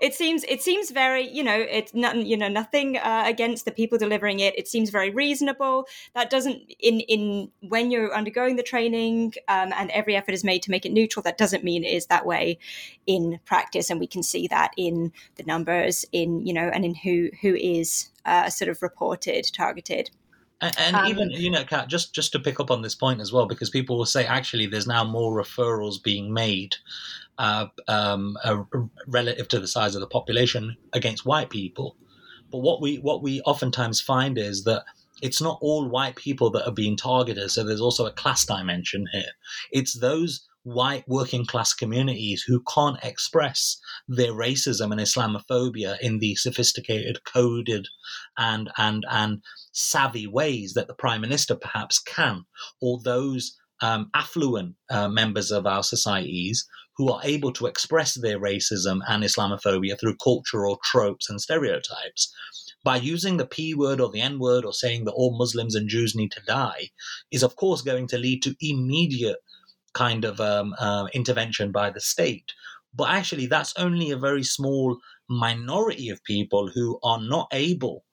it 0.00 0.14
seems 0.14 0.42
it 0.48 0.62
seems 0.62 0.90
very 0.90 1.28
you 1.28 1.44
know 1.44 1.54
it's 1.54 1.94
not 1.94 2.16
you 2.16 2.36
know 2.36 2.48
nothing 2.48 2.96
uh, 2.96 3.24
against 3.26 3.66
the 3.66 3.70
people 3.70 3.98
delivering 3.98 4.40
it. 4.40 4.58
It 4.58 4.66
seems 4.66 4.88
very 4.88 5.10
reasonable. 5.10 5.84
That 6.14 6.30
doesn't 6.30 6.62
in 6.80 7.00
in 7.00 7.50
when 7.60 7.90
you're 7.90 8.14
undergoing 8.16 8.56
the 8.56 8.62
training 8.62 9.34
um, 9.48 9.72
and 9.76 9.90
every 9.90 10.16
effort 10.16 10.32
is 10.32 10.44
made 10.44 10.62
to 10.62 10.70
make 10.70 10.86
it 10.86 10.92
neutral. 10.92 11.22
That 11.22 11.36
doesn't 11.36 11.62
mean 11.62 11.84
it 11.84 11.92
is 11.92 12.06
that 12.06 12.24
way 12.24 12.58
in 13.06 13.40
practice, 13.44 13.90
and 13.90 14.00
we 14.00 14.06
can 14.06 14.22
see 14.22 14.48
that 14.48 14.72
in 14.78 15.12
the 15.36 15.42
numbers, 15.42 16.06
in 16.10 16.46
you 16.46 16.54
know, 16.54 16.70
and 16.72 16.86
in 16.86 16.94
who 16.94 17.28
who 17.42 17.54
is 17.54 18.08
uh, 18.24 18.48
sort 18.48 18.70
of 18.70 18.80
reported 18.80 19.44
targeted. 19.52 20.10
And, 20.60 20.96
um, 20.96 21.06
even 21.06 21.30
you 21.30 21.50
know, 21.50 21.64
Kat, 21.64 21.88
just 21.88 22.14
just 22.14 22.32
to 22.32 22.40
pick 22.40 22.58
up 22.58 22.70
on 22.70 22.82
this 22.82 22.94
point 22.94 23.20
as 23.20 23.32
well, 23.32 23.46
because 23.46 23.70
people 23.70 23.96
will 23.96 24.06
say 24.06 24.26
actually 24.26 24.66
there's 24.66 24.86
now 24.88 25.04
more 25.04 25.32
referrals 25.32 26.02
being 26.02 26.32
made 26.32 26.76
uh, 27.38 27.66
um, 27.86 28.36
uh, 28.42 28.64
relative 29.06 29.48
to 29.48 29.60
the 29.60 29.68
size 29.68 29.94
of 29.94 30.00
the 30.00 30.06
population 30.06 30.76
against 30.92 31.24
white 31.24 31.50
people. 31.50 31.96
But 32.50 32.58
what 32.58 32.80
we 32.80 32.96
what 32.96 33.22
we 33.22 33.40
oftentimes 33.42 34.00
find 34.00 34.36
is 34.36 34.64
that 34.64 34.84
it's 35.22 35.40
not 35.40 35.58
all 35.60 35.88
white 35.88 36.16
people 36.16 36.50
that 36.50 36.66
are 36.66 36.72
being 36.72 36.96
targeted. 36.96 37.50
So 37.50 37.62
there's 37.62 37.80
also 37.80 38.06
a 38.06 38.12
class 38.12 38.44
dimension 38.44 39.06
here. 39.12 39.32
It's 39.70 39.94
those 39.94 40.47
white 40.68 41.04
working 41.08 41.46
class 41.46 41.72
communities 41.72 42.44
who 42.46 42.62
can't 42.74 43.02
express 43.02 43.78
their 44.06 44.32
racism 44.32 44.92
and 44.92 45.00
Islamophobia 45.00 45.98
in 46.00 46.18
the 46.18 46.34
sophisticated, 46.34 47.24
coded, 47.24 47.88
and 48.36 48.70
and 48.76 49.06
and 49.08 49.42
savvy 49.72 50.26
ways 50.26 50.74
that 50.74 50.86
the 50.86 50.94
prime 50.94 51.22
minister 51.22 51.54
perhaps 51.54 51.98
can, 51.98 52.44
or 52.82 53.00
those 53.02 53.56
um, 53.80 54.10
affluent 54.14 54.74
uh, 54.90 55.08
members 55.08 55.50
of 55.50 55.66
our 55.66 55.82
societies 55.82 56.66
who 56.98 57.10
are 57.12 57.20
able 57.22 57.52
to 57.52 57.66
express 57.66 58.14
their 58.14 58.38
racism 58.38 59.00
and 59.08 59.22
Islamophobia 59.22 59.98
through 59.98 60.16
cultural 60.22 60.80
tropes 60.84 61.30
and 61.30 61.40
stereotypes. 61.40 62.34
By 62.84 62.96
using 62.96 63.36
the 63.36 63.46
P 63.46 63.72
word 63.74 64.00
or 64.00 64.10
the 64.10 64.20
N 64.20 64.38
word 64.38 64.64
or 64.64 64.72
saying 64.72 65.04
that 65.04 65.12
all 65.12 65.38
Muslims 65.38 65.74
and 65.74 65.88
Jews 65.88 66.14
need 66.14 66.32
to 66.32 66.42
die, 66.46 66.90
is 67.30 67.42
of 67.42 67.56
course 67.56 67.82
going 67.82 68.08
to 68.08 68.18
lead 68.18 68.42
to 68.42 68.56
immediate 68.60 69.38
kind 69.94 70.24
of 70.24 70.40
um, 70.40 70.74
uh, 70.78 71.06
intervention 71.12 71.72
by 71.72 71.90
the 71.90 72.00
state. 72.00 72.52
But 72.94 73.10
actually, 73.10 73.46
that's 73.46 73.74
only 73.76 74.10
a 74.10 74.16
very 74.16 74.42
small 74.42 74.98
minority 75.28 76.08
of 76.08 76.24
people 76.24 76.68
who 76.68 76.98
are 77.02 77.20
not 77.20 77.48
able 77.52 78.04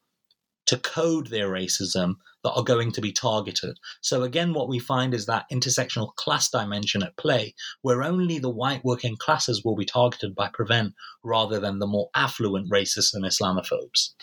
to 0.68 0.78
code 0.78 1.28
their 1.28 1.50
racism 1.50 2.16
that 2.44 2.52
are 2.52 2.64
going 2.64 2.92
to 2.92 3.02
be 3.02 3.12
targeted. 3.12 3.80
So, 4.02 4.24
again, 4.24 4.54
what 4.54 4.68
we 4.68 4.80
find 4.80 5.14
is 5.14 5.26
that 5.26 5.46
intersectional 5.52 6.14
class 6.16 6.50
dimension 6.50 7.04
at 7.04 7.18
play, 7.18 7.56
where 7.82 8.04
only 8.04 8.40
the 8.40 8.50
white 8.50 8.84
working 8.84 9.16
classes 9.16 9.64
will 9.64 9.76
be 9.76 9.86
targeted 9.86 10.36
by 10.36 10.50
Prevent 10.54 10.94
rather 11.24 11.60
than 11.60 11.80
the 11.80 11.88
more 11.88 12.10
affluent 12.16 12.70
racists 12.70 13.14
and 13.14 13.24
Islamophobes. 13.24 14.14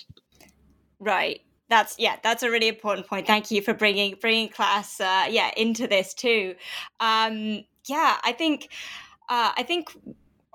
Right 0.98 1.42
that's 1.72 1.98
yeah 1.98 2.16
that's 2.22 2.42
a 2.42 2.50
really 2.50 2.68
important 2.68 3.06
point 3.06 3.26
thank 3.26 3.50
you 3.50 3.62
for 3.62 3.72
bringing 3.72 4.14
bringing 4.20 4.48
class 4.48 5.00
uh, 5.00 5.26
yeah 5.30 5.50
into 5.56 5.86
this 5.86 6.12
too 6.12 6.54
um 7.00 7.64
yeah 7.86 8.18
i 8.22 8.32
think 8.32 8.68
uh, 9.28 9.52
i 9.56 9.62
think 9.62 9.96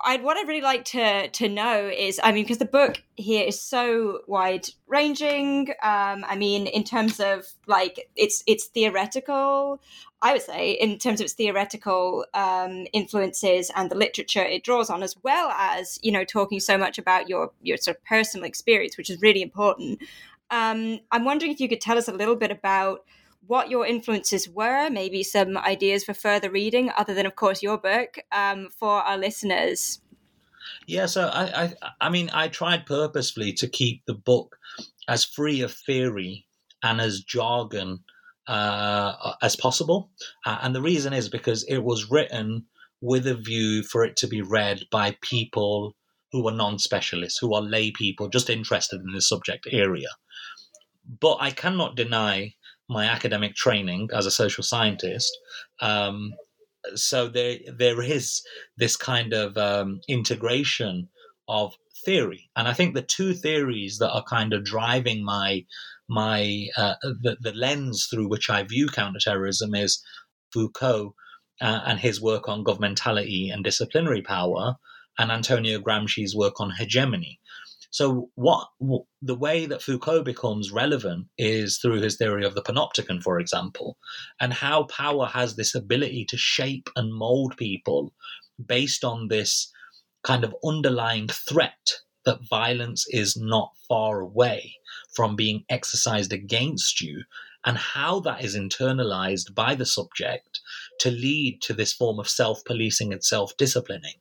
I'd, 0.03 0.21
what 0.23 0.37
I'd 0.37 0.47
really 0.47 0.61
like 0.61 0.85
to 0.85 1.27
to 1.29 1.49
know 1.49 1.87
is, 1.87 2.19
I 2.23 2.31
mean, 2.31 2.43
because 2.43 2.59
the 2.59 2.65
book 2.65 3.01
here 3.15 3.43
is 3.43 3.59
so 3.59 4.19
wide 4.27 4.67
ranging. 4.85 5.69
Um, 5.81 6.23
I 6.27 6.35
mean, 6.37 6.67
in 6.67 6.83
terms 6.83 7.19
of 7.19 7.47
like 7.65 8.07
it's 8.15 8.43
it's 8.45 8.65
theoretical. 8.65 9.81
I 10.21 10.33
would 10.33 10.41
say, 10.41 10.71
in 10.71 10.97
terms 10.99 11.19
of 11.19 11.25
its 11.25 11.33
theoretical 11.33 12.25
um, 12.33 12.87
influences 12.93 13.71
and 13.75 13.89
the 13.89 13.95
literature 13.95 14.43
it 14.43 14.63
draws 14.63 14.89
on, 14.89 15.01
as 15.03 15.15
well 15.23 15.49
as 15.49 15.99
you 16.03 16.11
know 16.11 16.23
talking 16.23 16.59
so 16.59 16.77
much 16.77 16.99
about 16.99 17.27
your 17.27 17.51
your 17.61 17.77
sort 17.77 17.97
of 17.97 18.05
personal 18.05 18.45
experience, 18.45 18.97
which 18.97 19.09
is 19.09 19.19
really 19.21 19.41
important. 19.41 19.99
Um, 20.49 20.99
I'm 21.11 21.25
wondering 21.25 21.51
if 21.51 21.59
you 21.59 21.69
could 21.69 21.81
tell 21.81 21.97
us 21.97 22.07
a 22.07 22.13
little 22.13 22.35
bit 22.35 22.51
about 22.51 23.05
what 23.45 23.69
your 23.69 23.85
influences 23.85 24.49
were, 24.49 24.89
maybe 24.89 25.23
some 25.23 25.57
ideas 25.57 26.03
for 26.03 26.13
further 26.13 26.49
reading, 26.49 26.91
other 26.97 27.13
than, 27.13 27.25
of 27.25 27.35
course, 27.35 27.63
your 27.63 27.77
book, 27.77 28.19
um, 28.31 28.69
for 28.77 29.01
our 29.01 29.17
listeners. 29.17 30.01
Yeah, 30.85 31.05
so 31.05 31.27
I, 31.27 31.63
I, 31.63 31.73
I 32.01 32.09
mean, 32.09 32.29
I 32.33 32.49
tried 32.49 32.85
purposefully 32.85 33.53
to 33.53 33.67
keep 33.67 34.03
the 34.05 34.13
book 34.13 34.57
as 35.07 35.23
free 35.23 35.61
of 35.61 35.71
theory 35.73 36.45
and 36.83 36.99
as 36.99 37.21
jargon 37.21 37.99
uh, 38.47 39.33
as 39.41 39.55
possible, 39.55 40.11
uh, 40.45 40.59
and 40.61 40.75
the 40.75 40.81
reason 40.81 41.13
is 41.13 41.29
because 41.29 41.63
it 41.63 41.79
was 41.79 42.11
written 42.11 42.65
with 43.01 43.27
a 43.27 43.35
view 43.35 43.83
for 43.83 44.03
it 44.03 44.15
to 44.17 44.27
be 44.27 44.41
read 44.41 44.83
by 44.91 45.15
people 45.21 45.95
who 46.31 46.47
are 46.47 46.53
non-specialists, 46.53 47.39
who 47.39 47.53
are 47.53 47.61
lay 47.61 47.91
people 47.91 48.27
just 48.27 48.49
interested 48.49 48.99
in 49.01 49.13
the 49.13 49.21
subject 49.21 49.67
area. 49.71 50.07
But 51.07 51.37
I 51.39 51.51
cannot 51.51 51.95
deny 51.95 52.53
my 52.89 53.05
academic 53.05 53.55
training 53.55 54.09
as 54.13 54.25
a 54.25 54.31
social 54.31 54.63
scientist. 54.63 55.37
Um, 55.81 56.33
so 56.95 57.27
there, 57.27 57.57
there 57.77 58.01
is 58.01 58.41
this 58.77 58.95
kind 58.95 59.33
of 59.33 59.57
um, 59.57 59.99
integration 60.07 61.09
of 61.47 61.73
theory, 62.05 62.49
and 62.55 62.67
I 62.67 62.73
think 62.73 62.93
the 62.93 63.01
two 63.01 63.33
theories 63.33 63.97
that 63.99 64.11
are 64.11 64.23
kind 64.23 64.53
of 64.53 64.63
driving 64.63 65.23
my 65.23 65.65
my 66.09 66.67
uh, 66.77 66.95
the, 67.01 67.37
the 67.41 67.53
lens 67.53 68.07
through 68.09 68.29
which 68.29 68.49
I 68.49 68.63
view 68.63 68.87
counterterrorism 68.87 69.75
is 69.75 70.01
Foucault 70.53 71.13
uh, 71.59 71.81
and 71.85 71.99
his 71.99 72.21
work 72.21 72.47
on 72.47 72.63
governmentality 72.63 73.51
and 73.51 73.63
disciplinary 73.63 74.21
power, 74.21 74.75
and 75.17 75.31
Antonio 75.31 75.79
Gramsci's 75.79 76.35
work 76.35 76.61
on 76.61 76.71
hegemony. 76.71 77.39
So, 77.97 78.29
what, 78.35 78.67
what, 78.77 79.05
the 79.23 79.33
way 79.33 79.65
that 79.65 79.81
Foucault 79.81 80.21
becomes 80.21 80.69
relevant 80.71 81.29
is 81.35 81.79
through 81.79 82.01
his 82.01 82.15
theory 82.15 82.45
of 82.45 82.53
the 82.53 82.61
panopticon, 82.61 83.23
for 83.23 83.39
example, 83.39 83.97
and 84.39 84.53
how 84.53 84.83
power 84.83 85.25
has 85.25 85.55
this 85.55 85.73
ability 85.73 86.23
to 86.25 86.37
shape 86.37 86.91
and 86.95 87.11
mold 87.11 87.57
people 87.57 88.13
based 88.63 89.03
on 89.03 89.29
this 89.29 89.71
kind 90.21 90.43
of 90.43 90.55
underlying 90.63 91.27
threat 91.27 91.93
that 92.23 92.47
violence 92.47 93.07
is 93.09 93.35
not 93.35 93.71
far 93.89 94.19
away 94.19 94.75
from 95.15 95.35
being 95.35 95.63
exercised 95.67 96.31
against 96.31 97.01
you, 97.01 97.23
and 97.65 97.79
how 97.79 98.19
that 98.19 98.43
is 98.43 98.55
internalized 98.55 99.55
by 99.55 99.73
the 99.73 99.87
subject 99.87 100.61
to 100.99 101.09
lead 101.09 101.63
to 101.63 101.73
this 101.73 101.93
form 101.93 102.19
of 102.19 102.29
self 102.29 102.63
policing 102.63 103.11
and 103.11 103.23
self 103.23 103.57
disciplining. 103.57 104.19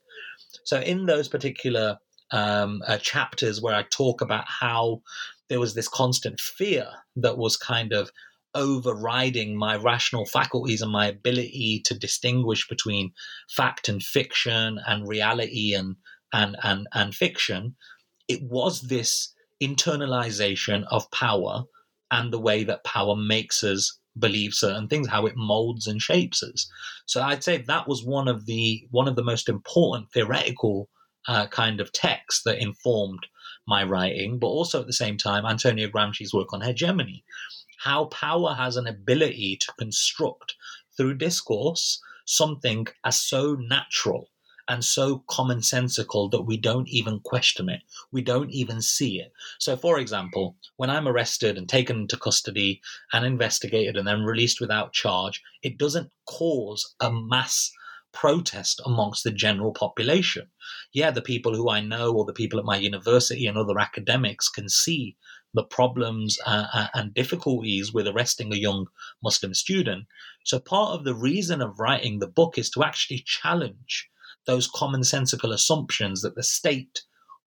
So, 0.64 0.80
in 0.80 1.04
those 1.04 1.28
particular 1.28 1.98
um, 2.30 2.82
uh, 2.86 2.98
chapters 2.98 3.60
where 3.60 3.74
I 3.74 3.82
talk 3.82 4.20
about 4.20 4.44
how 4.48 5.02
there 5.48 5.60
was 5.60 5.74
this 5.74 5.88
constant 5.88 6.40
fear 6.40 6.88
that 7.16 7.38
was 7.38 7.56
kind 7.56 7.92
of 7.92 8.10
overriding 8.54 9.56
my 9.56 9.76
rational 9.76 10.24
faculties 10.24 10.80
and 10.80 10.90
my 10.90 11.06
ability 11.06 11.82
to 11.84 11.98
distinguish 11.98 12.66
between 12.68 13.12
fact 13.50 13.88
and 13.88 14.02
fiction 14.02 14.80
and 14.86 15.06
reality 15.06 15.74
and 15.74 15.96
and 16.32 16.56
and, 16.62 16.86
and 16.92 17.14
fiction. 17.14 17.76
It 18.28 18.42
was 18.42 18.82
this 18.82 19.32
internalization 19.62 20.84
of 20.90 21.10
power 21.10 21.64
and 22.10 22.32
the 22.32 22.40
way 22.40 22.64
that 22.64 22.84
power 22.84 23.16
makes 23.16 23.62
us 23.62 23.98
believe 24.18 24.54
certain 24.54 24.88
things 24.88 25.08
how 25.08 25.26
it 25.26 25.34
molds 25.36 25.86
and 25.86 26.00
shapes 26.00 26.42
us. 26.42 26.70
So 27.04 27.22
i'd 27.22 27.44
say 27.44 27.58
that 27.58 27.86
was 27.86 28.04
one 28.04 28.28
of 28.28 28.46
the 28.46 28.86
one 28.90 29.08
of 29.08 29.16
the 29.16 29.24
most 29.24 29.48
important 29.48 30.10
theoretical 30.10 30.88
uh, 31.28 31.46
kind 31.48 31.80
of 31.80 31.92
text 31.92 32.44
that 32.44 32.62
informed 32.62 33.26
my 33.66 33.82
writing, 33.82 34.38
but 34.38 34.48
also 34.48 34.80
at 34.80 34.86
the 34.86 34.92
same 34.92 35.16
time, 35.16 35.44
Antonio 35.44 35.88
Gramsci's 35.88 36.32
work 36.32 36.52
on 36.52 36.60
hegemony. 36.60 37.24
How 37.78 38.06
power 38.06 38.54
has 38.54 38.76
an 38.76 38.86
ability 38.86 39.56
to 39.60 39.72
construct 39.78 40.54
through 40.96 41.14
discourse 41.14 42.00
something 42.24 42.86
as 43.04 43.18
so 43.18 43.54
natural 43.54 44.28
and 44.68 44.84
so 44.84 45.22
commonsensical 45.28 46.30
that 46.30 46.42
we 46.42 46.56
don't 46.56 46.88
even 46.88 47.20
question 47.20 47.68
it. 47.68 47.82
We 48.10 48.22
don't 48.22 48.50
even 48.50 48.82
see 48.82 49.20
it. 49.20 49.32
So, 49.58 49.76
for 49.76 49.98
example, 49.98 50.56
when 50.76 50.90
I'm 50.90 51.06
arrested 51.06 51.56
and 51.56 51.68
taken 51.68 52.00
into 52.00 52.16
custody 52.16 52.80
and 53.12 53.24
investigated 53.24 53.96
and 53.96 54.06
then 54.06 54.24
released 54.24 54.60
without 54.60 54.92
charge, 54.92 55.42
it 55.62 55.78
doesn't 55.78 56.10
cause 56.26 56.94
a 57.00 57.12
mass 57.12 57.70
protest 58.16 58.80
amongst 58.86 59.24
the 59.24 59.30
general 59.30 59.72
population. 59.72 60.48
Yeah, 60.94 61.10
the 61.10 61.20
people 61.20 61.54
who 61.54 61.68
I 61.68 61.82
know 61.82 62.14
or 62.16 62.24
the 62.24 62.32
people 62.32 62.58
at 62.58 62.64
my 62.64 62.78
university 62.78 63.46
and 63.46 63.58
other 63.58 63.78
academics 63.78 64.48
can 64.48 64.70
see 64.70 65.16
the 65.52 65.62
problems 65.62 66.38
uh, 66.46 66.66
uh, 66.72 66.86
and 66.94 67.12
difficulties 67.12 67.92
with 67.92 68.08
arresting 68.08 68.52
a 68.52 68.56
young 68.56 68.86
Muslim 69.22 69.52
student. 69.52 70.06
So, 70.44 70.58
part 70.58 70.94
of 70.98 71.04
the 71.04 71.14
reason 71.14 71.60
of 71.60 71.78
writing 71.78 72.18
the 72.18 72.26
book 72.26 72.56
is 72.56 72.70
to 72.70 72.82
actually 72.82 73.22
challenge 73.26 74.08
those 74.46 74.70
commonsensical 74.70 75.52
assumptions 75.52 76.22
that 76.22 76.36
the 76.36 76.42
state 76.42 77.02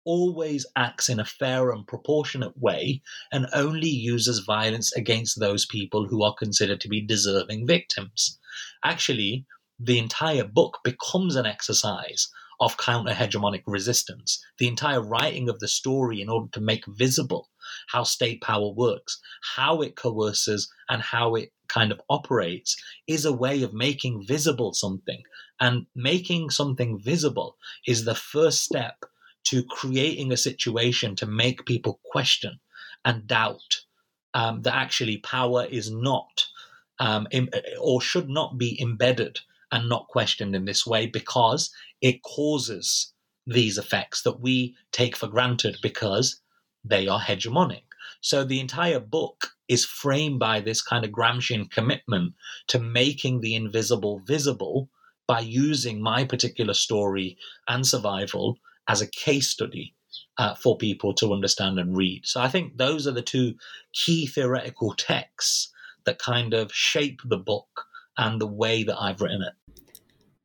always 0.06 0.68
acts 0.76 1.10
in 1.10 1.20
a 1.20 1.26
fair 1.26 1.72
and 1.72 1.88
proportionate 1.88 2.58
way 2.58 3.02
and 3.32 3.48
only 3.54 3.90
uses 3.90 4.40
violence 4.40 4.94
against 4.96 5.40
those 5.40 5.66
people 5.66 6.08
who 6.08 6.24
are 6.24 6.36
considered 6.36 6.80
to 6.82 6.88
be 6.88 7.02
deserving 7.02 7.66
victims. 7.66 8.40
Actually, 8.84 9.46
the 9.80 9.98
entire 9.98 10.44
book 10.44 10.80
becomes 10.84 11.36
an 11.36 11.46
exercise 11.46 12.30
of 12.60 12.78
counter 12.78 13.14
hegemonic 13.14 13.64
resistance. 13.66 14.44
The 14.58 14.68
entire 14.68 15.02
writing 15.02 15.48
of 15.48 15.60
the 15.60 15.68
story, 15.68 16.22
in 16.22 16.30
order 16.30 16.50
to 16.52 16.62
make 16.62 16.86
visible 16.88 17.50
how 17.88 18.04
state 18.04 18.42
power 18.42 18.70
works, 18.70 19.20
how 19.56 19.82
it 19.82 19.96
coerces, 19.96 20.70
and 20.90 21.02
how 21.02 21.36
it 21.36 21.52
kind 21.68 21.92
of 21.92 22.02
operates, 22.10 22.76
is 23.08 23.24
a 23.26 23.34
way 23.34 23.64
of 23.64 23.74
making 23.74 24.26
visible 24.28 24.74
something. 24.74 25.22
And 25.62 25.86
making 25.96 26.50
something 26.50 27.00
visible 27.00 27.58
is 27.88 28.04
the 28.04 28.16
first 28.16 28.64
step 28.64 29.06
to 29.46 29.64
creating 29.64 30.32
a 30.32 30.38
situation 30.38 31.16
to 31.16 31.26
make 31.26 31.66
people 31.66 32.00
question 32.04 32.60
and 33.06 33.28
doubt 33.28 33.82
um, 34.34 34.62
that 34.64 34.76
actually 34.76 35.18
power 35.18 35.66
is 35.66 35.90
not 35.90 36.48
um, 37.00 37.28
or 37.80 38.02
should 38.02 38.30
not 38.30 38.58
be 38.58 38.80
embedded 38.82 39.40
and 39.72 39.90
not 39.90 40.08
questioned 40.08 40.56
in 40.56 40.66
this 40.66 40.86
way 40.86 41.08
because 41.08 41.72
it 42.02 42.24
causes 42.24 43.14
these 43.46 43.78
effects 43.78 44.24
that 44.24 44.40
we 44.40 44.76
take 44.92 45.16
for 45.16 45.28
granted 45.28 45.78
because 45.82 46.42
they 46.84 47.08
are 47.08 47.20
hegemonic. 47.20 47.84
So 48.22 48.44
the 48.44 48.60
entire 48.60 49.00
book 49.00 49.52
is 49.68 49.86
framed 49.86 50.40
by 50.40 50.60
this 50.60 50.82
kind 50.82 51.06
of 51.06 51.12
Gramscian 51.12 51.70
commitment 51.70 52.34
to 52.68 52.80
making 52.80 53.42
the 53.42 53.56
invisible 53.56 54.22
visible 54.26 54.90
by 55.28 55.40
using 55.40 56.02
my 56.02 56.24
particular 56.26 56.74
story 56.74 57.38
and 57.68 57.86
survival 57.86 58.58
as 58.88 59.02
a 59.02 59.08
case 59.08 59.50
study 59.50 59.94
uh, 60.38 60.56
for 60.56 60.78
people 60.78 61.14
to 61.14 61.34
understand 61.34 61.78
and 61.80 61.96
read. 61.96 62.26
So 62.26 62.42
I 62.42 62.48
think 62.48 62.78
those 62.78 63.06
are 63.06 63.12
the 63.12 63.22
two 63.22 63.56
key 63.94 64.26
theoretical 64.26 64.96
texts 64.96 65.72
that 66.06 66.18
kind 66.18 66.54
of 66.54 66.74
shape 66.74 67.22
the 67.24 67.38
book 67.38 67.86
and 68.20 68.40
the 68.40 68.48
way 68.48 68.84
that 68.84 69.00
I've 69.00 69.22
written 69.22 69.42
it. 69.42 69.54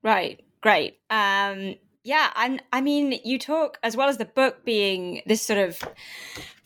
Right, 0.03 0.43
great. 0.61 0.99
Um, 1.11 1.75
yeah, 2.05 2.31
and 2.37 2.63
I 2.73 2.81
mean, 2.81 3.19
you 3.25 3.39
talk 3.39 3.79
as 3.83 3.97
well 3.97 4.09
as 4.09 4.19
the 4.19 4.27
book 4.27 4.65
being 4.65 5.23
this 5.27 5.43
sort 5.43 5.59
of 5.59 5.83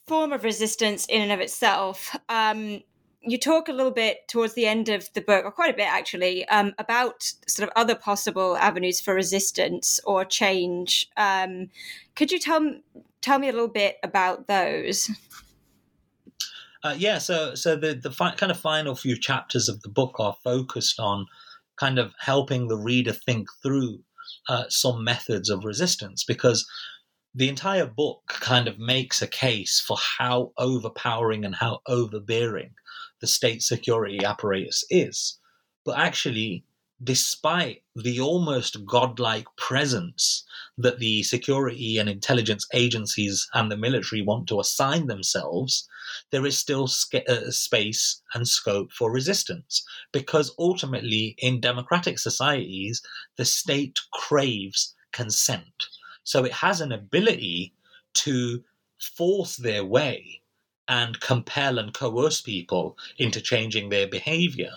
form 0.07 0.33
of 0.33 0.45
resistance 0.45 1.07
in 1.07 1.23
and 1.23 1.33
of 1.33 1.41
itself. 1.41 2.17
Um, 2.29 2.83
you 3.21 3.39
talk 3.39 3.69
a 3.69 3.73
little 3.73 3.93
bit 3.93 4.27
towards 4.29 4.55
the 4.55 4.67
end 4.67 4.89
of 4.89 5.09
the 5.15 5.21
book, 5.21 5.45
or 5.45 5.51
quite 5.51 5.73
a 5.73 5.77
bit 5.77 5.87
actually, 5.87 6.47
um, 6.49 6.75
about 6.79 7.33
sort 7.47 7.69
of 7.69 7.73
other 7.77 7.95
possible 7.95 8.57
avenues 8.57 9.01
for 9.01 9.15
resistance 9.15 10.01
or 10.05 10.25
change. 10.25 11.09
Um, 11.17 11.69
could 12.17 12.31
you 12.31 12.39
tell 12.39 12.75
tell 13.21 13.39
me 13.39 13.49
a 13.49 13.53
little 13.53 13.69
bit 13.69 13.97
about 14.03 14.47
those? 14.47 15.11
Uh, 16.85 16.95
yeah, 16.97 17.19
so 17.19 17.55
so 17.55 17.75
the 17.77 17.95
the 17.95 18.11
fi- 18.11 18.35
kind 18.35 18.53
of 18.53 18.59
final 18.59 18.95
few 18.95 19.19
chapters 19.19 19.69
of 19.69 19.83
the 19.83 19.89
book 19.89 20.21
are 20.21 20.37
focused 20.45 21.01
on 21.01 21.27
kind 21.77 21.99
of 21.99 22.15
helping 22.19 22.69
the 22.69 22.77
reader 22.77 23.13
think 23.13 23.49
through 23.63 24.01
uh, 24.49 24.65
some 24.69 25.03
methods 25.05 25.51
of 25.51 25.65
resistance 25.65 26.25
because 26.25 26.69
the 27.35 27.49
entire 27.49 27.87
book 27.87 28.23
kind 28.29 28.69
of 28.69 28.79
makes 28.79 29.23
a 29.23 29.27
case 29.27 29.81
for 29.81 29.97
how 30.19 30.53
overpowering 30.57 31.45
and 31.45 31.55
how 31.55 31.81
overbearing 31.87 32.75
the 33.21 33.27
state 33.27 33.63
security 33.63 34.25
apparatus 34.25 34.85
is. 34.91 35.39
But 35.85 35.99
actually, 35.99 36.65
despite 37.03 37.83
the 37.95 38.21
almost 38.21 38.85
godlike 38.87 39.47
presence 39.57 40.45
that 40.77 40.99
the 40.99 41.23
security 41.23 41.99
and 41.99 42.09
intelligence 42.09 42.67
agencies 42.75 43.49
and 43.55 43.71
the 43.71 43.77
military 43.77 44.23
want 44.23 44.49
to 44.49 44.61
assign 44.61 45.07
themselves, 45.07 45.89
there 46.31 46.47
is 46.47 46.59
still 46.59 46.85
uh, 46.85 47.51
space 47.51 48.23
and 48.35 48.47
scope 48.47 48.93
for 48.93 49.11
resistance. 49.11 49.85
Because 50.13 50.55
ultimately, 50.59 51.35
in 51.39 51.61
democratic 51.61 52.19
societies, 52.19 53.03
the 53.37 53.45
state 53.45 53.99
craves 54.13 54.95
consent. 55.13 55.87
So 56.25 56.45
it 56.45 56.53
has 56.53 56.81
an 56.81 56.93
ability 56.93 57.75
to 58.15 58.63
force 58.99 59.57
their 59.57 59.85
way 59.85 60.43
and 60.89 61.21
compel 61.21 61.79
and 61.79 61.93
coerce 61.93 62.41
people 62.41 62.97
into 63.19 63.41
changing 63.41 63.89
their 63.89 64.09
behavior. 64.09 64.73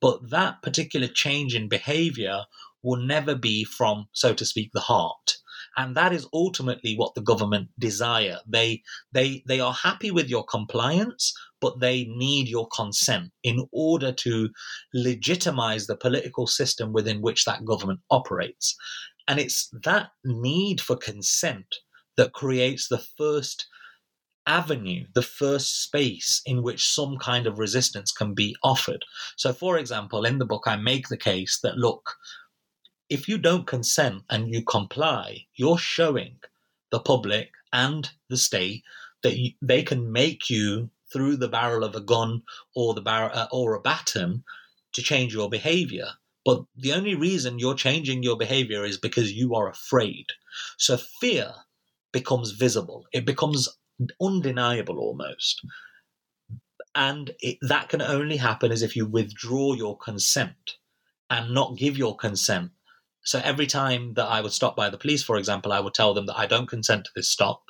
But 0.00 0.30
that 0.30 0.62
particular 0.62 1.06
change 1.06 1.54
in 1.54 1.68
behavior 1.68 2.44
will 2.82 3.00
never 3.00 3.34
be 3.34 3.64
from, 3.64 4.08
so 4.12 4.34
to 4.34 4.44
speak, 4.44 4.72
the 4.72 4.80
heart. 4.80 5.38
And 5.76 5.96
that 5.96 6.12
is 6.12 6.26
ultimately 6.32 6.94
what 6.96 7.14
the 7.14 7.20
government 7.22 7.68
desire. 7.78 8.38
They 8.46 8.82
they 9.12 9.42
they 9.46 9.60
are 9.60 9.72
happy 9.72 10.10
with 10.10 10.28
your 10.28 10.44
compliance, 10.44 11.32
but 11.60 11.80
they 11.80 12.04
need 12.04 12.48
your 12.48 12.68
consent 12.68 13.30
in 13.42 13.66
order 13.72 14.12
to 14.12 14.50
legitimize 14.92 15.86
the 15.86 15.96
political 15.96 16.46
system 16.46 16.92
within 16.92 17.22
which 17.22 17.44
that 17.44 17.64
government 17.64 18.00
operates. 18.10 18.76
And 19.28 19.38
it's 19.38 19.70
that 19.84 20.10
need 20.24 20.80
for 20.80 20.96
consent 20.96 21.76
that 22.16 22.32
creates 22.32 22.88
the 22.88 22.98
first 22.98 23.66
avenue, 24.46 25.06
the 25.14 25.22
first 25.22 25.82
space 25.84 26.42
in 26.44 26.62
which 26.62 26.84
some 26.84 27.16
kind 27.18 27.46
of 27.46 27.58
resistance 27.58 28.12
can 28.12 28.34
be 28.34 28.56
offered. 28.62 29.04
So, 29.36 29.52
for 29.52 29.78
example, 29.78 30.24
in 30.24 30.38
the 30.38 30.44
book, 30.44 30.64
I 30.66 30.76
make 30.76 31.08
the 31.08 31.16
case 31.16 31.60
that 31.62 31.76
look, 31.76 32.10
if 33.12 33.28
you 33.28 33.36
don't 33.36 33.66
consent 33.66 34.22
and 34.30 34.54
you 34.54 34.62
comply, 34.62 35.44
you're 35.54 35.76
showing 35.76 36.34
the 36.90 36.98
public 36.98 37.50
and 37.70 38.10
the 38.30 38.38
state 38.38 38.82
that 39.22 39.36
you, 39.36 39.50
they 39.60 39.82
can 39.82 40.10
make 40.10 40.48
you 40.48 40.88
through 41.12 41.36
the 41.36 41.48
barrel 41.48 41.84
of 41.84 41.94
a 41.94 42.00
gun 42.00 42.42
or 42.74 42.94
the 42.94 43.02
barrel 43.02 43.30
uh, 43.34 43.46
or 43.52 43.74
a 43.74 43.80
baton 43.80 44.42
to 44.94 45.02
change 45.02 45.34
your 45.34 45.50
behavior. 45.50 46.06
But 46.46 46.64
the 46.74 46.94
only 46.94 47.14
reason 47.14 47.58
you're 47.58 47.74
changing 47.74 48.22
your 48.22 48.38
behavior 48.38 48.82
is 48.82 48.96
because 48.96 49.30
you 49.30 49.54
are 49.54 49.68
afraid. 49.68 50.26
So 50.78 50.96
fear 50.96 51.52
becomes 52.12 52.52
visible. 52.52 53.04
It 53.12 53.26
becomes 53.26 53.68
undeniable 54.22 54.98
almost. 54.98 55.60
And 56.94 57.30
it, 57.40 57.58
that 57.60 57.90
can 57.90 58.00
only 58.00 58.38
happen 58.38 58.72
as 58.72 58.80
if 58.80 58.96
you 58.96 59.04
withdraw 59.04 59.74
your 59.74 59.98
consent 59.98 60.76
and 61.28 61.52
not 61.52 61.76
give 61.76 61.98
your 61.98 62.16
consent. 62.16 62.70
So 63.24 63.40
every 63.44 63.66
time 63.66 64.14
that 64.14 64.26
I 64.26 64.40
would 64.40 64.52
stop 64.52 64.76
by 64.76 64.90
the 64.90 64.98
police, 64.98 65.22
for 65.22 65.36
example, 65.36 65.72
I 65.72 65.80
would 65.80 65.94
tell 65.94 66.14
them 66.14 66.26
that 66.26 66.38
I 66.38 66.46
don't 66.46 66.68
consent 66.68 67.04
to 67.04 67.10
this 67.14 67.28
stop. 67.28 67.62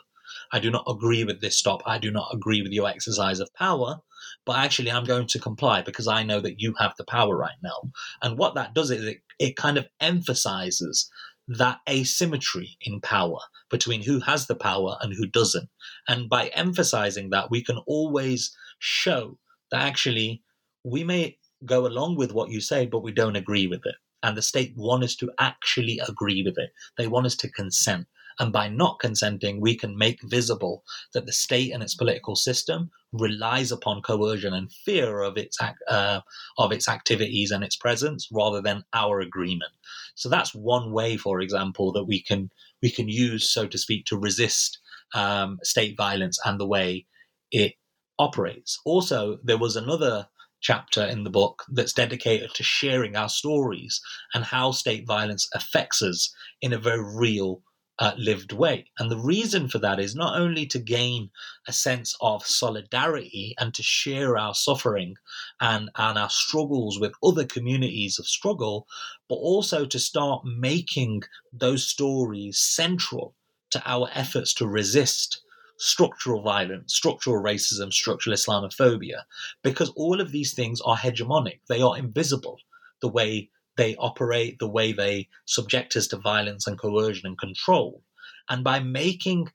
I 0.50 0.60
do 0.60 0.70
not 0.70 0.84
agree 0.88 1.24
with 1.24 1.40
this 1.40 1.58
stop. 1.58 1.82
I 1.86 1.98
do 1.98 2.10
not 2.10 2.28
agree 2.32 2.62
with 2.62 2.72
your 2.72 2.88
exercise 2.88 3.40
of 3.40 3.52
power. 3.54 4.00
But 4.46 4.56
actually, 4.58 4.90
I'm 4.90 5.04
going 5.04 5.26
to 5.28 5.38
comply 5.38 5.82
because 5.82 6.08
I 6.08 6.22
know 6.22 6.40
that 6.40 6.60
you 6.60 6.74
have 6.78 6.94
the 6.96 7.04
power 7.04 7.36
right 7.36 7.56
now. 7.62 7.90
And 8.22 8.38
what 8.38 8.54
that 8.54 8.74
does 8.74 8.90
is 8.90 9.04
it, 9.04 9.22
it 9.38 9.56
kind 9.56 9.76
of 9.76 9.88
emphasizes 10.00 11.10
that 11.48 11.80
asymmetry 11.88 12.76
in 12.80 13.00
power 13.00 13.38
between 13.70 14.02
who 14.02 14.20
has 14.20 14.46
the 14.46 14.54
power 14.54 14.96
and 15.00 15.12
who 15.12 15.26
doesn't. 15.26 15.68
And 16.08 16.28
by 16.28 16.48
emphasizing 16.48 17.30
that, 17.30 17.50
we 17.50 17.62
can 17.62 17.78
always 17.86 18.56
show 18.78 19.38
that 19.70 19.82
actually 19.82 20.42
we 20.84 21.04
may 21.04 21.38
go 21.64 21.86
along 21.86 22.16
with 22.16 22.32
what 22.32 22.50
you 22.50 22.60
say, 22.60 22.86
but 22.86 23.02
we 23.02 23.12
don't 23.12 23.36
agree 23.36 23.66
with 23.66 23.84
it. 23.84 23.94
And 24.22 24.36
the 24.36 24.42
state 24.42 24.72
want 24.76 25.04
us 25.04 25.16
to 25.16 25.32
actually 25.38 26.00
agree 26.06 26.42
with 26.42 26.58
it. 26.58 26.70
They 26.96 27.06
want 27.06 27.26
us 27.26 27.36
to 27.36 27.50
consent. 27.50 28.06
And 28.38 28.52
by 28.52 28.68
not 28.68 28.98
consenting, 28.98 29.60
we 29.60 29.76
can 29.76 29.96
make 29.96 30.22
visible 30.22 30.84
that 31.12 31.26
the 31.26 31.32
state 31.32 31.72
and 31.72 31.82
its 31.82 31.94
political 31.94 32.34
system 32.34 32.90
relies 33.12 33.70
upon 33.70 34.00
coercion 34.00 34.54
and 34.54 34.72
fear 34.72 35.20
of 35.20 35.36
its 35.36 35.58
uh, 35.88 36.20
of 36.56 36.72
its 36.72 36.88
activities 36.88 37.50
and 37.50 37.62
its 37.62 37.76
presence 37.76 38.28
rather 38.32 38.62
than 38.62 38.84
our 38.94 39.20
agreement. 39.20 39.72
So 40.14 40.28
that's 40.28 40.54
one 40.54 40.92
way, 40.92 41.16
for 41.16 41.40
example, 41.40 41.92
that 41.92 42.04
we 42.04 42.22
can 42.22 42.50
we 42.80 42.90
can 42.90 43.08
use, 43.08 43.52
so 43.52 43.66
to 43.66 43.78
speak, 43.78 44.06
to 44.06 44.16
resist 44.16 44.78
um, 45.14 45.58
state 45.62 45.96
violence 45.96 46.38
and 46.44 46.58
the 46.58 46.66
way 46.66 47.06
it 47.50 47.74
operates. 48.18 48.80
Also, 48.84 49.38
there 49.44 49.58
was 49.58 49.76
another 49.76 50.26
chapter 50.62 51.04
in 51.04 51.24
the 51.24 51.30
book 51.30 51.64
that's 51.68 51.92
dedicated 51.92 52.54
to 52.54 52.62
sharing 52.62 53.16
our 53.16 53.28
stories 53.28 54.00
and 54.32 54.44
how 54.44 54.70
state 54.70 55.06
violence 55.06 55.48
affects 55.54 56.00
us 56.00 56.34
in 56.62 56.72
a 56.72 56.78
very 56.78 57.04
real 57.04 57.62
uh, 57.98 58.14
lived 58.16 58.52
way. 58.52 58.86
And 58.98 59.10
the 59.10 59.18
reason 59.18 59.68
for 59.68 59.78
that 59.80 60.00
is 60.00 60.14
not 60.14 60.40
only 60.40 60.66
to 60.66 60.78
gain 60.78 61.30
a 61.68 61.72
sense 61.72 62.16
of 62.20 62.46
solidarity 62.46 63.54
and 63.58 63.74
to 63.74 63.82
share 63.82 64.38
our 64.38 64.54
suffering 64.54 65.16
and, 65.60 65.90
and 65.96 66.18
our 66.18 66.30
struggles 66.30 66.98
with 66.98 67.12
other 67.22 67.44
communities 67.44 68.18
of 68.18 68.26
struggle, 68.26 68.86
but 69.28 69.36
also 69.36 69.84
to 69.84 69.98
start 69.98 70.42
making 70.44 71.22
those 71.52 71.86
stories 71.86 72.58
central 72.58 73.36
to 73.70 73.82
our 73.84 74.08
efforts 74.14 74.54
to 74.54 74.66
resist 74.66 75.42
structural 75.82 76.42
violence, 76.42 76.94
structural 76.94 77.42
racism, 77.42 77.92
structural 77.92 78.36
Islamophobia, 78.36 79.22
because 79.64 79.90
all 79.96 80.20
of 80.20 80.30
these 80.30 80.54
things 80.54 80.80
are 80.82 80.96
hegemonic. 80.96 81.58
They 81.68 81.82
are 81.82 81.98
invisible 81.98 82.58
the 83.00 83.08
way 83.08 83.50
they 83.76 83.96
operate, 83.96 84.60
the 84.60 84.68
way 84.68 84.92
they 84.92 85.28
subject 85.44 85.96
us 85.96 86.06
to 86.08 86.18
violence 86.18 86.68
and 86.68 86.78
coercion 86.78 87.26
and 87.26 87.38
control. 87.38 88.02
And 88.48 88.62
by 88.62 88.78
making 88.78 89.48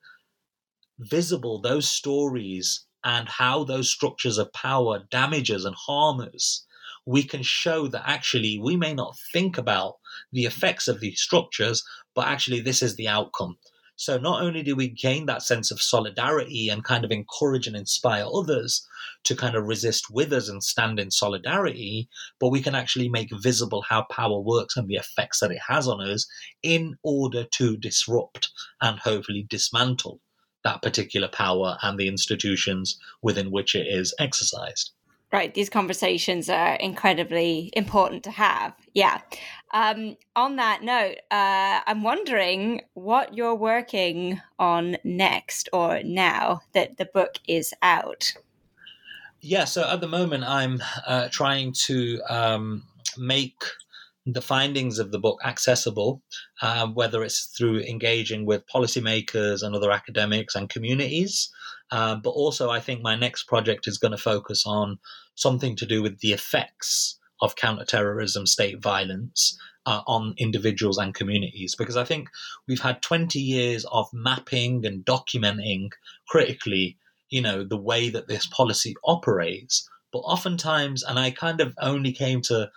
visible 0.99 1.61
those 1.61 1.89
stories 1.89 2.85
and 3.05 3.29
how 3.29 3.63
those 3.63 3.89
structures 3.89 4.37
of 4.37 4.51
power 4.51 5.03
damage 5.09 5.49
us 5.49 5.63
and 5.63 5.75
harm 5.75 6.19
us, 6.19 6.65
we 7.05 7.23
can 7.23 7.41
show 7.41 7.87
that 7.87 8.03
actually 8.05 8.59
we 8.59 8.75
may 8.75 8.93
not 8.93 9.17
think 9.31 9.57
about 9.57 9.95
the 10.33 10.43
effects 10.43 10.89
of 10.89 10.99
these 10.99 11.21
structures, 11.21 11.85
but 12.13 12.27
actually 12.27 12.59
this 12.59 12.81
is 12.81 12.97
the 12.97 13.07
outcome. 13.07 13.57
So 13.97 14.19
not 14.19 14.43
only 14.43 14.61
do 14.61 14.75
we 14.75 14.89
gain 14.89 15.25
that 15.25 15.41
sense 15.41 15.71
of 15.71 15.81
solidarity 15.81 16.69
and 16.69 16.83
kind 16.83 17.03
of 17.03 17.11
encourage 17.11 17.65
and 17.65 17.75
inspire 17.75 18.25
others 18.31 18.87
to 19.23 19.35
kind 19.35 19.55
of 19.55 19.65
resist 19.65 20.11
with 20.11 20.31
us 20.31 20.47
and 20.47 20.63
stand 20.63 20.99
in 20.99 21.09
solidarity, 21.09 22.07
but 22.39 22.49
we 22.49 22.61
can 22.61 22.75
actually 22.75 23.09
make 23.09 23.29
visible 23.41 23.81
how 23.81 24.03
power 24.03 24.39
works 24.39 24.77
and 24.77 24.87
the 24.87 24.95
effects 24.95 25.39
that 25.39 25.51
it 25.51 25.61
has 25.67 25.87
on 25.87 25.99
us 25.99 26.27
in 26.61 26.95
order 27.01 27.43
to 27.43 27.75
disrupt 27.75 28.51
and 28.81 28.99
hopefully 28.99 29.47
dismantle 29.49 30.21
that 30.63 30.83
particular 30.83 31.27
power 31.27 31.77
and 31.81 31.97
the 31.97 32.07
institutions 32.07 32.99
within 33.23 33.49
which 33.49 33.73
it 33.73 33.87
is 33.87 34.13
exercised. 34.19 34.91
Right, 35.31 35.53
these 35.53 35.69
conversations 35.69 36.49
are 36.49 36.75
incredibly 36.75 37.71
important 37.73 38.23
to 38.23 38.31
have. 38.31 38.73
Yeah. 38.93 39.21
Um, 39.73 40.15
on 40.35 40.55
that 40.55 40.83
note, 40.83 41.17
uh, 41.29 41.81
I'm 41.85 42.03
wondering 42.03 42.81
what 42.93 43.35
you're 43.35 43.55
working 43.55 44.41
on 44.57 44.97
next 45.03 45.67
or 45.73 46.01
now 46.03 46.61
that 46.73 46.97
the 46.97 47.05
book 47.05 47.39
is 47.47 47.73
out. 47.81 48.31
Yeah, 49.41 49.65
so 49.65 49.87
at 49.87 50.01
the 50.01 50.07
moment, 50.07 50.45
I'm 50.45 50.81
uh, 51.05 51.27
trying 51.29 51.73
to 51.85 52.21
um, 52.29 52.83
make 53.17 53.61
the 54.25 54.41
findings 54.41 54.99
of 54.99 55.11
the 55.11 55.19
book 55.19 55.39
accessible, 55.45 56.21
uh, 56.61 56.87
whether 56.87 57.23
it's 57.23 57.45
through 57.57 57.79
engaging 57.79 58.45
with 58.45 58.67
policymakers 58.73 59.63
and 59.63 59.75
other 59.75 59.91
academics 59.91 60.55
and 60.55 60.69
communities. 60.69 61.49
Uh, 61.91 62.15
but 62.15 62.31
also, 62.31 62.69
I 62.69 62.79
think 62.79 63.01
my 63.01 63.15
next 63.15 63.43
project 63.43 63.87
is 63.87 63.97
going 63.97 64.11
to 64.11 64.17
focus 64.17 64.65
on 64.65 64.97
something 65.35 65.75
to 65.77 65.85
do 65.85 66.01
with 66.01 66.19
the 66.19 66.33
effects 66.33 67.16
of 67.41 67.55
counterterrorism 67.55 68.45
state 68.45 68.81
violence 68.81 69.57
uh, 69.85 70.01
on 70.05 70.33
individuals 70.37 70.97
and 70.97 71.13
communities. 71.13 71.75
Because 71.75 71.97
I 71.97 72.03
think 72.03 72.29
we've 72.67 72.81
had 72.81 73.01
20 73.01 73.39
years 73.39 73.85
of 73.91 74.07
mapping 74.13 74.85
and 74.85 75.05
documenting 75.05 75.89
critically, 76.27 76.97
you 77.29 77.41
know, 77.41 77.63
the 77.63 77.77
way 77.77 78.09
that 78.09 78.27
this 78.27 78.47
policy 78.47 78.95
operates. 79.05 79.87
But 80.11 80.19
oftentimes, 80.19 81.03
and 81.03 81.17
I 81.17 81.31
kind 81.31 81.61
of 81.61 81.73
only 81.79 82.11
came 82.11 82.41
to 82.43 82.69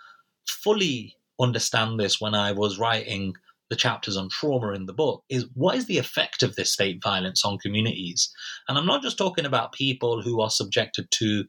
fully 0.47 1.17
understand 1.39 1.99
this 1.99 2.21
when 2.21 2.35
I 2.35 2.51
was 2.51 2.79
writing 2.79 3.33
the 3.71 3.75
chapters 3.77 4.17
on 4.17 4.27
trauma 4.29 4.73
in 4.73 4.85
the 4.85 4.93
book 4.93 5.23
is 5.29 5.45
what 5.53 5.77
is 5.77 5.85
the 5.85 5.97
effect 5.97 6.43
of 6.43 6.55
this 6.55 6.73
state 6.73 7.01
violence 7.01 7.45
on 7.45 7.57
communities? 7.57 8.29
And 8.67 8.77
I'm 8.77 8.85
not 8.85 9.01
just 9.01 9.17
talking 9.17 9.45
about 9.45 9.71
people 9.71 10.21
who 10.21 10.41
are 10.41 10.49
subjected 10.49 11.09
to 11.11 11.45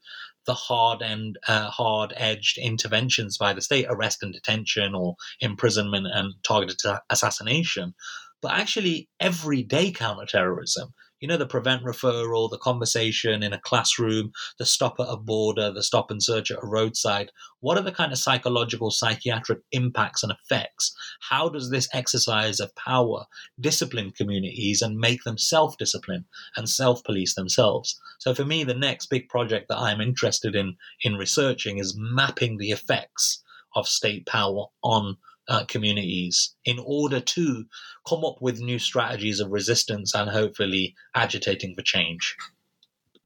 the 0.46 0.54
hard 0.54 1.02
and 1.02 1.38
uh, 1.48 1.70
hard 1.70 2.12
edged 2.16 2.58
interventions 2.58 3.38
by 3.38 3.52
the 3.52 3.60
state, 3.60 3.86
arrest 3.88 4.22
and 4.22 4.32
detention 4.32 4.94
or 4.94 5.16
imprisonment 5.40 6.06
and 6.12 6.34
targeted 6.42 6.78
assassination, 7.10 7.94
but 8.40 8.52
actually 8.52 9.08
everyday 9.20 9.90
counterterrorism 9.90 10.92
you 11.22 11.28
know, 11.28 11.36
the 11.36 11.46
prevent 11.46 11.84
referral, 11.84 12.50
the 12.50 12.58
conversation 12.58 13.44
in 13.44 13.52
a 13.52 13.60
classroom, 13.60 14.32
the 14.58 14.66
stop 14.66 14.96
at 14.98 15.06
a 15.08 15.16
border, 15.16 15.70
the 15.70 15.82
stop 15.82 16.10
and 16.10 16.20
search 16.20 16.50
at 16.50 16.58
a 16.60 16.66
roadside. 16.66 17.30
What 17.60 17.78
are 17.78 17.82
the 17.84 17.92
kind 17.92 18.10
of 18.10 18.18
psychological, 18.18 18.90
psychiatric 18.90 19.60
impacts 19.70 20.24
and 20.24 20.32
effects? 20.32 20.92
How 21.30 21.48
does 21.48 21.70
this 21.70 21.88
exercise 21.94 22.58
of 22.58 22.74
power 22.74 23.26
discipline 23.60 24.10
communities 24.10 24.82
and 24.82 24.98
make 24.98 25.22
them 25.22 25.38
self 25.38 25.78
discipline 25.78 26.24
and 26.56 26.68
self 26.68 27.04
police 27.04 27.36
themselves? 27.36 28.00
So 28.18 28.34
for 28.34 28.44
me, 28.44 28.64
the 28.64 28.74
next 28.74 29.06
big 29.06 29.28
project 29.28 29.68
that 29.68 29.78
I'm 29.78 30.00
interested 30.00 30.56
in 30.56 30.76
in 31.02 31.14
researching 31.14 31.78
is 31.78 31.96
mapping 31.96 32.58
the 32.58 32.72
effects 32.72 33.44
of 33.76 33.86
state 33.86 34.26
power 34.26 34.66
on 34.82 35.18
uh, 35.48 35.64
communities 35.66 36.54
in 36.64 36.78
order 36.84 37.20
to 37.20 37.64
come 38.08 38.24
up 38.24 38.36
with 38.40 38.60
new 38.60 38.78
strategies 38.78 39.40
of 39.40 39.50
resistance 39.50 40.14
and 40.14 40.30
hopefully 40.30 40.94
agitating 41.14 41.74
for 41.74 41.82
change. 41.82 42.36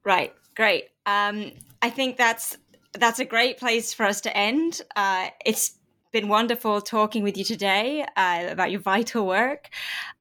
Right, 0.05 0.33
great. 0.55 0.85
Um, 1.05 1.53
I 1.83 1.91
think 1.91 2.17
that's 2.17 2.57
that's 2.93 3.19
a 3.19 3.25
great 3.25 3.59
place 3.59 3.93
for 3.93 4.07
us 4.07 4.23
to 4.23 4.37
end. 4.37 4.81
Uh, 4.95 5.29
it's 5.45 5.77
been 6.13 6.29
wonderful 6.29 6.81
talking 6.81 7.23
with 7.23 7.37
you 7.37 7.45
today 7.45 8.07
uh, 8.17 8.47
about 8.49 8.71
your 8.71 8.81
vital 8.81 9.27
work. 9.27 9.69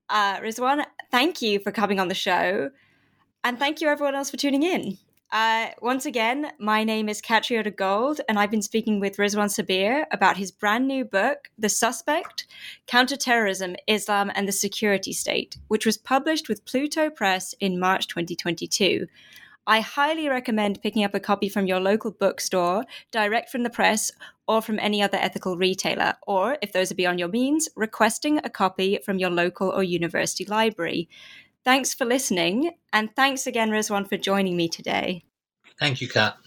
Uh, 0.09 0.39
Rizwaan, 0.39 0.85
thank 1.11 1.41
you 1.41 1.59
for 1.59 1.71
coming 1.71 1.99
on 1.99 2.09
the 2.09 2.15
show. 2.15 2.69
And 3.43 3.57
thank 3.57 3.79
you, 3.79 3.87
everyone 3.87 4.15
else, 4.15 4.29
for 4.29 4.37
tuning 4.37 4.63
in. 4.63 4.97
Uh, 5.31 5.69
once 5.81 6.05
again, 6.05 6.51
my 6.59 6.83
name 6.83 7.09
is 7.09 7.21
Catriona 7.21 7.71
Gold, 7.71 8.21
and 8.29 8.37
I've 8.37 8.51
been 8.51 8.61
speaking 8.61 8.99
with 8.99 9.17
Rizwaan 9.17 9.49
Sabir 9.49 10.05
about 10.11 10.37
his 10.37 10.51
brand 10.51 10.87
new 10.87 11.03
book, 11.03 11.49
The 11.57 11.67
Suspect 11.67 12.45
Counterterrorism, 12.85 13.75
Islam, 13.87 14.31
and 14.35 14.47
the 14.47 14.51
Security 14.51 15.13
State, 15.13 15.57
which 15.67 15.85
was 15.85 15.97
published 15.97 16.47
with 16.47 16.65
Pluto 16.65 17.09
Press 17.09 17.53
in 17.59 17.79
March 17.79 18.07
2022. 18.07 19.07
I 19.67 19.79
highly 19.79 20.29
recommend 20.29 20.83
picking 20.83 21.03
up 21.03 21.15
a 21.15 21.19
copy 21.19 21.49
from 21.49 21.65
your 21.65 21.79
local 21.79 22.11
bookstore, 22.11 22.85
direct 23.09 23.49
from 23.49 23.63
the 23.63 23.71
press, 23.71 24.11
or 24.47 24.61
from 24.61 24.77
any 24.77 25.01
other 25.01 25.17
ethical 25.17 25.57
retailer, 25.57 26.13
or, 26.27 26.59
if 26.61 26.71
those 26.71 26.91
are 26.91 26.95
beyond 26.95 27.19
your 27.19 27.29
means, 27.29 27.67
requesting 27.75 28.37
a 28.43 28.49
copy 28.49 28.99
from 29.03 29.17
your 29.17 29.31
local 29.31 29.69
or 29.71 29.81
university 29.81 30.45
library. 30.45 31.09
Thanks 31.65 31.93
for 31.93 32.05
listening, 32.05 32.77
and 32.93 33.15
thanks 33.15 33.47
again, 33.47 33.71
Rizwaan, 33.71 34.07
for 34.07 34.17
joining 34.17 34.55
me 34.55 34.69
today. 34.69 35.23
Thank 35.79 35.99
you, 35.99 36.07
Kat. 36.07 36.37